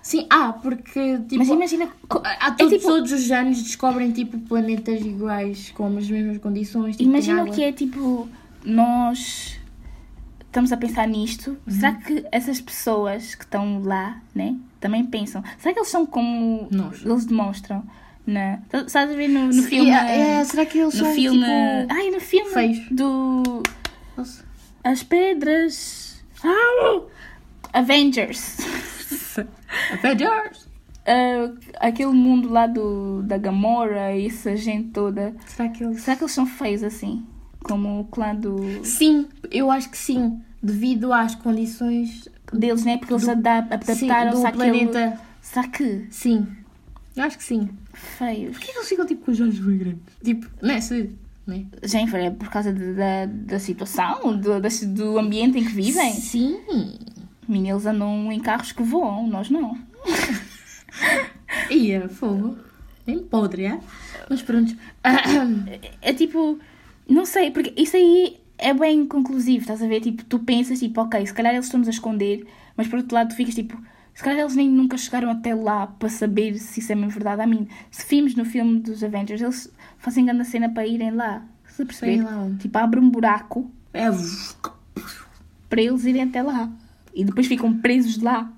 Sim, 0.02 0.26
ah, 0.32 0.54
porque. 0.54 1.20
Tipo, 1.20 1.38
Mas 1.38 1.50
imagina. 1.50 1.88
co- 2.10 2.24
Há 2.26 2.48
é 2.48 2.52
todos, 2.54 2.74
tipo- 2.74 2.88
todos 2.88 3.12
os 3.12 3.32
anos 3.32 3.62
descobrem 3.62 4.12
tipo 4.12 4.40
planetas 4.40 5.02
iguais, 5.02 5.70
com 5.70 5.86
as 5.98 6.10
mesmas 6.10 6.40
condições. 6.40 6.98
Tipo, 6.98 7.10
Imagina 7.12 7.44
o 7.44 7.52
que 7.52 7.64
é 7.64 7.72
tipo. 7.72 8.28
Nós 8.66 9.60
estamos 10.42 10.72
a 10.72 10.78
pensar 10.78 11.08
nisto. 11.08 11.56
Será 11.68 11.94
que 11.94 12.26
essas 12.32 12.60
pessoas 12.60 13.36
que 13.36 13.44
estão 13.44 13.84
lá, 13.84 14.20
né? 14.34 14.56
Também 14.80 15.06
pensam. 15.06 15.44
Será 15.60 15.74
que 15.76 15.80
eles 15.80 15.90
são 15.90 16.08
como 16.08 16.68
Nós. 16.72 17.06
eles 17.06 17.26
demonstram? 17.26 17.84
Na, 18.26 18.60
Estás 18.72 19.12
a 19.12 19.14
ver 19.14 19.28
no, 19.28 19.48
no 19.48 19.54
Sim, 19.54 19.64
filme. 19.64 19.90
é, 19.92 20.40
é, 20.40 20.44
será 20.46 20.66
que 20.66 20.78
eles 20.80 20.94
no 20.94 21.06
são 21.06 21.14
filme. 21.14 21.40
tipo. 21.40 21.94
Ai, 21.94 22.10
no 22.10 22.20
filme 22.22 22.52
feios? 22.52 22.80
do. 22.90 23.64
Nossa. 24.16 24.46
As 24.84 25.04
pedras. 25.04 26.24
Ah! 26.44 27.02
Avengers. 27.74 28.58
Avengers! 29.92 30.68
Ah, 31.06 31.52
aquele 31.88 32.12
mundo 32.12 32.50
lá 32.50 32.66
do, 32.68 33.22
da 33.24 33.38
Gamora 33.38 34.16
e 34.16 34.28
essa 34.28 34.56
gente 34.56 34.90
toda. 34.92 35.36
Será 35.46 35.68
que 35.70 35.84
eles. 35.84 36.02
Será 36.02 36.16
que 36.16 36.24
eles 36.24 36.34
são 36.34 36.46
feios 36.46 36.84
assim? 36.84 37.26
Como 37.62 38.02
o 38.02 38.06
clã 38.06 38.36
do, 38.36 38.58
Sim, 38.86 39.28
eu 39.50 39.72
acho 39.72 39.90
que 39.90 39.98
sim. 39.98 40.42
Devido 40.62 41.12
às 41.14 41.36
condições 41.36 42.28
deles, 42.54 42.86
né? 42.86 42.98
Porque 42.98 43.14
eles 43.14 43.28
adaptaram-se 43.28 44.46
àquele... 44.46 44.72
planeta. 44.72 45.20
Será 45.42 45.68
que 45.68 46.06
Sim. 46.10 46.48
Eu 47.16 47.24
acho 47.24 47.38
que 47.38 47.44
sim. 47.44 47.70
Feios? 48.04 48.58
Por 48.58 48.66
que 48.66 48.72
eles 48.72 48.88
ficam 48.90 49.06
tipo 49.06 49.26
com 49.26 49.32
os 49.32 49.40
olhos 49.42 49.60
bem 49.60 49.78
grandes? 49.78 50.02
Tipo, 50.24 50.48
né? 50.66 50.80
Se, 50.82 51.10
né? 51.48 51.66
Jennifer, 51.84 52.20
é 52.24 52.32
por 52.32 52.50
causa 52.50 52.72
de- 52.74 52.94
da, 52.94 53.26
da 53.26 53.60
situação, 53.60 54.38
do, 54.38 54.60
da- 54.60 54.70
do 54.88 55.18
ambiente 55.20 55.58
em 55.58 55.64
que 55.66 55.72
vivem? 55.72 56.12
Sim. 56.14 56.60
Menina, 57.48 57.76
eles 57.76 57.86
andam 57.86 58.32
em 58.32 58.40
carros 58.40 58.72
que 58.72 58.84
voam, 58.84 59.28
nós 59.28 59.50
não. 59.50 59.78
Ia, 61.70 62.08
fogo. 62.10 62.58
Nem 63.06 63.20
podre, 63.20 63.66
é? 63.66 63.80
Mas 64.30 64.42
pronto. 64.42 64.76
É, 65.04 66.10
é 66.10 66.14
tipo, 66.14 66.58
não 67.08 67.26
sei, 67.26 67.52
porque 67.52 67.74
isso 67.76 67.98
aí 67.98 68.38
é 68.58 68.74
bem 68.74 69.06
conclusivo, 69.06 69.60
estás 69.62 69.82
a 69.84 69.88
ver? 69.88 70.00
Tipo, 70.00 70.24
tu 70.24 70.40
pensas, 70.40 70.80
tipo, 70.80 71.02
ok, 71.02 71.26
se 71.26 71.34
calhar 71.34 71.54
eles 71.54 71.66
estão-nos 71.66 71.88
a 71.90 71.92
esconder, 71.92 72.46
mas 72.78 72.88
por 72.88 73.00
outro 73.00 73.14
lado 73.14 73.30
tu 73.30 73.36
ficas 73.36 73.54
tipo, 73.56 73.78
se 74.14 74.24
calhar 74.24 74.40
eles 74.42 74.56
nem 74.56 74.70
nunca 74.70 74.98
chegaram 74.98 75.30
até 75.32 75.54
lá 75.56 75.88
para 75.88 76.10
saber 76.10 76.58
se 76.60 76.80
isso 76.80 76.92
é 76.92 76.96
mesmo 76.96 77.12
verdade. 77.12 77.42
A 77.42 77.48
mim, 77.48 77.68
se 77.92 78.06
vimos 78.08 78.36
no 78.36 78.46
filme 78.46 78.80
dos 78.80 79.04
Avengers, 79.04 79.42
eles 79.42 79.72
fazem 79.98 80.26
grande 80.26 80.46
cena 80.46 80.70
para 80.70 80.86
irem 80.86 81.12
lá, 81.12 81.44
a 81.68 81.86
perceber? 81.86 82.24
Tipo, 82.60 82.78
abre 82.78 83.00
um 83.00 83.10
buraco 83.10 83.70
É. 83.94 84.06
para 85.70 85.82
eles 85.82 86.06
irem 86.06 86.24
até 86.24 86.42
lá 86.44 86.70
e 87.14 87.24
depois 87.26 87.48
ficam 87.48 87.74
presos 87.80 88.22
lá. 88.22 88.52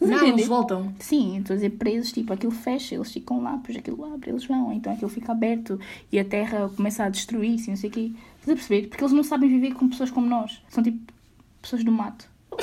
A 0.00 0.04
Não, 0.04 0.26
eles 0.26 0.48
voltam. 0.48 0.92
Sim, 0.98 1.38
estou 1.38 1.54
a 1.54 1.56
dizer 1.56 1.70
presos, 1.70 2.10
tipo, 2.10 2.32
aquilo 2.32 2.50
fecha, 2.50 2.94
eles 2.96 3.12
ficam 3.12 3.40
lá, 3.40 3.52
depois 3.56 3.76
aquilo 3.78 4.04
abre, 4.12 4.30
eles 4.30 4.44
vão, 4.44 4.72
então 4.72 4.92
aquilo 4.92 5.08
fica 5.10 5.30
aberto 5.30 5.78
e 6.10 6.18
a 6.18 6.24
terra 6.24 6.68
começa 6.74 7.04
a 7.04 7.08
destruir-se, 7.08 7.68
não 7.70 7.76
sei 7.76 7.88
o 7.88 7.92
quê. 7.92 8.12
Estás 8.40 8.48
a 8.48 8.54
perceber? 8.54 8.88
Porque 8.88 9.04
eles 9.04 9.12
não 9.12 9.22
sabem 9.22 9.48
viver 9.48 9.74
com 9.74 9.88
pessoas 9.88 10.10
como 10.10 10.26
nós. 10.26 10.60
São 10.70 10.82
tipo 10.82 11.12
pessoas 11.60 11.84
do 11.84 11.92
mato. 11.92 12.28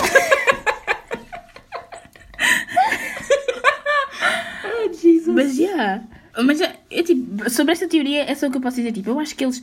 Ai, 4.63 4.93
Jesus. 4.93 5.18
Mas 5.34 5.55
já. 5.55 6.01
Mas 6.43 6.59
já, 6.59 6.73
eu, 6.89 7.03
tipo, 7.03 7.49
sobre 7.49 7.73
esta 7.73 7.88
teoria 7.88 8.23
é 8.30 8.36
só 8.36 8.47
o 8.47 8.51
que 8.51 8.57
eu 8.57 8.61
posso 8.61 8.77
dizer. 8.77 8.91
Tipo, 8.91 9.09
eu 9.09 9.19
acho 9.19 9.36
que 9.36 9.43
eles 9.43 9.61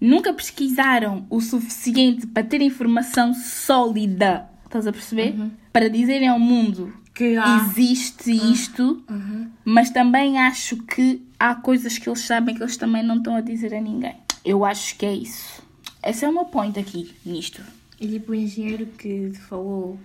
nunca 0.00 0.32
pesquisaram 0.32 1.26
o 1.30 1.40
suficiente 1.40 2.26
para 2.26 2.42
ter 2.42 2.60
informação 2.62 3.32
sólida 3.34 4.48
estás 4.64 4.86
a 4.86 4.92
perceber? 4.92 5.34
Para 5.72 5.88
dizerem 5.88 6.28
ao 6.28 6.38
mundo 6.38 6.92
Que 7.14 7.36
há. 7.36 7.56
existe 7.70 8.30
isto, 8.32 9.02
Uhum. 9.08 9.48
mas 9.64 9.90
também 9.90 10.38
acho 10.38 10.76
que 10.82 11.22
há 11.38 11.54
coisas 11.54 11.96
que 11.98 12.08
eles 12.08 12.20
sabem 12.20 12.54
que 12.54 12.62
eles 12.62 12.76
também 12.76 13.02
não 13.02 13.18
estão 13.18 13.36
a 13.36 13.40
dizer 13.40 13.72
a 13.74 13.80
ninguém. 13.80 14.14
Eu 14.44 14.64
acho 14.64 14.96
que 14.98 15.06
é 15.06 15.14
isso. 15.14 15.62
Esse 16.04 16.24
é 16.24 16.28
o 16.28 16.32
meu 16.32 16.44
point 16.46 16.78
aqui, 16.78 17.14
nisto. 17.24 17.62
E 18.00 18.06
tipo 18.08 18.32
o 18.32 18.34
engenheiro 18.34 18.86
que 18.98 19.32
falou. 19.48 19.98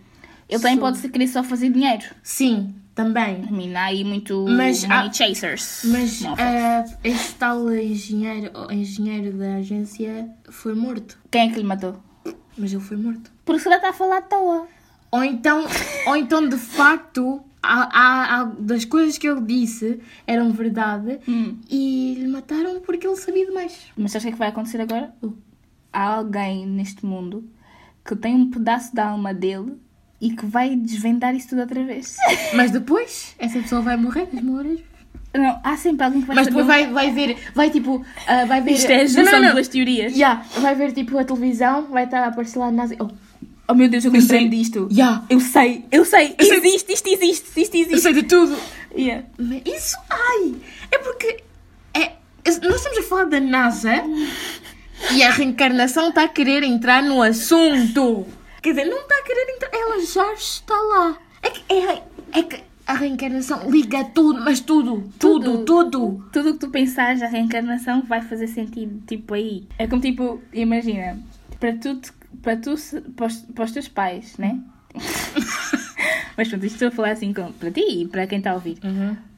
Ele 0.47 0.59
também 0.61 0.77
sobre- 0.77 0.93
pode 1.01 1.09
querer 1.09 1.27
só 1.27 1.43
fazer 1.43 1.69
dinheiro. 1.69 2.03
Sim, 2.23 2.73
também. 2.95 3.43
A 3.75 3.79
há 3.79 3.83
aí 3.85 4.03
muito 4.03 4.45
Mas 4.47 4.83
money 4.85 5.13
chasers. 5.13 5.81
Mas 5.85 6.21
Não, 6.21 6.35
ah, 6.37 6.83
este 7.03 7.33
tal 7.35 7.73
engenheiro, 7.73 8.51
engenheiro 8.71 9.37
da 9.37 9.55
agência 9.55 10.29
foi 10.49 10.73
morto. 10.73 11.17
Quem 11.29 11.49
é 11.49 11.53
que 11.53 11.59
lhe 11.59 11.65
matou? 11.65 12.01
Mas 12.57 12.71
ele 12.73 12.81
foi 12.81 12.97
morto. 12.97 13.31
Porque 13.45 13.61
se 13.61 13.67
ela 13.67 13.77
está 13.77 13.89
a 13.89 13.93
falar 13.93 14.17
à 14.17 14.21
toa. 14.21 14.67
Ou 15.11 15.23
então, 15.23 15.65
ou 16.07 16.15
então 16.15 16.47
de 16.47 16.57
facto, 16.57 17.41
há, 17.61 17.83
há- 17.83 18.41
há- 18.41 18.45
das 18.59 18.85
coisas 18.85 19.17
que 19.17 19.27
ele 19.27 19.41
disse 19.41 19.99
eram 20.25 20.51
verdade 20.51 21.19
Hum. 21.27 21.57
e 21.69 22.15
lhe 22.19 22.27
mataram 22.27 22.79
porque 22.81 23.05
ele 23.07 23.15
sabia 23.17 23.45
demais. 23.45 23.87
Mas 23.97 24.11
sabes 24.11 24.23
o 24.23 24.27
que 24.27 24.29
é 24.29 24.31
que 24.33 24.39
vai 24.39 24.49
acontecer 24.49 24.79
agora? 24.79 25.13
Há 25.91 26.03
alguém 26.13 26.65
neste 26.65 27.05
mundo 27.05 27.43
que 28.05 28.15
tem 28.15 28.33
um 28.35 28.49
pedaço 28.49 28.95
da 28.95 29.09
alma 29.09 29.33
dele 29.33 29.75
e 30.21 30.29
que 30.31 30.45
vai 30.45 30.75
desvendar 30.75 31.35
isso 31.35 31.49
tudo 31.49 31.61
outra 31.61 31.83
vez. 31.83 32.15
Mas 32.53 32.71
depois, 32.71 33.35
essa 33.39 33.59
pessoa 33.59 33.81
vai 33.81 33.97
morrer, 33.97 34.27
vai 34.31 34.41
morrer. 34.43 34.85
Não, 35.33 35.59
há 35.63 35.77
sempre 35.77 36.05
alguém 36.05 36.21
que 36.21 36.27
vai 36.27 36.35
Mas 36.35 36.47
depois 36.47 36.65
vai, 36.65 36.87
vai 36.87 37.09
ver, 37.11 37.37
vai 37.55 37.69
tipo, 37.69 38.05
ah, 38.27 38.45
vai 38.45 38.61
ver. 38.61 38.71
Isto 38.71 38.91
é 38.91 38.95
a 38.95 38.97
Não, 38.99 39.07
junção 39.07 39.23
não, 39.23 39.39
de 39.39 39.45
não. 39.47 39.53
duas 39.53 39.67
teorias. 39.67 40.13
Yeah, 40.13 40.45
vai 40.59 40.75
ver 40.75 40.91
tipo 40.91 41.17
a 41.17 41.23
televisão, 41.23 41.87
vai 41.87 42.03
estar 42.03 42.21
a 42.23 42.27
aparecer 42.27 42.59
lá 42.59 42.71
na. 42.71 42.85
Oh, 42.99 43.09
Oh 43.67 43.73
meu 43.73 43.87
Deus, 43.87 44.03
eu 44.03 44.11
lembrei 44.11 44.39
sei. 44.41 44.49
disto. 44.49 44.89
Yeah. 44.91 45.23
Eu 45.29 45.39
sei, 45.39 45.85
eu 45.89 46.03
sei. 46.03 46.35
Eu 46.37 46.45
sei. 46.45 46.57
existe, 46.57 46.91
isto 46.91 47.07
existe, 47.07 47.61
isto 47.61 47.75
existe. 47.75 47.93
eu 47.93 47.99
sei 47.99 48.13
de 48.13 48.23
tudo. 48.23 48.57
Yeah. 48.93 49.23
Mas 49.37 49.61
isso, 49.65 49.95
ai, 50.09 50.55
é 50.91 50.97
porque 50.97 51.37
é, 51.93 52.11
nós 52.45 52.75
estamos 52.75 52.97
a 52.97 53.03
falar 53.03 53.25
da 53.25 53.39
NASA 53.39 54.03
e 55.13 55.23
a 55.23 55.31
reencarnação 55.31 56.09
está 56.09 56.23
a 56.23 56.27
querer 56.27 56.63
entrar 56.63 57.01
no 57.01 57.21
assunto. 57.21 58.25
Quer 58.61 58.71
dizer, 58.71 58.85
não 58.85 59.01
está 59.01 59.15
a 59.15 59.23
querer 59.23 59.55
entrar, 59.55 59.69
ela 59.73 60.05
já 60.05 60.33
está 60.33 60.75
lá. 60.75 61.17
É 61.41 61.49
que, 61.49 61.73
é, 61.73 62.03
é 62.39 62.43
que 62.43 62.63
a 62.85 62.93
reencarnação 62.93 63.69
liga 63.69 64.03
tudo, 64.03 64.41
mas 64.41 64.59
tudo, 64.59 65.09
tudo, 65.17 65.65
tudo. 65.65 66.29
Tudo 66.31 66.49
o 66.49 66.53
que 66.53 66.59
tu 66.59 66.69
pensares, 66.69 67.23
a 67.23 67.27
reencarnação 67.27 68.03
vai 68.03 68.21
fazer 68.21 68.47
sentido, 68.47 69.01
tipo, 69.07 69.33
aí. 69.33 69.67
É 69.79 69.87
como, 69.87 70.01
tipo, 70.01 70.41
imagina, 70.53 71.19
para 71.59 71.73
tu, 71.77 71.99
para 72.41 72.57
tu, 72.57 72.75
para 73.15 73.27
os, 73.27 73.35
para 73.37 73.65
os 73.65 73.71
teus 73.71 73.87
pais, 73.87 74.37
né? 74.37 74.59
Mas 76.37 76.47
pronto, 76.47 76.65
isto 76.65 76.75
estou 76.75 76.87
a 76.89 76.91
falar 76.91 77.11
assim 77.11 77.33
com, 77.33 77.51
para 77.53 77.71
ti 77.71 78.01
e 78.01 78.07
para 78.07 78.27
quem 78.27 78.37
está 78.37 78.51
a 78.51 78.55
ouvir. 78.55 78.77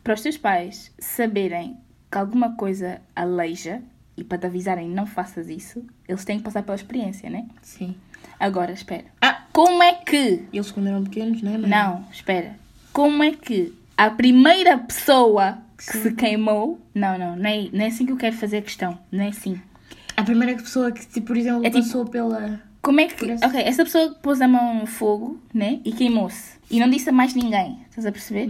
Para 0.03 0.13
os 0.13 0.21
teus 0.21 0.37
pais 0.37 0.91
saberem 0.99 1.77
que 2.11 2.17
alguma 2.17 2.55
coisa 2.55 3.01
aleija 3.15 3.81
e 4.15 4.23
para 4.23 4.37
te 4.37 4.45
avisarem 4.47 4.89
não 4.89 5.05
faças 5.05 5.49
isso, 5.49 5.83
eles 6.07 6.23
têm 6.23 6.37
que 6.37 6.43
passar 6.43 6.63
pela 6.63 6.75
experiência, 6.75 7.29
né? 7.29 7.47
Sim. 7.61 7.95
Agora, 8.39 8.71
espera. 8.71 9.05
Ah, 9.21 9.43
Como 9.51 9.81
é 9.83 9.93
que 9.93 10.43
eles 10.51 10.71
quando 10.71 10.87
eram 10.87 11.03
pequenos, 11.03 11.41
não 11.41 11.53
é? 11.53 11.57
mãe? 11.57 11.69
não, 11.69 12.05
espera. 12.11 12.55
Como 12.91 13.23
é 13.23 13.31
que 13.31 13.73
a 13.97 14.09
primeira 14.09 14.77
pessoa 14.77 15.57
que 15.77 15.83
se 15.97 16.11
queimou. 16.13 16.79
Não, 16.95 17.17
não, 17.17 17.35
não 17.35 17.49
é, 17.49 17.67
não 17.73 17.83
é 17.85 17.87
assim 17.87 18.05
que 18.05 18.11
eu 18.11 18.17
quero 18.17 18.35
fazer 18.35 18.57
a 18.57 18.61
questão. 18.61 18.97
Não 19.11 19.23
é 19.23 19.27
assim. 19.29 19.59
A 20.15 20.23
primeira 20.23 20.55
pessoa 20.55 20.91
que, 20.91 21.05
tipo, 21.07 21.27
por 21.27 21.37
exemplo, 21.37 21.65
É 21.65 21.69
tipo- 21.69 21.83
passou 21.83 22.05
pela. 22.05 22.59
Como 22.81 22.99
é 22.99 23.07
que. 23.07 23.29
Essa- 23.31 23.47
Ok, 23.47 23.59
essa 23.61 23.83
pessoa 23.83 24.09
pôs 24.21 24.41
a 24.41 24.47
mão 24.47 24.75
no 24.81 24.85
fogo, 24.85 25.39
né? 25.53 25.79
E 25.85 25.91
queimou-se. 25.91 26.53
E 26.69 26.79
não 26.79 26.89
disse 26.89 27.09
a 27.09 27.13
mais 27.13 27.33
ninguém. 27.33 27.79
Estás 27.89 28.05
a 28.05 28.11
perceber? 28.11 28.49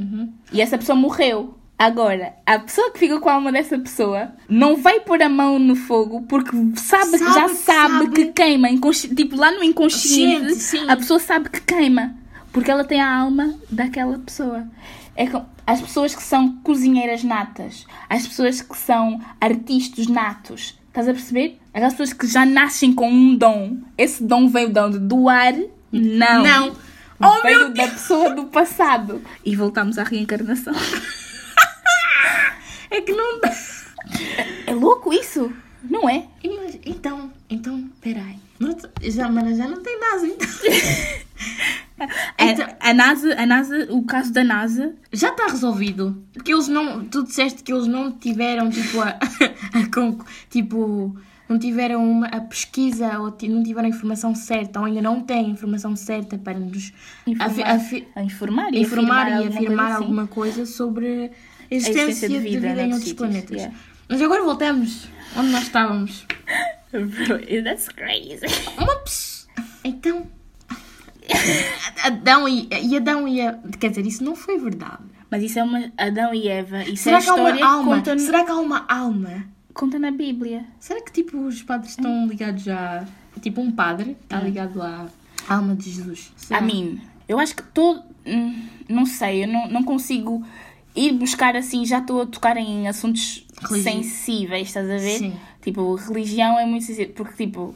E 0.52 0.62
essa 0.62 0.78
pessoa 0.78 0.96
morreu. 0.96 1.58
Agora, 1.84 2.34
a 2.46 2.60
pessoa 2.60 2.92
que 2.94 3.00
ficou 3.00 3.20
com 3.20 3.28
a 3.28 3.34
alma 3.34 3.52
dessa 3.52 3.78
pessoa 3.78 4.32
não 4.48 4.78
vai 4.78 5.02
pôr 5.02 5.22
a 5.22 5.28
mão 5.28 5.60
no 5.60 5.76
fogo 5.76 6.22
porque 6.30 6.56
sabe, 6.78 7.12
que 7.12 7.18
já 7.18 7.34
Sabe, 7.34 7.54
sabe, 7.56 7.94
sabe. 8.06 8.10
que 8.12 8.26
queima. 8.32 8.70
Tipo, 9.14 9.36
lá 9.36 9.52
no 9.52 9.62
inconsciente, 9.62 10.44
Consciente, 10.44 10.62
sim. 10.62 10.90
a 10.90 10.96
pessoa 10.96 11.20
sabe 11.20 11.50
que 11.50 11.60
queima. 11.60 12.16
Porque 12.54 12.72
ela 12.72 12.86
tem 12.86 13.02
a 13.02 13.14
alma 13.14 13.54
daquela 13.70 14.18
pessoa. 14.18 14.66
É 15.14 15.28
com 15.28 15.44
as 15.68 15.82
pessoas 15.82 16.16
que 16.16 16.24
são 16.24 16.56
cozinheiras 16.64 17.22
natas, 17.22 17.86
as 18.10 18.26
pessoas 18.26 18.62
que 18.62 18.78
são 18.78 19.20
artistas 19.42 20.08
natos. 20.08 20.80
Estás 20.88 21.10
a 21.10 21.12
perceber? 21.14 21.60
Aquelas 21.74 21.96
pessoas 21.96 22.14
que 22.14 22.28
já 22.28 22.46
nascem 22.46 22.94
com 22.94 23.10
um 23.12 23.36
dom. 23.36 23.76
Esse 23.98 24.24
dom 24.24 24.48
veio 24.48 24.70
de 24.70 24.80
onde? 24.80 25.00
Do 25.00 25.28
ar? 25.28 25.54
Não. 25.92 26.44
Não. 26.44 26.76
Oh, 27.22 27.42
veio 27.42 27.74
da 27.74 27.88
pessoa 27.90 28.30
do 28.30 28.46
passado. 28.46 29.22
E 29.44 29.54
voltamos 29.54 29.98
à 29.98 30.04
reencarnação. 30.04 30.74
É 32.94 33.02
que 33.02 33.12
não 33.12 33.40
dá. 33.42 33.52
É 34.68 34.74
louco 34.74 35.12
isso? 35.14 35.52
Não 35.84 36.08
é? 36.10 36.26
Mas, 36.46 36.80
então, 36.86 37.32
então, 37.50 37.90
peraí. 38.00 38.38
Já, 39.02 39.28
mas 39.30 39.58
já 39.58 39.68
não 39.68 39.82
tem 39.84 40.00
NASA, 40.00 40.28
então. 40.28 40.48
Então- 42.40 42.66
A, 42.80 42.90
a 42.90 42.94
NASA, 42.94 43.34
a 43.42 43.46
NASA, 43.46 43.88
o 43.92 44.04
caso 44.04 44.34
da 44.34 44.44
NASA, 44.44 44.94
Já 45.12 45.30
está 45.30 45.48
resolvido. 45.48 46.22
Porque 46.34 46.52
eles 46.54 46.68
não. 46.68 47.06
Tu 47.06 47.24
disseste 47.24 47.64
que 47.64 47.72
eles 47.72 47.88
não 47.88 48.12
tiveram, 48.12 48.70
tipo, 48.70 49.00
a. 49.00 49.10
a 49.74 50.26
tipo. 50.50 51.16
Não 51.48 51.60
tiveram 51.60 52.04
uma, 52.10 52.28
a 52.28 52.40
pesquisa 52.42 53.20
ou 53.20 53.36
não 53.50 53.62
tiveram 53.62 53.86
a 53.86 53.90
informação 53.90 54.34
certa, 54.34 54.80
ou 54.80 54.86
ainda 54.86 55.02
não 55.02 55.22
têm 55.22 55.46
a 55.46 55.50
informação 55.50 55.96
certa 55.96 56.38
para 56.38 56.58
nos 56.58 56.92
afi- 57.28 57.62
informar, 57.62 57.76
afi- 57.76 58.08
a 58.16 58.24
informar 58.24 58.74
e 58.74 58.82
informar 58.82 59.22
afirmar, 59.28 59.30
e 59.30 59.34
alguma 59.34 59.58
afirmar 59.60 59.76
coisa 59.78 59.94
assim. 59.94 60.04
alguma 60.04 60.28
coisa 60.28 60.66
sobre 60.66 61.32
a 61.74 61.78
existência, 61.78 62.30
de 62.30 62.40
vida, 62.40 62.68
em 62.68 62.76
noutros 62.76 62.84
outros 62.84 63.04
sítios, 63.04 63.14
planetas. 63.18 63.58
yeah. 63.58 63.76
Mas 64.10 64.22
agora 64.22 64.44
voltamos 64.44 65.08
onde 65.36 65.50
nós 65.50 65.64
estávamos. 65.64 66.26
Bro, 66.92 67.64
that's 67.64 67.90
crazy. 67.90 68.46
Então. 69.84 70.28
Adão 72.04 72.48
e, 72.48 72.68
e 72.82 72.96
Adão 72.98 73.28
e 73.28 73.40
Eva. 73.40 73.60
Quer 73.80 73.90
dizer, 73.90 74.06
isso 74.06 74.24
não 74.24 74.36
foi 74.36 74.60
verdade. 74.60 75.04
Mas 75.32 75.42
isso 75.44 75.58
é 75.58 75.64
uma 75.64 75.92
Adão 75.98 76.34
e 76.34 76.48
Eva. 76.48 76.84
Isso 76.84 77.04
Será 77.04 77.18
é 77.18 77.20
a 77.20 77.24
que 77.24 77.30
há 77.30 77.34
uma 77.36 77.66
alma? 77.66 77.96
conta, 77.96 78.20
Será 78.20 78.44
que 78.44 78.52
há 78.52 78.56
uma 78.56 78.86
alma? 78.88 79.46
conta 79.74 79.98
na 79.98 80.12
Bíblia. 80.12 80.66
Será 80.80 81.02
que 81.02 81.12
tipo 81.12 81.36
os 81.48 81.64
padres 81.64 81.92
estão 81.92 82.28
ligados 82.28 82.68
a. 82.68 83.06
Tipo 83.42 83.62
um 83.62 83.72
padre 83.72 84.16
está 84.22 84.40
ligado 84.40 84.80
à 84.82 85.08
alma 85.50 85.76
de 85.76 85.90
Jesus? 85.90 86.32
Será? 86.38 86.60
A 86.60 86.62
mim, 86.62 87.02
eu 87.28 87.40
acho 87.40 87.56
que 87.56 87.64
todo. 87.64 88.04
hum, 88.28 88.68
Não 88.88 89.06
sei, 89.08 89.44
eu 89.46 89.48
não, 89.48 89.68
não 89.70 89.84
consigo 89.84 90.46
ir 90.96 91.12
buscar 91.14 91.56
assim. 91.56 91.86
Já 91.86 92.00
estou 92.00 92.22
a 92.22 92.26
tocar 92.26 92.58
em 92.58 92.88
assuntos 92.88 93.46
Religi- 93.62 93.84
sensíveis, 93.84 94.68
estás 94.68 94.90
a 94.90 94.98
ver? 94.98 95.18
Sim. 95.20 95.34
Tipo, 95.62 95.96
religião 95.96 96.60
é 96.60 96.66
muito 96.66 96.86
sensível. 96.86 97.14
Porque, 97.16 97.46
tipo, 97.46 97.76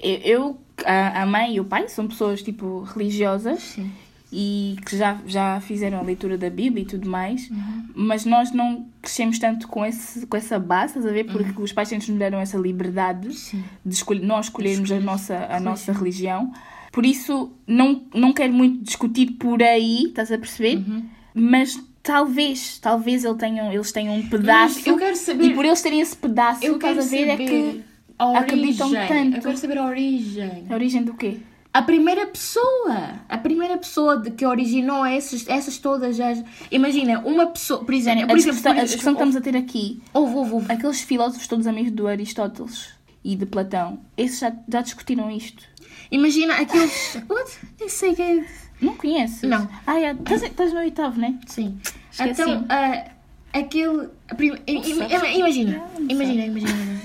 eu, 0.00 0.58
a, 0.84 1.22
a 1.22 1.26
mãe 1.26 1.54
e 1.54 1.60
o 1.60 1.64
pai 1.64 1.88
são 1.88 2.06
pessoas, 2.08 2.42
tipo, 2.42 2.80
religiosas. 2.82 3.60
Sim. 3.60 3.90
e 4.30 4.76
que 4.84 4.94
já, 4.94 5.18
já 5.26 5.58
fizeram 5.62 5.98
a 5.98 6.02
leitura 6.02 6.36
da 6.36 6.50
Bíblia 6.50 6.82
e 6.82 6.86
tudo 6.86 7.08
mais, 7.08 7.48
mas 7.94 8.26
nós 8.26 8.52
não 8.52 8.86
crescemos 9.00 9.38
tanto 9.38 9.66
com, 9.66 9.82
esse, 9.86 10.26
com 10.26 10.36
essa 10.36 10.58
base, 10.58 10.88
estás 10.98 11.06
a 11.06 11.10
ver? 11.10 11.24
Porque 11.24 11.62
os 11.62 11.72
pais 11.72 11.88
sempre 11.88 12.10
nos 12.10 12.18
deram 12.18 12.38
essa 12.38 12.58
liberdade 12.58 13.32
Sim. 13.32 13.64
de 13.82 13.94
escolher, 13.94 14.26
nós 14.26 14.44
escolhermos 14.46 14.92
a 14.92 15.00
nossa, 15.00 15.46
a 15.50 15.58
nossa 15.58 15.94
religião. 15.94 16.52
Por 16.92 17.06
isso, 17.06 17.50
não, 17.66 18.02
não 18.14 18.34
quero 18.34 18.52
muito 18.52 18.84
discutir 18.84 19.30
por 19.38 19.62
aí, 19.62 20.04
estás 20.08 20.30
a 20.30 20.36
perceber? 20.36 20.76
Uhum. 20.76 21.04
Mas 21.32 21.82
talvez, 22.08 22.78
talvez 22.78 23.22
ele 23.22 23.34
tenham, 23.36 23.70
eles 23.70 23.92
tenham 23.92 24.14
um 24.16 24.26
pedaço. 24.26 24.80
eu 24.88 24.96
quero 24.96 25.14
saber- 25.14 25.44
E 25.44 25.54
por 25.54 25.64
eles 25.64 25.82
terem 25.82 26.00
esse 26.00 26.16
pedaço, 26.16 26.64
Eu 26.64 26.78
quero 26.78 27.00
a 27.00 27.04
ver, 27.04 27.28
é 27.28 27.30
saber 27.32 27.46
que 27.46 27.84
a 28.18 28.38
acreditam 28.38 28.90
tanto. 28.90 29.36
Eu 29.36 29.42
quero 29.42 29.58
saber 29.58 29.76
a 29.78 29.84
origem. 29.86 30.64
A 30.70 30.74
origem 30.74 31.02
do 31.04 31.12
quê? 31.12 31.36
A 31.70 31.82
primeira 31.82 32.26
pessoa. 32.26 33.20
A 33.28 33.36
primeira 33.36 33.76
pessoa 33.76 34.16
de 34.16 34.30
que 34.30 34.46
originou 34.46 35.04
essas, 35.04 35.46
essas 35.48 35.76
todas 35.76 36.18
as. 36.18 36.42
Imagina, 36.70 37.20
uma 37.20 37.46
pessoa. 37.48 37.84
Por 37.84 37.92
exemplo, 37.94 38.24
A 38.24 38.26
por 38.26 38.38
exemplo, 38.38 38.54
discussão, 38.54 38.72
por 38.74 38.80
a 38.80 38.84
discussão 38.84 39.12
que 39.14 39.18
estamos 39.22 39.36
a 39.36 39.40
ter 39.42 39.54
aqui 39.56 40.02
Houve, 40.14 40.34
houve, 40.34 40.52
houve. 40.52 40.72
aqueles 40.72 41.02
filósofos 41.02 41.46
todos 41.46 41.66
amigos 41.66 41.92
do 41.92 42.08
Aristóteles 42.08 42.88
e 43.22 43.36
de 43.36 43.44
Platão, 43.44 44.00
esses 44.16 44.38
já, 44.40 44.50
já 44.66 44.80
discutiram 44.80 45.30
isto. 45.30 45.62
Imagina 46.10 46.54
aqueles. 46.54 47.16
What? 47.28 47.58
Nem 47.78 47.88
sei 47.90 48.14
que 48.14 48.22
é. 48.22 48.44
Não 48.80 48.94
conheces? 48.96 49.42
Não. 49.48 49.68
Ah, 49.86 49.98
é, 50.00 50.12
estás, 50.12 50.42
estás 50.42 50.72
no 50.72 50.78
oitavo, 50.80 51.18
né? 51.20 51.38
Sim. 51.46 51.78
Esqueci. 52.10 52.30
Então, 52.42 52.64
ah, 52.68 53.04
aquele. 53.52 54.08
prim- 54.36 54.58
Imagina. 54.66 55.06
Imagina, 55.08 55.82
imagina, 56.08 56.44
imagina. 56.46 57.00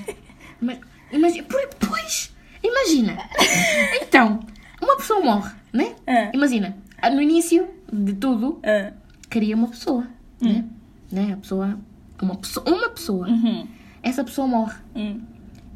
Mas, 0.61 0.79
imagina. 1.11 1.45
Pois! 1.79 2.33
Imagina. 2.63 3.17
Então, 4.01 4.39
uma 4.81 4.95
pessoa 4.97 5.19
morre, 5.21 5.51
né? 5.73 5.93
Ah. 6.07 6.29
Imagina. 6.33 6.77
ah, 7.01 7.09
No 7.09 7.21
início 7.21 7.67
de 7.91 8.13
tudo, 8.13 8.59
Ah, 8.63 8.93
cria 9.29 9.55
uma 9.55 9.67
pessoa, 9.67 10.07
né? 10.39 10.63
né? 11.11 11.33
A 11.33 11.37
pessoa. 11.37 11.79
Uma 12.21 12.35
pessoa. 12.35 12.69
Uma 12.69 12.89
pessoa. 12.89 13.27
uhum, 13.27 13.67
Essa 14.03 14.23
pessoa 14.23 14.47
morre. 14.47 14.75
hum. 14.95 15.21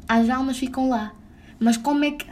As 0.08 0.30
almas 0.30 0.56
ficam 0.58 0.88
lá. 0.88 1.12
Mas 1.60 1.76
como 1.76 2.04
é 2.04 2.12
que. 2.12 2.24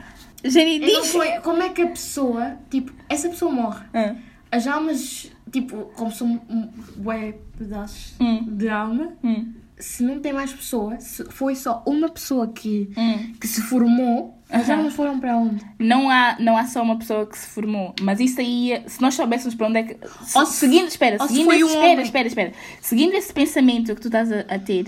Jenny, 0.50 0.78
diz. 0.80 1.12
como 1.42 1.62
é 1.62 1.68
que 1.70 1.82
a 1.82 1.86
pessoa, 1.88 2.56
tipo, 2.70 2.92
essa 3.08 3.28
pessoa 3.28 3.50
morre. 3.52 3.84
Ah, 3.94 4.14
As 4.50 4.66
almas, 4.66 5.30
tipo, 5.50 5.90
como 5.96 6.10
são 6.12 6.40
um, 6.48 6.68
bué 6.96 7.34
pedaços 7.58 8.14
Hum. 8.20 8.44
de 8.56 8.68
alma, 8.68 9.12
hum, 9.22 9.52
se 9.78 10.02
não 10.02 10.20
tem 10.20 10.32
mais 10.32 10.52
pessoa, 10.52 10.98
se 11.00 11.24
foi 11.30 11.54
só 11.54 11.82
uma 11.86 12.08
pessoa 12.08 12.48
que, 12.48 12.90
hum. 12.96 13.32
que 13.40 13.46
se 13.46 13.60
formou, 13.62 14.34
as 14.48 14.70
almas 14.70 14.94
foram 14.94 15.18
para 15.18 15.36
onde? 15.36 15.62
Não 15.78 16.08
há, 16.08 16.36
não 16.38 16.56
há 16.56 16.64
só 16.66 16.80
uma 16.82 16.96
pessoa 16.96 17.26
que 17.26 17.36
se 17.36 17.48
formou, 17.48 17.92
mas 18.00 18.20
isso 18.20 18.40
aí, 18.40 18.80
se 18.86 19.02
nós 19.02 19.14
soubéssemos 19.14 19.54
para 19.56 19.66
onde 19.66 19.78
é 19.78 19.82
que. 19.82 19.96
se- 20.24 20.38
Ou 20.38 20.46
se- 20.46 20.52
seguindo, 20.60 20.86
espera, 20.86 21.18
se 21.18 21.26
seguindo 21.28 21.44
foi 21.46 21.56
esse, 21.56 21.64
um 21.64 21.68
espera, 21.68 22.02
espera, 22.02 22.28
espera. 22.28 22.52
Seguindo 22.80 23.14
esse 23.14 23.32
pensamento 23.32 23.94
que 23.94 24.00
tu 24.00 24.06
estás 24.08 24.30
a, 24.30 24.40
a 24.48 24.58
ter, 24.58 24.86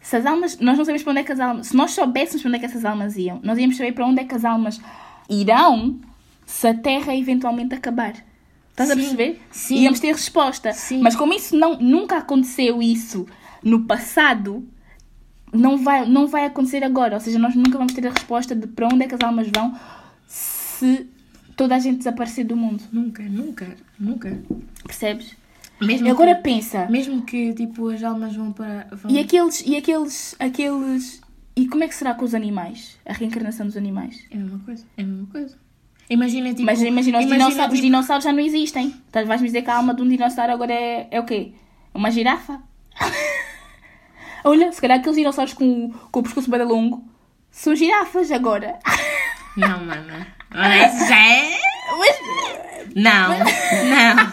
se 0.00 0.16
as 0.16 0.26
almas. 0.26 0.58
Nós 0.58 0.76
não 0.78 0.84
sabemos 0.84 1.02
para 1.02 1.10
onde 1.10 1.20
é 1.20 1.24
que 1.24 1.32
as 1.32 1.40
almas. 1.40 1.66
Se 1.68 1.76
nós 1.76 1.90
soubéssemos 1.92 2.42
para 2.42 2.48
onde 2.48 2.56
é 2.56 2.60
que 2.60 2.66
essas 2.66 2.84
almas 2.84 3.16
iam, 3.16 3.40
nós 3.42 3.58
íamos 3.58 3.76
saber 3.76 3.92
para 3.92 4.06
onde 4.06 4.20
é 4.20 4.24
que 4.24 4.34
as 4.34 4.44
almas 4.44 4.80
irão 5.28 5.98
se 6.46 6.66
a 6.66 6.74
Terra 6.74 7.14
eventualmente 7.14 7.74
acabar. 7.74 8.14
Estás 8.70 8.90
a 8.90 8.94
Sim, 8.94 9.00
perceber? 9.00 9.40
sim. 9.50 9.76
Íamos 9.80 9.98
ter 10.00 10.12
resposta. 10.12 10.72
Sim. 10.72 11.00
Mas 11.00 11.16
como 11.16 11.34
isso 11.34 11.56
não, 11.56 11.76
nunca 11.78 12.18
aconteceu 12.18 12.80
isso 12.80 13.26
no 13.62 13.84
passado, 13.84 14.64
não 15.52 15.76
vai, 15.76 16.06
não 16.08 16.26
vai 16.28 16.46
acontecer 16.46 16.84
agora. 16.84 17.14
Ou 17.14 17.20
seja, 17.20 17.38
nós 17.38 17.54
nunca 17.56 17.76
vamos 17.76 17.92
ter 17.92 18.06
a 18.06 18.10
resposta 18.10 18.54
de 18.54 18.66
para 18.68 18.86
onde 18.86 19.04
é 19.04 19.08
que 19.08 19.14
as 19.14 19.20
almas 19.20 19.48
vão 19.54 19.76
se 20.28 21.08
toda 21.56 21.74
a 21.74 21.78
gente 21.80 21.98
desaparecer 21.98 22.44
do 22.46 22.56
mundo. 22.56 22.84
Nunca, 22.92 23.22
nunca, 23.24 23.76
nunca. 23.98 24.40
Percebes? 24.84 25.34
Mesmo 25.80 26.06
E 26.06 26.10
agora 26.10 26.34
que, 26.34 26.42
pensa. 26.42 26.86
mesmo 26.86 27.22
que, 27.22 27.54
tipo, 27.54 27.88
as 27.88 28.02
almas 28.02 28.34
vão 28.34 28.52
para... 28.52 28.88
Vão... 28.92 29.10
E 29.10 29.18
aqueles, 29.18 29.62
e 29.64 29.76
aqueles, 29.76 30.34
aqueles. 30.38 31.20
E 31.54 31.68
como 31.68 31.84
é 31.84 31.88
que 31.88 31.94
será 31.94 32.14
com 32.14 32.24
os 32.24 32.34
animais? 32.34 32.98
A 33.06 33.12
reencarnação 33.12 33.66
dos 33.66 33.76
animais? 33.76 34.24
É 34.30 34.36
a 34.36 34.40
mesma 34.40 34.58
coisa, 34.60 34.84
é 34.96 35.02
a 35.02 35.04
mesma 35.06 35.26
coisa. 35.26 35.56
Imagina, 36.10 36.50
tipo... 36.50 36.62
Mas 36.62 36.80
imagina, 36.82 37.18
os, 37.18 37.26
dinossauros, 37.26 37.58
os 37.58 37.70
tipo, 37.70 37.82
dinossauros 37.82 38.24
já 38.24 38.32
não 38.32 38.40
existem. 38.40 38.94
Então 39.08 39.24
vais-me 39.26 39.46
dizer 39.46 39.62
que 39.62 39.70
a 39.70 39.76
alma 39.76 39.94
de 39.94 40.02
um 40.02 40.08
dinossauro 40.08 40.52
agora 40.52 40.72
é, 40.72 41.06
é 41.10 41.20
o 41.20 41.24
quê? 41.24 41.52
Uma 41.94 42.10
girafa? 42.10 42.60
Olha, 44.44 44.72
se 44.72 44.80
calhar 44.80 44.98
aqueles 44.98 45.16
dinossauros 45.16 45.52
com, 45.52 45.92
com 46.10 46.20
o 46.20 46.22
pescoço 46.22 46.50
bem 46.50 46.62
longo 46.62 47.04
são 47.50 47.74
girafas 47.74 48.30
agora. 48.30 48.78
Não, 49.56 49.84
mana. 49.84 50.26
Já 51.08 51.18
é... 51.18 51.58
Mas, 51.98 52.16
Não, 52.94 53.28
não. 53.30 54.27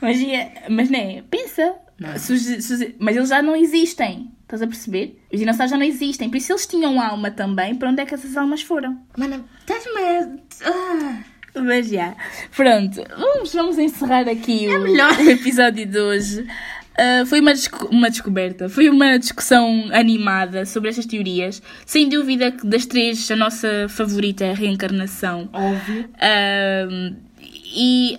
Mas, 0.00 0.20
é- 0.22 0.64
mas 0.68 0.90
né, 0.90 1.22
pensa. 1.30 1.74
Se 2.16 2.38
se 2.62 2.72
os- 2.74 2.92
mas 2.98 3.16
eles 3.16 3.28
já 3.28 3.42
não 3.42 3.56
existem. 3.56 4.30
Estás 4.42 4.62
a 4.62 4.66
perceber? 4.66 5.18
Os 5.32 5.38
dinossauros 5.38 5.70
já 5.70 5.76
não 5.76 5.84
existem. 5.84 6.30
Por 6.30 6.36
isso, 6.38 6.52
eles 6.52 6.66
tinham 6.66 7.00
alma 7.00 7.30
também, 7.30 7.74
para 7.74 7.90
onde 7.90 8.00
é 8.00 8.06
que 8.06 8.14
essas 8.14 8.36
almas 8.36 8.62
foram? 8.62 8.98
Mana, 9.16 9.44
estás-me... 9.60 10.00
a- 10.00 10.28
Ah. 10.64 11.18
Mas 11.60 11.88
já. 11.88 12.14
Pronto, 12.54 13.02
vamos, 13.18 13.52
vamos 13.52 13.78
encerrar 13.78 14.28
aqui 14.28 14.68
o, 14.68 14.80
melhor. 14.80 15.10
episódio 15.28 15.84
de 15.86 15.98
hoje. 15.98 16.46
Ah, 16.96 17.24
foi 17.26 17.40
uma, 17.40 17.52
desco- 17.52 17.88
uma 17.90 18.08
descoberta, 18.10 18.68
foi 18.68 18.88
uma 18.88 19.18
discussão 19.18 19.88
animada 19.92 20.64
sobre 20.64 20.88
estas 20.90 21.04
teorias. 21.06 21.60
Sem 21.84 22.08
dúvida 22.08 22.50
que 22.52 22.66
das 22.66 22.86
três, 22.86 23.28
a 23.30 23.36
nossa 23.36 23.86
favorita 23.88 24.44
é 24.44 24.50
a 24.52 24.54
reencarnação. 24.54 25.48
Óbvio. 25.52 26.08
Ahm, 26.20 27.16
e 27.40 28.18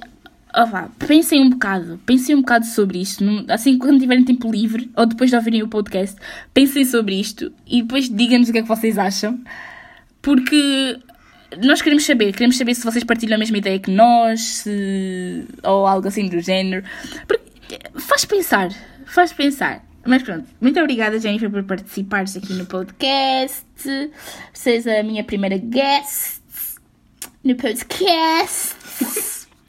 ó 0.62 0.66
vá, 0.66 0.90
pensem 1.00 1.42
um 1.42 1.50
bocado, 1.52 2.00
pensem 2.06 2.36
um 2.36 2.42
bocado 2.42 2.66
sobre 2.66 3.00
isto. 3.02 3.24
Assim, 3.48 3.78
quando 3.78 4.00
tiverem 4.00 4.26
tempo 4.26 4.52
livre, 4.52 4.90
ou 4.96 5.06
depois 5.06 5.30
de 5.30 5.36
ouvirem 5.36 5.64
o 5.64 5.68
podcast, 5.68 6.16
pensem 6.54 6.84
sobre 6.86 7.20
isto 7.20 7.52
e 7.66 7.82
depois 7.82 8.10
digam-nos 8.10 8.50
o 8.50 8.52
que 8.52 8.58
é 8.60 8.62
que 8.62 8.68
vocês 8.68 8.98
acham. 8.98 9.40
Porque 10.22 11.00
nós 11.64 11.82
queremos 11.82 12.06
saber, 12.06 12.34
queremos 12.34 12.58
saber 12.58 12.76
se 12.76 12.84
vocês 12.84 13.04
partilham 13.04 13.36
a 13.36 13.40
mesma 13.40 13.58
ideia 13.58 13.80
que 13.80 13.90
nós, 13.90 14.42
se- 14.42 15.46
ou 15.64 15.88
algo 15.88 16.08
assim 16.08 16.28
do 16.28 16.40
género. 16.42 16.84
Porque 17.28 17.80
faz 18.00 18.26
pensar, 18.26 18.70
faz 19.06 19.32
pensar. 19.32 19.84
Mas 20.06 20.24
pronto, 20.24 20.46
muito 20.60 20.80
obrigada, 20.80 21.20
Jennifer, 21.20 21.50
por 21.50 21.64
participares 21.64 22.36
aqui 22.36 22.54
no 22.54 22.66
podcast. 22.66 23.66
Seis 24.54 24.88
a 24.88 25.04
minha 25.04 25.24
primeira 25.24 25.58
guest 25.58 26.42
no 27.44 27.56
podcast. 27.56 28.76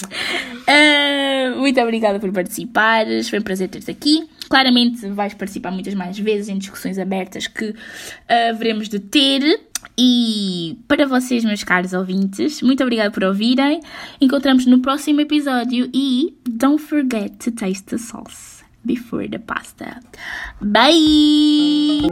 Ah, 0.73 1.57
muito 1.57 1.81
obrigada 1.81 2.21
por 2.21 2.31
participares, 2.31 3.29
foi 3.29 3.41
um 3.41 3.43
prazer 3.43 3.69
ter-te 3.69 3.91
aqui. 3.91 4.29
Claramente 4.49 5.05
vais 5.09 5.35
participar 5.35 5.73
muitas 5.73 5.95
mais 5.95 6.17
vezes 6.17 6.49
em 6.49 6.59
discussões 6.59 6.97
abertas 6.97 7.49
que 7.49 7.75
ah, 8.29 8.53
veremos 8.53 8.89
de 8.89 9.01
ter. 9.01 9.43
E 9.99 10.79
para 10.87 11.07
vocês, 11.07 11.45
meus 11.45 11.65
caros 11.65 11.93
ouvintes, 11.93 12.63
muito 12.63 12.83
obrigada 12.83 13.11
por 13.11 13.25
ouvirem. 13.25 13.81
Encontramos 14.21 14.67
no 14.67 14.81
próximo 14.81 15.21
episódio 15.21 15.91
e 15.93 16.37
don't 16.49 16.81
forget 16.81 17.33
to 17.39 17.51
taste 17.51 17.87
the 17.87 17.99
sauce 17.99 18.63
before 18.85 19.29
the 19.29 19.39
pasta. 19.39 20.01
Bye! 20.61 22.07